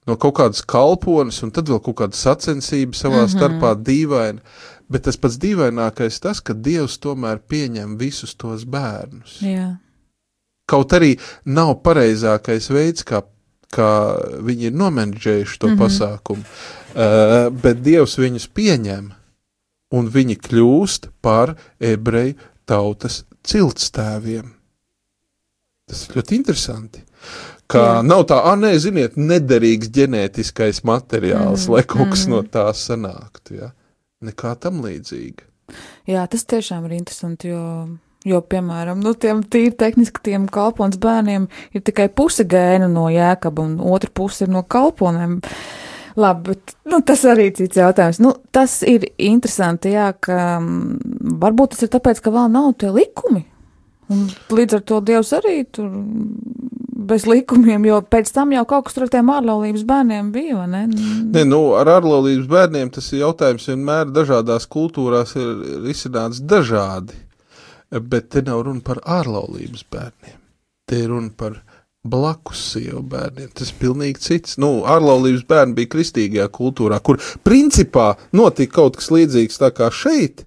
no 0.07 0.17
kaut 0.21 0.37
kādas 0.39 0.63
kalpones, 0.67 1.41
un 1.45 1.53
tad 1.55 1.69
vēl 1.71 1.81
kaut 1.85 1.99
kāda 2.03 2.19
sacensība 2.19 2.97
savā 2.97 3.23
mm 3.23 3.27
-hmm. 3.27 3.35
starpā 3.37 3.75
dīvaina. 3.83 4.41
Bet 4.89 5.03
tas 5.03 5.17
pats 5.17 5.39
dīvainākais 5.41 6.21
tas, 6.21 6.41
ka 6.41 6.53
Dievs 6.53 6.99
tomēr 6.99 7.39
pieņem 7.49 7.97
visus 7.99 8.35
tos 8.35 8.65
bērnus. 8.65 9.41
jā. 9.43 9.77
Kaut 10.67 10.93
arī 10.93 11.19
nav 11.45 11.83
pareizākais 11.83 12.71
veids, 12.71 13.05
kā, 13.05 13.23
kā 13.73 14.17
viņi 14.41 14.63
ir 14.63 14.73
nomenedžējuši 14.73 15.59
to 15.59 15.69
mm 15.69 15.75
-hmm. 15.75 15.83
pasākumu, 15.83 16.43
uh, 16.43 17.53
bet 17.63 17.83
Dievs 17.83 18.19
viņus 18.19 18.49
pieņem, 18.49 19.13
un 19.93 20.11
viņi 20.11 20.37
kļūst 20.37 21.09
par 21.21 21.57
ebreju 21.81 22.35
tautas 22.65 23.25
ciltstēviem. 23.45 24.55
Tas 25.87 26.09
ir 26.09 26.17
ļoti 26.17 26.33
interesanti. 26.35 27.03
Kā 27.05 27.54
Jā. 27.73 27.81
Jā. 27.81 28.03
nav 28.05 28.27
tā, 28.29 28.39
ah, 28.45 28.57
nē, 28.61 28.75
ziniet, 28.83 29.17
nederīgs 29.17 29.89
ģenētiskais 29.95 30.83
materiāls, 30.85 31.67
mm, 31.67 31.73
lai 31.73 31.83
kaut 31.89 32.13
kas 32.13 32.27
mm. 32.27 32.35
no 32.35 32.43
tā 32.45 32.67
sanāktu. 32.77 33.59
Ja? 33.63 33.71
Nekā 34.25 34.55
tam 34.61 34.83
līdzīga. 34.85 35.49
Jā, 36.11 36.27
tas 36.29 36.45
tiešām 36.45 36.85
ir 36.89 36.99
interesanti, 36.99 37.49
jo, 37.55 37.63
jo 38.29 38.43
piemēram, 38.45 39.01
nu, 39.01 39.15
tiem 39.17 39.41
tīri 39.49 39.73
tehniski 39.81 40.21
tiem 40.29 40.45
kalpons 40.53 41.01
bērniem 41.01 41.49
ir 41.73 41.85
tikai 41.85 42.11
puse 42.13 42.45
gēna 42.45 42.91
no 42.93 43.09
jēkaba, 43.13 43.65
un 43.65 43.81
otra 43.95 44.13
puse 44.13 44.45
ir 44.45 44.53
no 44.53 44.63
kalponiem. 44.63 45.41
Labi, 46.21 46.53
bet 46.53 46.77
nu, 46.87 47.01
tas 47.03 47.25
arī 47.27 47.49
ir 47.49 47.57
cits 47.59 47.81
jautājums. 47.81 48.21
Nu, 48.23 48.37
tas 48.55 48.77
ir 48.87 49.09
interesanti, 49.19 49.97
jā, 49.97 50.13
ka 50.23 50.61
mm, 50.61 51.33
varbūt 51.43 51.75
tas 51.75 51.89
ir 51.89 51.91
tāpēc, 51.97 52.21
ka 52.23 52.31
vēl 52.35 52.53
nav 52.55 52.71
tie 52.79 52.93
likumi. 52.95 53.43
Un 54.13 54.29
līdz 54.53 54.79
ar 54.79 54.83
to 54.85 55.01
Dievs 55.01 55.33
arī 55.35 55.63
tur 55.73 55.89
bez 56.95 57.27
likumiem, 57.27 57.89
jo 57.89 57.99
pēc 58.07 58.31
tam 58.35 58.53
jau 58.55 58.63
kaut 58.71 58.87
kas 58.87 58.97
tur 58.97 59.07
ar 59.09 59.13
tiem 59.13 59.31
ārlaulības 59.35 59.83
bērniem 59.89 60.31
bija, 60.35 60.61
vai 60.61 60.69
ne? 60.71 60.83
Nē, 61.35 61.43
nu, 61.49 61.61
ar 61.79 61.91
ārlaulības 61.97 62.47
bērniem 62.51 62.93
tas 62.95 63.11
ir 63.13 63.25
jautājums 63.25 63.67
vienmēr 63.73 64.13
dažādās 64.15 64.69
kultūrās 64.71 65.35
ir 65.41 65.91
izsināts 65.91 66.43
dažādi. 66.43 67.19
Bet 67.95 68.31
te 68.35 68.43
nav 68.43 68.65
runa 68.67 68.83
par 68.83 69.03
ārlaulības 69.03 69.85
bērniem. 69.91 70.39
Te 70.89 71.03
ir 71.05 71.11
runa 71.13 71.31
par 71.37 71.61
blakus 72.05 72.61
sievu 72.73 73.03
bērniem. 73.11 73.51
Tas 73.57 73.71
ir 73.73 73.79
pilnīgi 73.81 74.23
cits. 74.23 74.59
Nu, 74.61 74.83
ārlaulības 74.89 75.47
bērni 75.49 75.79
bija 75.79 75.93
kristīgajā 75.95 76.49
kultūrā, 76.55 77.01
kur 77.05 77.21
principā 77.47 78.13
notika 78.37 78.81
kaut 78.81 78.99
kas 79.01 79.11
līdzīgs 79.15 79.61
tā 79.63 79.71
kā 79.75 79.91
šeit. 79.95 80.45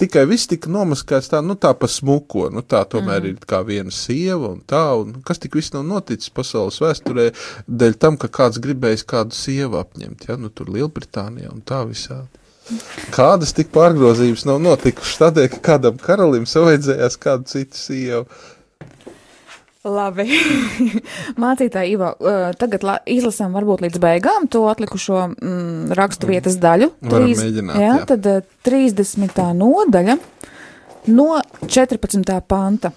Tikai 0.00 0.22
viss 0.24 0.48
tika 0.48 0.70
nomaskāts 0.72 1.28
tā, 1.28 1.42
nu 1.44 1.58
tā 1.60 1.74
pa 1.76 1.88
smuko, 1.90 2.46
nu 2.48 2.62
tā 2.64 2.80
tomēr 2.88 3.20
mm. 3.20 3.32
ir 3.34 3.48
kā 3.50 3.60
viena 3.68 3.92
sieva 3.92 4.54
un 4.54 4.62
tā, 4.64 4.84
un 4.96 5.18
kas 5.26 5.42
tik 5.42 5.58
viss 5.58 5.74
nav 5.74 5.84
noticis 5.84 6.32
pasaules 6.32 6.80
vēsturē, 6.80 7.26
dēļ 7.68 7.98
tam, 8.00 8.16
ka 8.20 8.30
kāds 8.32 8.62
gribējis 8.64 9.04
kādu 9.10 9.36
sievu 9.36 9.76
apņemt, 9.82 10.24
ja, 10.30 10.38
nu 10.40 10.48
tur 10.48 10.72
Lielbritānijā 10.72 11.52
un 11.52 11.60
tā 11.68 11.82
visādi. 11.88 12.40
Kādas 13.12 13.52
tik 13.56 13.72
pārgrozības 13.74 14.46
nav 14.48 14.62
notikušas 14.62 15.20
tādēļ, 15.24 15.50
ka 15.56 15.60
kādam 15.72 16.00
karalim 16.00 16.46
savaidzējās 16.48 17.20
kādu 17.20 17.50
citu 17.50 17.76
sievu. 17.76 18.24
Labi. 19.88 20.26
Mācītāji, 21.40 21.94
Ivo, 21.96 22.10
uh, 22.20 22.50
tagad 22.60 22.84
la- 22.84 22.98
izlasām 23.08 23.54
varbūt 23.56 23.80
līdz 23.86 24.00
beigām 24.02 24.48
to 24.52 24.66
atlikušo 24.68 25.22
mm, 25.30 25.94
rakstu 25.96 26.28
vietas 26.28 26.58
daļu. 26.60 26.90
Varam 27.00 27.32
mēģināt, 27.32 27.80
jā, 27.80 27.94
jā. 27.96 28.08
tad 28.10 28.28
uh, 28.28 28.42
30. 28.68 29.40
nodaļa 29.56 30.18
no 31.16 31.28
14. 31.64 32.36
panta. 32.44 32.92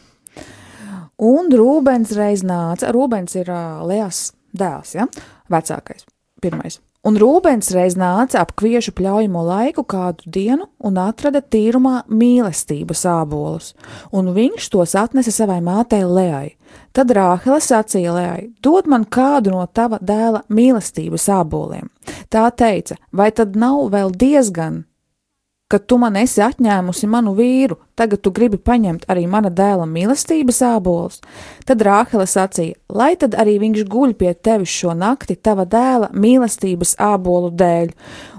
Un 1.24 1.48
Rūbens 1.56 2.12
reiz 2.18 2.44
nāca, 2.44 2.92
Rūbens 2.92 3.38
ir 3.40 3.48
uh, 3.54 3.80
Lējas 3.88 4.34
dēls, 4.52 4.98
ja? 5.00 5.08
vecākais, 5.54 6.04
pirmais. 6.44 6.82
Un 7.04 7.18
Rūbens 7.20 7.68
reiz 7.76 7.98
nāca 8.00 8.40
ap 8.40 8.54
kviešu 8.56 8.94
pļaujamo 8.96 9.42
laiku 9.44 9.84
kādu 9.84 10.24
dienu 10.32 10.70
un 10.88 10.96
atrada 11.04 11.42
tīrumā 11.44 12.06
mīlestības 12.08 13.02
ābolus, 13.12 13.74
un 14.16 14.30
viņš 14.32 14.70
tos 14.72 14.94
atnesa 14.96 15.34
savai 15.36 15.58
mātei 15.66 16.06
Lējai. 16.08 16.54
Tad 16.96 17.12
Rāhele 17.12 17.60
sacīja 17.60 18.14
Lējai: 18.16 18.46
Dod 18.64 18.88
man 18.88 19.04
kādu 19.04 19.52
no 19.52 19.66
tava 19.68 20.00
dēla 20.00 20.46
mīlestības 20.48 21.28
āboliem. 21.42 21.92
Tā 22.32 22.46
teica: 22.56 22.96
Vai 23.12 23.34
tad 23.36 23.60
nav 23.60 23.90
vēl 23.92 24.16
diezgan, 24.24 24.86
ka 25.72 25.80
tu 25.80 25.98
man 26.02 26.18
esi 26.20 26.42
atņēmusi 26.44 27.08
manu 27.10 27.34
vīru, 27.38 27.80
tagad 27.98 28.22
tu 28.26 28.32
gribi 28.36 28.60
paņemt 28.62 29.08
arī 29.10 29.24
mana 29.30 29.50
dēla 29.54 29.88
mīlestības 29.90 30.62
ābolus? 30.68 31.22
Tad 31.66 31.82
Rāhele 31.86 32.28
sacīja: 32.30 32.78
Lai 32.90 33.14
tad 33.20 33.38
arī 33.40 33.58
viņš 33.64 33.88
guļ 33.90 34.14
pie 34.20 34.34
tevis 34.34 34.74
šo 34.74 34.94
nakti 34.98 35.36
tava 35.36 35.66
dēla 35.66 36.12
mīlestības 36.14 36.98
ābolu 37.02 37.50
dēļ. 37.58 37.96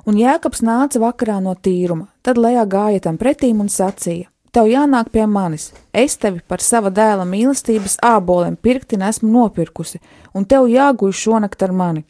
Un 0.07 0.20
Jēkabs 0.20 0.62
nāca 0.62 1.01
vakarā 1.03 1.41
no 1.43 1.57
tīruma, 1.57 2.11
tad 2.22 2.39
Lejā 2.39 2.66
gāja 2.68 3.07
tam 3.09 3.18
pretīm 3.18 3.64
un 3.64 3.72
sacīja: 3.72 4.29
Tev 4.55 4.68
jānāk 4.70 5.09
pie 5.11 5.25
manis, 5.27 5.72
es 5.91 6.14
tevi 6.22 6.39
par 6.47 6.62
sava 6.62 6.93
dēla 6.95 7.25
mīlestības 7.27 7.97
āboliem 8.07 8.55
pirkti 8.55 9.01
nesmu 9.01 9.33
nopirkusi, 9.33 9.99
un 10.31 10.47
tev 10.47 10.68
jāguļ 10.70 11.11
šonakt 11.11 11.64
ar 11.66 11.75
mani. 11.75 12.05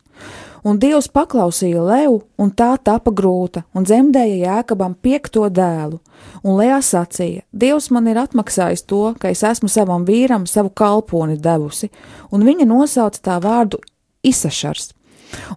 Un 0.65 0.79
Dievs 0.81 1.11
paklausīja 1.13 1.83
Leju, 1.85 2.23
un 2.41 2.51
tā 2.57 2.71
tapa 2.81 3.13
grūta, 3.13 3.67
un 3.77 3.85
dzemdēja 3.85 4.39
Jēkabam 4.47 4.95
piekto 4.97 5.45
dēlu. 5.53 5.99
Un 6.41 6.57
Lejā 6.57 6.79
sacīja: 6.81 7.43
Dievs 7.53 7.91
man 7.93 8.09
ir 8.09 8.17
atmaksājis 8.23 8.87
to, 8.89 9.03
ka 9.21 9.29
es 9.29 9.45
esmu 9.45 9.69
savam 9.69 10.07
vīram 10.09 10.47
savu 10.49 10.73
kalponi 10.73 11.37
devusi, 11.37 11.91
un 12.33 12.47
viņa 12.49 12.65
nosauca 12.71 13.21
tā 13.21 13.37
vārdu 13.45 13.83
Isašars. 14.25 14.95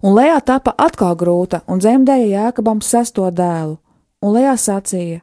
Un 0.02 0.12
Lejā 0.18 0.42
tapa 0.44 0.74
atkal 0.76 1.16
grūta, 1.16 1.62
un 1.64 1.80
dzemdēja 1.80 2.28
Jēkabam 2.28 2.84
sesto 2.84 3.30
dēlu. 3.32 3.78
Un 4.20 4.36
Lejā 4.36 4.58
sacīja: 4.60 5.22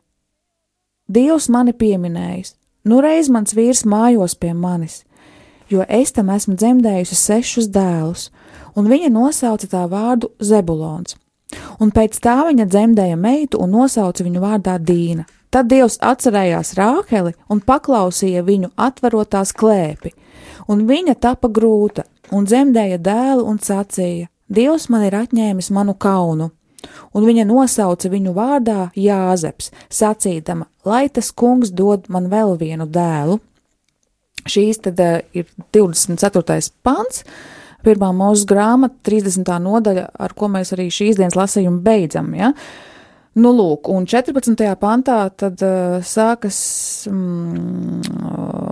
Dievs 1.05 1.45
mani 1.53 1.75
pieminējis, 1.77 2.55
nu 2.89 3.03
reiz 3.05 3.29
mans 3.29 3.53
vīrs 3.53 3.85
mājos 3.85 4.33
pie 4.33 4.55
manis, 4.57 5.03
jo 5.69 5.85
es 5.85 6.09
tam 6.15 6.33
esmu 6.33 6.57
dzemdējusi 6.57 7.17
sešus 7.21 7.69
dēlus, 7.69 8.31
un 8.75 8.89
viņa 8.91 9.11
nosauca 9.13 9.69
tā 9.71 9.85
vārdu 9.91 10.31
Zebulons. 10.39 11.15
Un 11.79 11.91
pēc 11.95 12.17
tā 12.23 12.35
viņa 12.47 12.65
dzemdēja 12.67 13.17
meitu 13.19 13.61
un 13.61 13.73
nosauca 13.75 14.23
viņu 14.25 14.41
vārdā 14.43 14.77
Dīna. 14.81 15.25
Tad 15.53 15.69
Dievs 15.71 15.97
atcerējās 16.03 16.73
Rāheli 16.75 17.31
un 17.49 17.61
paklausīja 17.63 18.43
viņu 18.43 18.73
atverotās 18.75 19.53
klēpi, 19.55 20.11
un 20.67 20.83
viņa 20.89 21.15
tapa 21.21 21.47
grūta 21.47 22.03
un 22.35 22.47
dzemdēja 22.49 22.99
dēlu 22.99 23.45
un 23.47 23.61
sacīja: 23.63 24.27
Dievs 24.51 24.89
man 24.89 25.05
ir 25.07 25.15
atņēmis 25.15 25.71
manu 25.71 25.95
kaunu. 25.95 26.51
un 27.13 27.25
viņa 27.25 27.45
nosauca 27.49 28.09
viņu 28.09 28.33
vārdā 28.35 28.89
Jāzeps, 28.99 29.71
sacīdama, 29.89 30.67
lai 30.85 31.07
tas 31.09 31.31
kungs 31.31 31.71
dod 31.71 32.09
man 32.09 32.29
vēl 32.29 32.57
vienu 32.59 32.85
dēlu. 32.85 33.39
Šīs 34.45 34.81
tad 34.85 34.99
uh, 35.01 35.21
ir 35.33 35.47
24. 35.73 36.59
pants, 36.83 37.23
pirmā 37.85 38.11
mūsu 38.15 38.47
grāmata, 38.49 38.97
30. 39.07 39.53
nodaļa, 39.61 40.09
ar 40.25 40.35
ko 40.37 40.49
mēs 40.51 40.73
arī 40.75 40.89
šīs 40.93 41.21
dienas 41.21 41.37
lasījumu 41.37 41.83
beidzam. 41.85 42.33
Ja? 42.37 42.51
Nu, 43.35 43.51
lūk, 43.51 43.89
un 43.91 44.05
14. 44.07 44.61
pantā 44.79 45.17
tad 45.35 45.59
uh, 45.65 45.97
sākas 46.07 46.57
mm, 47.11 48.05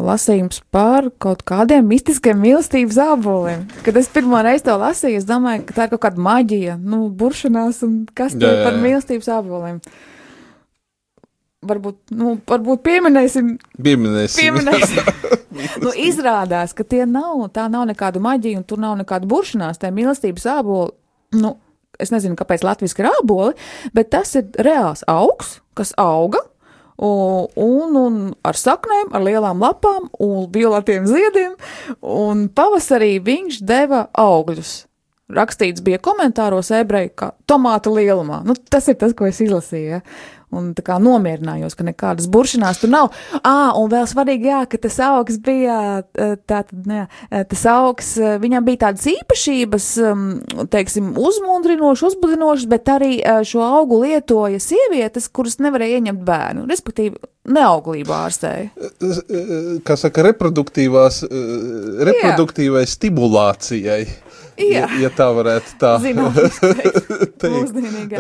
lasījums 0.07 0.61
par 0.72 1.09
kaut 1.20 1.43
kādiem 1.47 1.84
mistiskiem 1.91 2.39
mīlestības 2.39 3.01
āboliem. 3.09 3.66
Kad 3.84 3.99
es 3.99 4.07
pirmo 4.14 4.39
reizi 4.45 4.64
to 4.70 4.78
lasīju, 4.80 5.20
es 5.20 5.28
domāju, 5.28 5.66
ka 5.68 5.76
tā 5.76 5.88
ir 5.89 5.93
kaut 5.97 6.05
kāda 6.07 6.24
maģija, 6.30 6.78
nu, 6.80 7.09
buršanās 7.11 7.84
un 7.84 8.05
kas 8.16 8.38
tie 8.38 8.47
Jā, 8.47 8.53
ir 8.53 8.61
jā, 8.61 8.64
par 8.70 8.80
jā. 8.80 8.84
mīlestības 8.86 9.32
āboliem. 9.36 9.84
Varbūt, 11.70 11.99
nu, 12.18 12.38
varbūt 12.49 12.84
pieminēsim 12.86 13.53
Pieminēsim. 13.84 14.41
Pieminēsim. 14.41 15.34
nu, 15.84 15.93
izrādās, 15.97 16.74
ka 16.78 16.86
tie 16.88 17.03
nav, 17.09 17.45
tā 17.55 17.68
nav 17.72 17.88
nekāda 17.89 18.22
maģija, 18.24 18.61
un 18.61 18.66
tur 18.68 18.82
nav 18.84 18.97
nekāda 19.01 19.30
buršanās, 19.30 19.82
tā 19.82 19.91
mīlestības 19.95 20.47
ābola. 20.55 20.91
Nu, 21.39 21.55
es 22.01 22.14
nezinu, 22.14 22.38
kāpēc 22.39 22.66
latviešu 22.66 23.01
ir 23.01 23.11
āboli, 23.11 23.53
bet 23.95 24.11
tas 24.14 24.34
ir 24.39 24.49
reāls 24.66 25.05
augs, 25.09 25.59
kas 25.78 25.93
auga. 26.01 26.43
Un, 27.03 27.47
un, 27.57 27.95
un 27.97 28.18
ar 28.45 28.57
saknēm, 28.57 29.09
ar 29.18 29.24
lielām 29.26 29.64
lapām 29.64 30.11
un 30.22 30.45
violetiem 30.53 31.07
ziediem, 31.09 31.55
un 32.05 32.45
pavasarī 32.53 33.16
viņš 33.26 33.64
deva 33.66 34.05
augļus. 34.14 34.84
Rakstīts 35.34 35.82
bija 35.82 35.97
komentāros 36.03 36.70
ebreju, 36.76 37.09
kā 37.18 37.32
tomātu 37.49 37.95
lielumā. 37.95 38.43
Nu, 38.45 38.53
tas 38.53 38.89
ir 38.91 38.97
tas, 39.01 39.16
ko 39.18 39.26
es 39.26 39.39
izlasīju. 39.41 39.97
Ja? 39.97 40.01
Un 40.54 40.72
tā 40.78 40.86
kā 40.86 40.99
nomierinājos, 41.01 41.76
ka 41.78 41.86
nekādas 41.88 42.30
buršanās 42.32 42.82
tur 42.82 42.91
nav. 42.93 43.12
À, 43.41 43.74
un 43.80 43.89
vēl 43.91 44.06
svarīgi, 44.10 44.49
jā, 44.51 44.62
ka 44.70 44.80
tas 44.86 44.99
augs 45.04 45.39
bija, 45.43 45.78
tātad, 46.14 46.74
ne, 46.89 47.08
eh, 47.30 47.43
tas 47.49 47.66
augs, 47.70 48.14
viņam 48.43 48.66
bija 48.68 48.86
tādas 48.88 49.08
īpašības, 49.12 49.89
teiksim, 50.74 51.14
uzmundrinošas, 51.20 52.14
uzbudinošas, 52.14 52.68
bet 52.72 52.91
arī 52.93 53.14
šo 53.47 53.64
augu 53.66 54.04
lietoja 54.04 54.62
sievietes, 54.64 55.30
kuras 55.34 55.60
nevarēja 55.64 56.01
ieņemt 56.01 56.26
bērnu, 56.28 56.68
respektīvi 56.70 57.20
neauglību 57.54 58.14
ārstēja. 58.16 58.70
Kā 59.88 59.97
saka, 59.99 60.24
reproduktīvās, 60.30 61.24
reproduktīvai 62.10 62.86
stimulācijai. 62.89 64.04
Jā. 64.60 64.84
Ja, 64.86 64.88
ja 65.01 65.10
tā 65.14 65.26
varētu 65.34 65.76
tā 65.82 65.93
teikt. 66.04 67.08
Mūsdienīgā. 67.43 68.20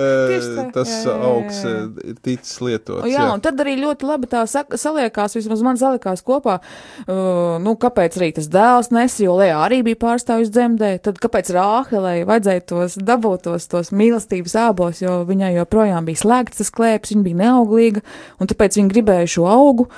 Tas 0.73 0.89
Jā, 0.89 0.97
jā, 0.97 1.11
jā, 1.11 1.13
augs 1.29 1.59
jā. 1.61 1.73
ir 2.09 2.17
ticis 2.25 2.55
lietots. 2.63 3.03
O, 3.05 3.09
Jā, 3.11 3.27
un 3.35 3.43
tad 3.43 3.61
arī 3.61 3.75
ļoti 3.81 4.07
labi 4.07 4.29
tā 4.31 4.41
saliekās, 4.49 5.37
vismaz 5.37 5.61
man 5.65 5.79
saliekās 5.79 6.25
kopā, 6.25 6.57
uh, 7.05 7.61
nu, 7.63 7.75
kāpēc 7.79 8.17
arī 8.19 8.31
tas 8.39 8.49
dēls 8.51 8.89
nes, 8.95 9.19
jo 9.21 9.37
Lējā 9.37 9.61
arī 9.67 9.81
bija 9.85 10.01
pārstāvis 10.07 10.51
dzemdē, 10.53 10.95
tad 11.05 11.21
kāpēc 11.21 11.53
Rāhelei 11.53 12.25
vajadzēja 12.29 12.65
tos 12.73 12.97
dabūt 12.97 13.47
tos, 13.49 13.69
tos 13.69 13.93
mīlestības 13.93 14.57
ābos, 14.65 15.03
jo 15.05 15.21
viņai 15.29 15.53
joprojām 15.59 16.09
bija 16.09 16.23
slēgts 16.25 16.63
tas 16.63 16.73
klēps, 16.73 17.13
viņa 17.13 17.27
bija 17.29 17.41
neauglīga, 17.45 18.05
un 18.41 18.49
tāpēc 18.49 18.81
viņa 18.81 18.93
gribēja 18.93 19.33
šo 19.37 19.49
augu, 19.53 19.89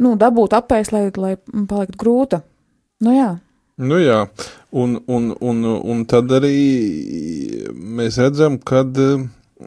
nu, 0.00 0.16
dabūt 0.20 0.56
apēst, 0.60 0.92
lai, 0.96 1.06
lai 1.16 1.36
paliktu 1.40 2.00
grūta. 2.00 2.44
Nu 3.00 3.14
jā, 3.16 3.30
Nu 3.80 3.96
jā, 3.96 4.26
un, 4.70 5.02
un, 5.06 5.34
un, 5.40 5.64
un 5.64 6.06
tad 6.08 6.30
arī 6.38 6.56
mēs 7.74 8.20
redzam, 8.22 8.58
kad 8.58 8.96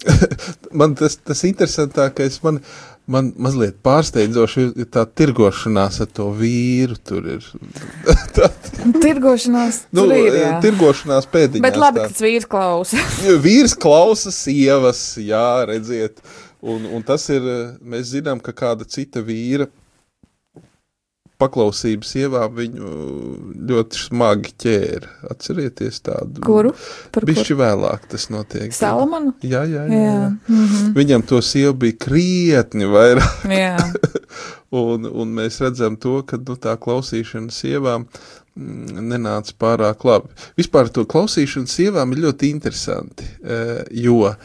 man 0.80 0.96
tas, 0.98 1.18
tas 1.22 1.44
interesantākais 1.48 2.40
man, 2.46 2.60
man 3.06 3.32
mazliet 3.42 3.78
pārsteidzoši 3.86 4.66
ir 4.80 4.88
tā 4.94 5.04
tirgošanās 5.06 6.00
ar 6.06 6.10
to 6.16 6.30
vīru. 6.38 6.98
Tur 7.04 7.28
ir 7.36 7.50
tā, 8.38 8.50
tirgošanās 9.04 9.84
nu, 9.96 10.08
ir, 10.16 10.40
jā. 10.40 10.56
tirgošanās 10.64 11.30
pēdiņās. 11.34 11.68
Bet 11.68 11.80
labi, 11.80 12.02
tā. 12.02 12.08
ka 12.08 12.16
tas 12.16 12.26
vīrs 12.26 12.50
klausa. 12.50 13.04
Vīrs 13.46 13.78
klausa 13.80 14.34
sievas, 14.36 15.06
jā, 15.22 15.48
redziet. 15.70 16.24
Un, 16.64 16.86
un 16.96 17.04
tas 17.04 17.26
ir, 17.34 17.44
mēs 17.84 18.14
zinām, 18.14 18.40
ka 18.40 18.54
kāda 18.56 18.88
cita 18.88 19.20
vīra 19.20 19.68
paklausības 21.44 22.16
sievām 22.16 22.56
viņu 22.58 22.96
ļoti 23.70 24.02
smagi 24.08 24.56
ķēra. 24.64 25.14
Atcerieties 25.34 26.02
tādu. 26.08 26.42
Kuru? 26.48 26.74
Bišķi 27.14 27.60
vēlāk 27.60 28.10
tas 28.16 28.30
notiek. 28.34 28.74
Salamanu? 28.76 29.36
Jā, 29.44 29.66
jā, 29.70 29.86
jā. 29.86 30.02
Jā. 30.02 30.18
jā. 30.18 30.34
Mhm. 30.48 30.92
Viņam 30.98 31.28
to 31.30 31.44
sievu 31.46 31.78
bija 31.86 32.00
krietni 32.08 32.90
vairāk. 32.90 33.48
Jā. 33.52 33.78
Un, 34.74 35.06
un 35.06 35.34
mēs 35.38 35.60
redzam 35.62 35.94
to, 36.02 36.24
ka 36.26 36.40
nu, 36.42 36.56
tā 36.58 36.74
klausīšana 36.82 37.54
sievām 37.54 38.08
mm, 38.08 39.04
nenāca 39.12 39.54
pārāk 39.62 40.02
labi. 40.08 40.32
Vispār 40.58 40.90
to 40.90 41.06
klausīšanu 41.10 41.70
sievām 41.70 42.16
ir 42.16 42.24
ļoti 42.24 42.50
interesanti, 42.56 43.28
eh, 43.46 43.84
jo 43.94 44.24
eh, 44.32 44.40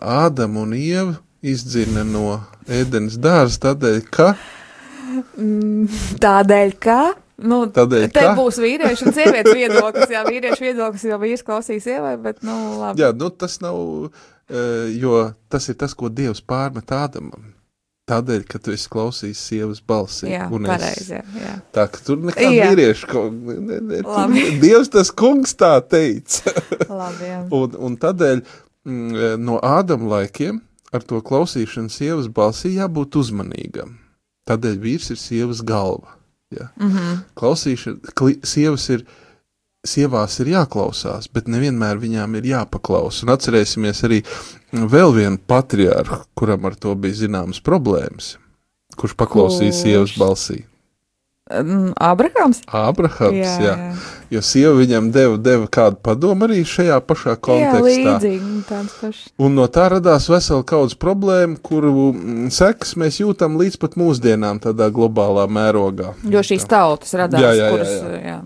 Ādam 0.00 0.56
un 0.62 0.72
Ieva 0.78 1.18
izdzina 1.44 2.06
no 2.08 2.38
ēdenes 2.72 3.18
dārza 3.20 3.66
tādēļ, 3.66 4.00
ka 4.08 4.32
Tādēļ, 6.24 6.74
ka. 6.82 6.98
Nu, 7.44 7.64
Tādēļ, 7.74 8.04
te 8.14 8.22
ka? 8.22 8.34
būs 8.38 8.60
vīriešu 8.62 9.08
un 9.10 9.16
sievietes 9.16 9.56
viedoklis. 9.56 10.12
Jā, 10.14 10.22
vīriešu 10.28 10.62
viedoklis 10.68 11.02
jau 11.08 11.18
vīrs 11.22 11.42
klausīs 11.46 11.82
sievai, 11.88 12.14
bet, 12.22 12.44
nu, 12.46 12.54
labi. 12.78 13.02
jā, 13.02 13.10
nu, 13.18 13.30
tas 13.34 13.58
nav, 13.64 13.80
eh, 14.48 14.92
jo 15.00 15.32
tas 15.50 15.66
ir 15.68 15.74
tas, 15.80 15.96
ko 15.98 16.08
Dievs 16.08 16.40
pārmet 16.46 16.94
Ādamam. 16.94 17.50
Tādēļ, 18.04 18.42
ka 18.44 18.58
tu 18.60 18.70
esi 18.74 18.86
klausījis 18.92 19.40
sievas 19.48 19.78
balsi. 19.80 20.28
Jā, 20.28 20.44
un 20.52 20.66
es- 20.66 20.70
pareizi. 20.74 21.14
Jā, 21.16 21.22
jā. 21.40 21.54
Tā 21.72 21.86
ka 21.88 22.02
tur 22.04 22.18
nekā 22.20 22.50
Jā. 22.52 22.66
vīriešu 22.68 23.08
kaut 23.08 23.32
ne, 23.32 23.78
ne, 23.80 24.02
tur. 24.04 24.34
Dievs 24.62 24.92
tas 24.92 25.08
kungs 25.10 25.56
tā 25.56 25.72
teica. 25.88 26.52
labi 27.00 27.30
jā. 27.30 27.40
un, 27.50 27.78
un 27.88 27.96
tādēļ 27.96 28.42
mm, 28.84 29.40
no 29.40 29.56
Ādama 29.64 30.18
laikiem 30.18 30.60
ar 30.92 31.02
to 31.02 31.22
klausīšanu 31.24 31.88
sievas 31.90 32.28
balsī 32.28 32.74
jābūt 32.76 33.16
uzmanīgam. 33.16 33.96
Tādēļ 34.48 34.80
vīrs 34.80 35.10
ir 35.14 35.20
sievas 35.20 35.62
galva. 35.64 36.16
Ja. 36.52 36.68
Mm. 36.76 36.90
-hmm. 36.90 37.20
Klausīšana, 37.34 38.40
sievas 38.44 38.88
ir. 38.90 39.06
Sievās 39.84 40.38
ir 40.40 40.48
jāklausās, 40.48 41.26
bet 41.28 41.44
nevienmēr 41.44 41.98
viņām 42.00 42.38
ir 42.38 42.46
jāpaklausa. 42.48 43.26
Un 43.26 43.34
atcerēsimies 43.34 43.98
arī 44.06 44.22
vēl 44.72 45.12
vienu 45.12 45.36
patriārhu, 45.36 46.22
kuram 46.34 46.64
ar 46.64 46.74
to 46.74 46.94
bija 46.94 47.18
zināmas 47.18 47.60
problēmas, 47.60 48.38
kurš 48.96 49.12
paklausīja 49.12 49.76
sievas 49.76 50.16
balsī. 50.16 50.62
Abrahams? 52.00 52.60
Abrahams, 52.66 53.36
jā, 53.36 53.52
jā. 53.60 53.64
jā, 53.64 53.74
jā. 53.78 53.94
jo 54.34 54.42
sieva 54.44 54.72
viņam 54.78 55.10
deva, 55.14 55.36
deva 55.38 55.68
kādu 55.70 55.98
padomu 56.04 56.46
arī 56.48 56.62
šajā 56.66 56.98
pašā 57.06 57.34
jā 57.34 57.40
kontekstā. 57.46 57.84
līdzīgi. 57.86 58.50
nu. 58.68 59.20
Un 59.46 59.54
no 59.58 59.66
tā 59.68 59.86
radās 59.92 60.28
vesela 60.32 60.64
kaudzes 60.66 60.98
problēma, 61.00 61.56
kuru 61.62 61.92
mm, 62.12 62.48
sekas 62.54 62.94
mēs 63.00 63.20
jūtam 63.22 63.58
līdz 63.60 63.78
pat 63.82 63.96
mūsdienām, 64.00 64.60
tādā 64.64 64.90
globālā 64.94 65.44
mērogā. 65.50 66.14
Jo 66.28 66.42
šīs 66.44 66.66
tautas 66.70 67.14
radās, 67.18 67.40
Jā, 67.44 67.52
jā, 67.54 67.64
jā, 67.64 67.70
kuras. 67.74 67.94
jā. 67.94 68.20
jā 68.32 68.38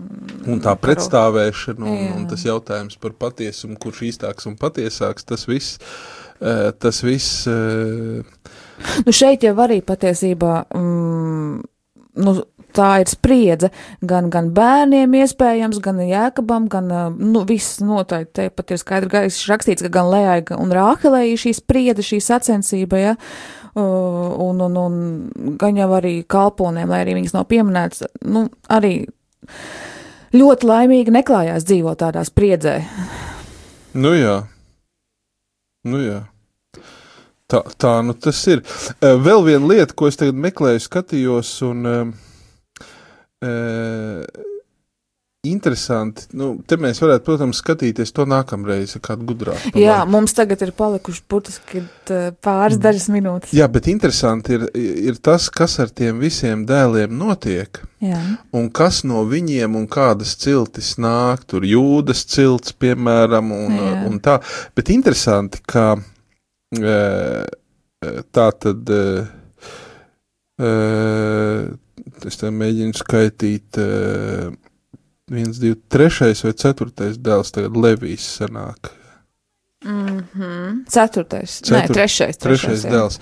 Un 0.49 0.61
tā 0.63 0.71
pretstāvēšana, 0.79 1.83
un, 1.83 1.97
Jā. 1.99 2.13
un 2.15 2.27
tas 2.31 2.43
jautājums 2.47 2.95
par 3.01 3.11
patiesumu, 3.19 3.75
kurš 3.81 3.99
īstāks 4.07 4.47
un 4.49 4.55
patiesāks, 4.59 5.25
tas 5.27 5.43
viss. 5.49 5.77
eh, 6.41 6.71
Tas 6.79 7.01
viss 7.03 7.43
eh, 7.47 8.23
Nu, 9.05 9.11
šeit 9.11 9.43
jau 9.43 9.51
arī 9.59 9.81
patiesībā 9.83 10.53
mm, 10.71 11.57
nu, 12.23 12.33
tā 12.75 12.89
ir 13.03 13.09
spriedze 13.11 13.69
gan, 14.05 14.29
gan 14.33 14.51
bērniem, 14.55 15.15
iespējams, 15.21 15.81
gan 15.83 16.01
jēkabam, 16.03 16.67
gan 16.71 16.89
nu, 17.17 17.43
viss 17.49 17.79
noteikti. 17.83 18.33
Te 18.39 18.47
pat 18.53 18.73
ir 18.73 18.81
skaidri 18.81 19.11
gaiši 19.13 19.51
rakstīts, 19.51 19.85
ka 19.85 19.93
gan 19.93 20.11
Lējai, 20.11 20.43
un 20.57 20.73
Rāhelē 20.75 21.25
ir 21.29 21.41
šī 21.41 21.55
spriedze, 21.57 22.05
šī 22.05 22.21
sacensība, 22.23 23.01
ja. 23.01 23.15
Un, 23.79 24.59
un, 24.65 24.77
un 24.81 25.55
gan 25.61 25.77
jau 25.77 25.91
arī 25.95 26.19
kalponiem, 26.27 26.89
lai 26.89 27.03
arī 27.03 27.19
viņas 27.19 27.35
nav 27.35 27.45
pieminētas, 27.51 28.07
nu, 28.27 28.47
arī 28.71 28.93
ļoti 30.35 30.69
laimīgi 30.69 31.13
neklājās 31.13 31.67
dzīvot 31.69 32.01
tādā 32.01 32.25
spriedzē. 32.27 32.79
Nu 33.97 34.13
jā. 34.17 34.41
Nu 35.87 36.01
jā. 36.03 36.19
Tā, 37.49 37.63
tā 37.81 37.95
nu 38.05 38.13
tas 38.13 38.39
ir. 38.51 38.61
Vēl 39.01 39.45
viena 39.47 39.69
lieta, 39.71 39.95
ko 39.97 40.09
es 40.09 40.19
tagad 40.19 40.37
meklēju, 40.37 40.83
skatījos, 40.85 41.53
un 41.65 41.89
eh, 41.89 42.11
eh, 43.45 44.23
interesanti. 45.47 46.25
Nu, 46.35 46.49
te 46.67 46.75
mēs 46.81 46.99
varētu, 46.99 47.23
protams, 47.27 47.61
skatīties 47.63 48.11
to 48.15 48.25
nākamreiz, 48.27 48.97
ar 48.97 49.03
kādu 49.05 49.29
gudrāku. 49.29 49.71
Jā, 49.79 50.01
mums 50.09 50.35
tagad 50.35 50.65
ir 50.65 50.73
palikuši 50.75 51.23
burtiski 51.31 51.83
uh, 51.85 52.29
pāris 52.43 52.75
dažas 52.81 53.07
minūtes. 53.13 53.53
Jā, 53.55 53.69
bet 53.71 53.87
interesanti 53.87 54.57
ir, 54.57 54.67
ir 54.75 55.21
tas, 55.23 55.47
kas 55.53 55.77
ar 55.79 55.93
tiem 55.95 56.19
visiem 56.19 56.67
dēliem 56.67 57.15
notiek. 57.15 57.79
Jā. 58.03 58.19
Un 58.55 58.67
kas 58.75 59.05
no 59.07 59.23
viņiem 59.27 59.79
un 59.79 59.87
kādas 59.91 60.35
ciltis 60.39 60.97
nāk, 60.99 61.47
tur 61.47 61.63
jūdas 61.67 62.25
cilts, 62.27 62.75
piemēram, 62.75 63.55
un, 63.55 63.79
Jā. 63.79 63.97
un 64.11 64.19
tā. 64.23 64.39
Bet 64.75 64.91
interesanti, 64.91 65.63
ka 65.63 65.93
tā 68.31 68.47
tad, 68.63 68.89
e, 68.89 69.27
e, 70.59 70.71
es 72.25 72.37
te 72.37 72.49
mēģinu 72.51 72.93
skaitīt, 72.97 73.77
e, 73.77 74.51
viens, 75.31 75.59
divi, 75.61 75.75
trešais 75.89 76.43
vai 76.43 76.53
ceturtais 76.53 77.17
dēls, 77.17 77.51
tagad 77.51 77.77
Levijs 77.77 78.25
sanāk. 78.39 78.91
Mm 79.85 80.19
-hmm. 80.35 80.85
Ceturtais. 80.89 81.61
Nē, 81.61 81.67
Cetur- 81.81 81.93
trešais. 81.93 82.37
Trešais 82.37 82.83
jā. 82.85 82.91
dēls. 82.91 83.19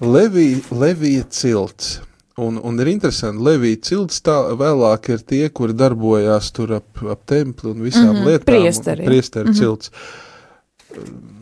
Levija, 0.00 0.58
Levija 0.70 1.24
cilts. 1.30 2.00
Un, 2.36 2.60
un 2.62 2.80
ir 2.80 2.86
interesanti, 2.86 3.42
Levija 3.42 3.76
cilts 3.82 4.20
tā 4.22 4.54
vēlāk 4.56 5.08
ir 5.08 5.18
tie, 5.18 5.48
kuri 5.48 5.72
darbojās 5.72 6.52
tur 6.52 6.72
ap, 6.72 7.02
ap 7.10 7.26
templi 7.26 7.70
un 7.70 7.80
visām 7.82 8.12
Mhm, 8.14 8.26
lietām. 8.26 8.44
priesteri. 8.44 9.04
Priesteri 9.04 9.48
Mhm. 9.50 9.58
cilts. 9.58 9.90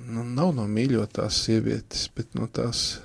Nu, 0.08 0.24
nav 0.24 0.54
no 0.54 0.62
mīļotās 0.66 1.28
sievietes, 1.44 2.08
bet 2.16 2.34
no 2.34 2.46
tās 2.46 2.98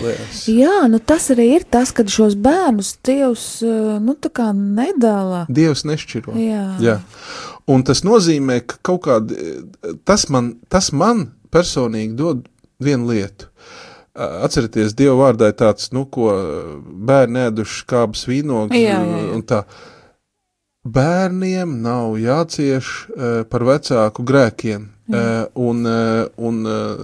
lēs. 0.00 0.44
Jā, 0.50 0.84
nu 0.90 1.00
tas 1.00 1.30
arī 1.34 1.50
ir 1.58 1.64
tas, 1.70 1.92
kad 1.94 2.10
šos 2.12 2.36
bērnus 2.40 2.94
Dievs 3.04 3.46
uh, 3.66 3.96
nu, 4.02 4.16
nedala. 4.54 5.44
Dievs 5.48 5.84
nešķiro. 5.88 6.36
Jā. 6.40 6.66
Jā. 6.82 6.98
Un 7.70 7.84
tas 7.86 8.04
nozīmē, 8.04 8.60
ka 8.68 8.76
kaut 8.84 9.06
kāda, 9.06 9.38
tas 10.04 10.28
man, 10.28 10.54
tas 10.68 10.90
man 10.92 11.30
personīgi 11.54 12.16
dod 12.18 12.44
vienu 12.82 13.12
lietu. 13.12 13.48
Atcerieties, 14.14 14.94
Dieva 14.94 15.16
vārdā 15.24 15.48
ir 15.50 15.56
tāds, 15.58 15.88
nu, 15.94 16.04
ko 16.06 16.30
bērni 16.84 17.48
ēduši 17.48 17.82
kāpnes 17.90 18.28
vīnogas 18.30 18.78
Jā, 18.78 19.00
jā, 19.02 19.18
jā. 19.24 19.30
un 19.34 19.42
tā. 19.48 19.64
Bērniem 20.84 21.78
nav 21.82 22.18
jācieš 22.20 22.90
uh, 23.08 23.32
par 23.48 23.64
vecāku 23.66 24.26
grēkiem. 24.28 24.90
Uh, 25.04 25.44
un, 25.60 25.82
uh, 25.84 26.28
un 26.40 26.62
uh, 26.64 27.02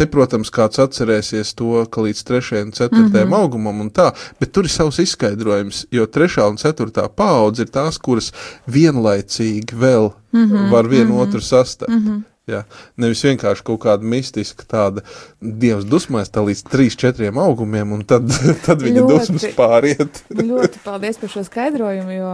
te, 0.00 0.06
protams, 0.08 0.50
kāds 0.54 0.80
atcerēsies 0.80 1.52
to, 1.58 1.84
ka 1.92 2.04
līdz 2.06 2.22
3. 2.28 2.62
un 2.64 2.72
4. 2.72 2.88
Mm 2.96 3.12
-hmm. 3.12 3.36
augumam 3.36 3.80
un 3.84 3.90
tā, 3.90 4.10
bet 4.40 4.52
tur 4.52 4.64
ir 4.64 4.72
savs 4.72 4.98
izskaidrojums, 4.98 5.86
jo 5.90 6.06
3. 6.06 6.48
un 6.48 6.56
4. 6.56 7.08
paudze 7.16 7.62
ir 7.62 7.70
tās, 7.70 7.98
kuras 7.98 8.32
vienlaicīgi 8.66 9.76
vēl 9.76 10.12
mm 10.32 10.46
-hmm. 10.46 10.70
var 10.70 10.88
vienu 10.88 11.04
mm 11.04 11.16
-hmm. 11.16 11.28
otru 11.28 11.40
sastapt. 11.40 11.92
Mm 11.92 12.04
-hmm. 12.06 12.29
Jā, 12.50 12.60
nevis 13.00 13.20
vienkārši 13.22 13.62
kaut 13.68 13.78
kāda 13.84 14.06
mistiska 14.10 14.64
tāda 14.66 15.04
dievs 15.40 15.84
dusmēs 15.86 16.32
tā 16.34 16.42
līdz 16.46 16.64
3-4 16.72 17.30
augumiem, 17.44 17.92
un 17.94 18.04
tad, 18.08 18.26
tad 18.66 18.82
viņa 18.82 19.04
Ļoti. 19.04 19.12
dusmas 19.12 19.44
pāriet. 19.58 20.22
Ļoti 20.50 20.80
paldies 20.84 21.20
par 21.22 21.32
šo 21.34 21.44
skaidrojumu, 21.46 22.14
jo 22.16 22.32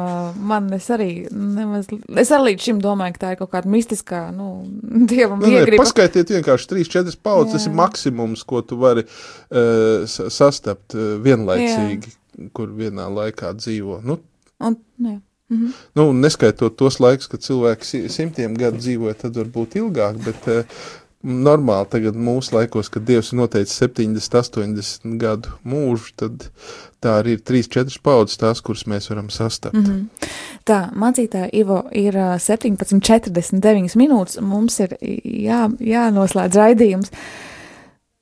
man 0.52 0.70
es 0.76 0.86
arī, 0.94 1.10
nemaz, 1.30 1.90
es 1.92 2.32
arī 2.32 2.52
līdz 2.52 2.68
šim 2.70 2.80
domāju, 2.84 3.16
ka 3.18 3.24
tā 3.26 3.32
ir 3.34 3.40
kaut 3.42 3.52
kāda 3.54 3.72
mistiskā, 3.76 4.22
nu, 4.36 4.50
dievam 5.12 5.42
Nu, 5.44 5.50
iegriba. 5.52 5.82
paskaitiet 5.84 6.32
vienkārši 6.38 6.70
3-4 6.72 7.18
paudzes, 7.22 7.58
tas 7.58 7.66
ir 7.68 7.74
Jā. 7.74 7.78
maksimums, 7.82 8.46
ko 8.48 8.62
tu 8.64 8.78
vari 8.80 9.04
uh, 9.06 10.06
sa- 10.08 10.30
sastapt 10.32 10.96
uh, 10.96 11.16
vienlaicīgi, 11.24 12.14
Jā. 12.14 12.48
kur 12.56 12.72
vienā 12.76 13.06
laikā 13.12 13.52
dzīvo. 13.60 14.00
Nu, 14.06 14.20
Un, 14.64 14.72
nu, 15.04 15.10
jā. 15.50 15.56
Mhm. 15.56 15.72
nu, 15.94 16.12
neskaitot 16.12 16.76
tos 16.76 17.00
laikus, 17.00 17.28
kad 17.28 17.40
cilvēki 17.40 17.84
si- 17.84 18.08
simtiem 18.08 18.54
gadu 18.58 18.78
dzīvoja, 18.78 19.14
tad 19.14 19.36
varbūt 19.36 19.76
ilgāk, 19.78 20.18
bet 20.24 20.48
uh, 20.48 20.64
normāli 21.26 21.88
tagad 21.90 22.16
mūsu 22.18 22.54
laikos, 22.54 22.88
kad 22.92 23.04
Dievs 23.06 23.32
ir 23.32 23.40
noteicis 23.40 23.78
70, 23.80 24.36
80 24.38 25.16
gadu 25.20 25.54
mūžu, 25.66 26.12
tad 26.20 26.48
tā 27.02 27.16
arī 27.20 27.36
ir 27.36 27.42
3-4 27.46 27.98
paudzes 28.04 28.38
tās, 28.40 28.62
kuras 28.64 28.86
mēs 28.90 29.10
varam 29.10 29.30
sastapt. 29.30 29.74
Mm 29.74 29.84
-hmm. 29.84 30.28
Tā, 30.64 30.78
mācītāja 30.94 31.50
Ivo 31.52 31.84
ir 31.92 32.14
ā, 32.14 32.38
17,49 32.38 33.96
minūtes, 33.96 34.40
mums 34.40 34.80
ir 34.80 34.96
jā, 35.24 35.70
jānoslēdz 35.80 36.54
raidījums. 36.56 37.10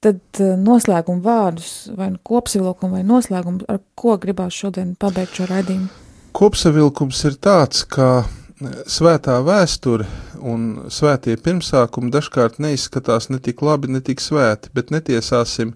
Tad 0.01 0.21
noslēguma 0.59 1.23
vārdus, 1.23 1.91
vai 1.97 2.11
nu 2.11 2.19
kopsavilkumu, 2.23 2.93
vai 2.93 3.03
noslēgumu, 3.03 3.65
ar 3.69 3.79
ko 3.95 4.19
gribās 4.19 4.53
šodien 4.53 4.97
pabeigt 4.99 5.35
šo 5.35 5.47
raidījumu? 5.47 6.04
Kopsavilkums 6.35 7.21
ir 7.29 7.37
tāds, 7.39 7.85
ka 7.87 8.25
e, 8.25 8.71
svētā 8.91 9.37
vēsture 9.47 10.09
un 10.43 10.89
svētie 10.91 11.37
pirmsākumi 11.39 12.11
dažkārt 12.11 12.59
neizskatās 12.63 13.31
ne 13.31 13.39
tik 13.39 13.63
labi, 13.63 13.93
ne 13.95 14.03
tik 14.03 14.23
svēti, 14.23 14.73
bet 14.75 14.91
netiesāsim 14.91 15.71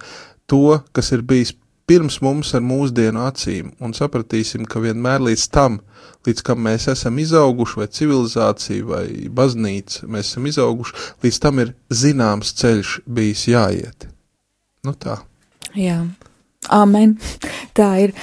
to, 0.50 0.80
kas 0.90 1.12
ir 1.14 1.22
bijis 1.22 1.54
pirms 1.88 2.18
mums 2.26 2.50
ar 2.58 2.64
mūsdienu 2.66 3.22
acīm, 3.28 3.70
un 3.78 3.94
sapratīsim, 3.96 4.66
ka 4.68 4.82
vienmēr 4.82 5.22
līdz 5.28 5.46
tam, 5.54 5.78
līdz 6.26 6.44
kam 6.50 6.66
mēs 6.66 6.88
esam 6.90 7.22
izauguši, 7.22 7.78
vai 7.78 7.88
civilizācija, 8.00 8.90
vai 8.90 9.06
baznīca, 9.30 10.10
mēs 10.10 10.34
esam 10.34 10.50
izauguši, 10.50 10.98
līdz 11.24 11.42
tam 11.46 11.62
ir 11.64 11.74
zināms 12.02 12.52
ceļš 12.58 12.98
bijis 13.06 13.46
jāiet. 13.54 14.10
Nu 14.84 14.98
tā. 14.98 15.20
Jā, 15.78 16.02
amen. 16.82 17.16
Tā 17.78 17.92
ir. 18.08 18.18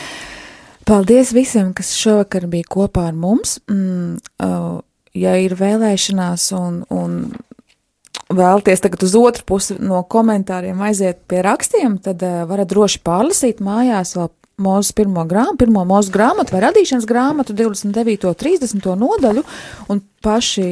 Paldies 0.85 1.31
visiem, 1.33 1.71
kas 1.73 1.95
šovakar 1.97 2.45
bija 2.49 2.67
kopā 2.69 3.07
ar 3.09 3.15
mums. 3.17 3.57
Mm, 3.71 4.19
uh, 4.45 4.79
ja 5.17 5.35
ir 5.41 5.55
vēlēšanās 5.57 6.51
un, 6.57 6.83
un 6.93 7.15
vēlaties 8.29 8.83
tagad 8.83 9.05
uz 9.07 9.15
otru 9.17 9.47
pusi 9.49 9.79
no 9.81 10.03
komentāriem 10.09 10.81
aiziet 10.85 11.23
pie 11.29 11.41
rakstiem, 11.45 11.97
tad 12.05 12.21
uh, 12.25 12.43
varat 12.49 12.69
droši 12.69 13.01
pārlasīt 13.05 13.63
mājās 13.65 14.13
vēl 14.17 14.29
mūsu 14.61 14.95
pirmo 14.95 15.25
grāmatu, 15.27 15.59
pirmo 15.65 15.83
mūsu 15.87 16.13
grāmatu 16.13 16.55
vai 16.55 16.61
radīšanas 16.65 17.07
grāmatu, 17.09 17.55
29. 17.57 18.27
un 18.29 18.37
30. 18.39 18.91
nodaļu, 19.01 19.43
un 19.91 20.01
paši 20.25 20.67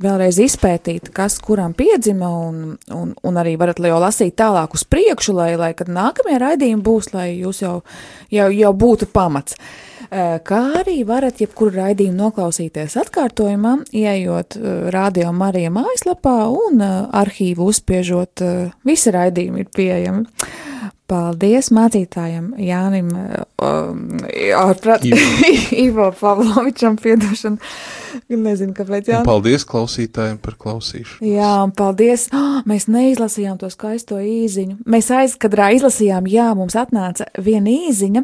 vēlreiz 0.00 0.38
izpētīt, 0.44 1.10
kas 1.14 1.40
kuram 1.44 1.74
piedzima, 1.76 2.30
un, 2.48 2.76
un, 2.94 3.14
un 3.14 3.40
arī 3.40 3.56
varat 3.60 3.82
jau 3.82 3.98
lasīt 4.02 4.36
tālāk 4.38 4.76
uz 4.78 4.86
priekšu, 4.86 5.34
lai, 5.36 5.54
lai 5.60 5.72
kad 5.76 5.90
nākamie 5.90 6.38
raidījumi 6.40 6.84
būs, 6.84 7.10
lai 7.16 7.32
jūs 7.34 7.64
jau, 7.64 7.80
jau, 8.32 8.48
jau 8.54 8.72
būtu 8.84 9.10
pamats. 9.12 9.58
Kā 10.14 10.58
arī 10.78 11.00
varat 11.02 11.40
jebkuru 11.42 11.74
raidījumu 11.74 12.14
noklausīties 12.14 12.94
atkārtojumā, 13.00 13.80
ieejot 13.90 14.54
Radio 14.94 15.32
Marija 15.34 15.72
mājaslapā 15.74 16.36
un 16.54 16.84
arhīvu 16.84 17.66
uzspiežot, 17.72 18.44
visi 18.86 19.14
raidījumi 19.16 19.64
ir 19.64 19.72
pieejami. 19.74 20.28
Paldies 21.10 21.68
mācītājam 21.74 22.54
Jānim 22.64 23.10
um, 23.12 23.98
ārprāt, 24.56 25.04
Ivo 25.84 26.06
Pavlovičam 26.16 26.96
piedošanu. 26.96 27.58
Nezinu, 28.30 28.72
kāpēc 28.76 29.08
Un 29.08 29.12
Jānis. 29.12 29.26
paldies 29.26 29.64
klausītājiem 29.68 30.38
par 30.40 30.54
klausīšanu. 30.60 31.26
Jā, 31.28 31.50
un 31.66 31.72
paldies. 31.76 32.28
Oh, 32.32 32.60
mēs 32.70 32.86
neizlasījām 32.88 33.58
to 33.60 33.68
skaisto 33.74 34.16
īziņu. 34.22 34.78
Mēs 34.88 35.10
aizkadrā 35.12 35.72
izlasījām, 35.76 36.28
jā, 36.30 36.46
mums 36.56 36.76
atnāca 36.78 37.26
viena 37.42 37.72
īziņa. 37.74 38.22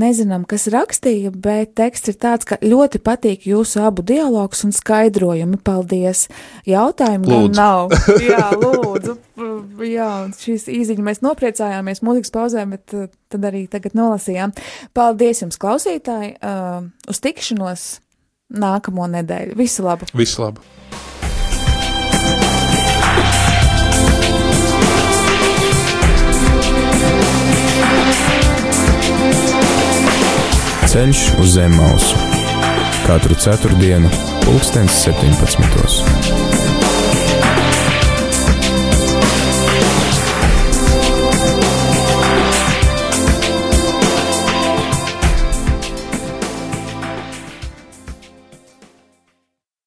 Nezinām, 0.00 0.46
kas 0.48 0.66
rakstīja, 0.72 1.30
bet 1.34 1.76
teksts 1.78 2.14
ir 2.14 2.18
tāds, 2.24 2.48
ka 2.48 2.58
ļoti 2.64 3.02
patīk 3.04 3.46
jūsu 3.52 3.84
abu 3.84 4.02
dialogs 4.02 4.64
un 4.66 4.74
skaidrojumi. 4.74 5.60
Paldies! 5.62 6.26
Jautājumu 6.66 7.28
gan 7.28 7.46
Lūdzu. 7.46 7.60
nav. 7.60 7.94
Jā, 8.32 8.48
lūdzu. 8.58 9.18
Jā, 9.86 10.08
un 10.24 10.32
šīs 10.34 10.64
īziņas 10.72 11.04
mēs 11.06 11.20
nopriecājāmies 11.22 12.00
mūzikas 12.08 12.34
pauzē, 12.34 12.64
bet 12.72 12.96
uh, 12.96 13.06
tad 13.32 13.46
arī 13.50 13.66
tagad 13.70 13.96
nolasījām. 13.98 14.56
Paldies 14.96 15.44
jums, 15.44 15.60
klausītāji! 15.60 16.36
Uh, 16.40 16.90
uz 17.08 17.22
tikšanos 17.24 17.88
nākamo 18.48 19.08
nedēļu. 19.18 19.58
Visu 19.58 19.86
labu! 19.86 20.08
Visu 20.16 20.46
labu! 20.46 20.64
Ceļš 30.88 31.18
uz 31.36 31.50
zem 31.52 31.74
mausu. 31.76 32.16
Katru 33.04 33.36
ceturtdienu, 33.36 34.08
pulkstens 34.46 35.04
17. 35.04 36.37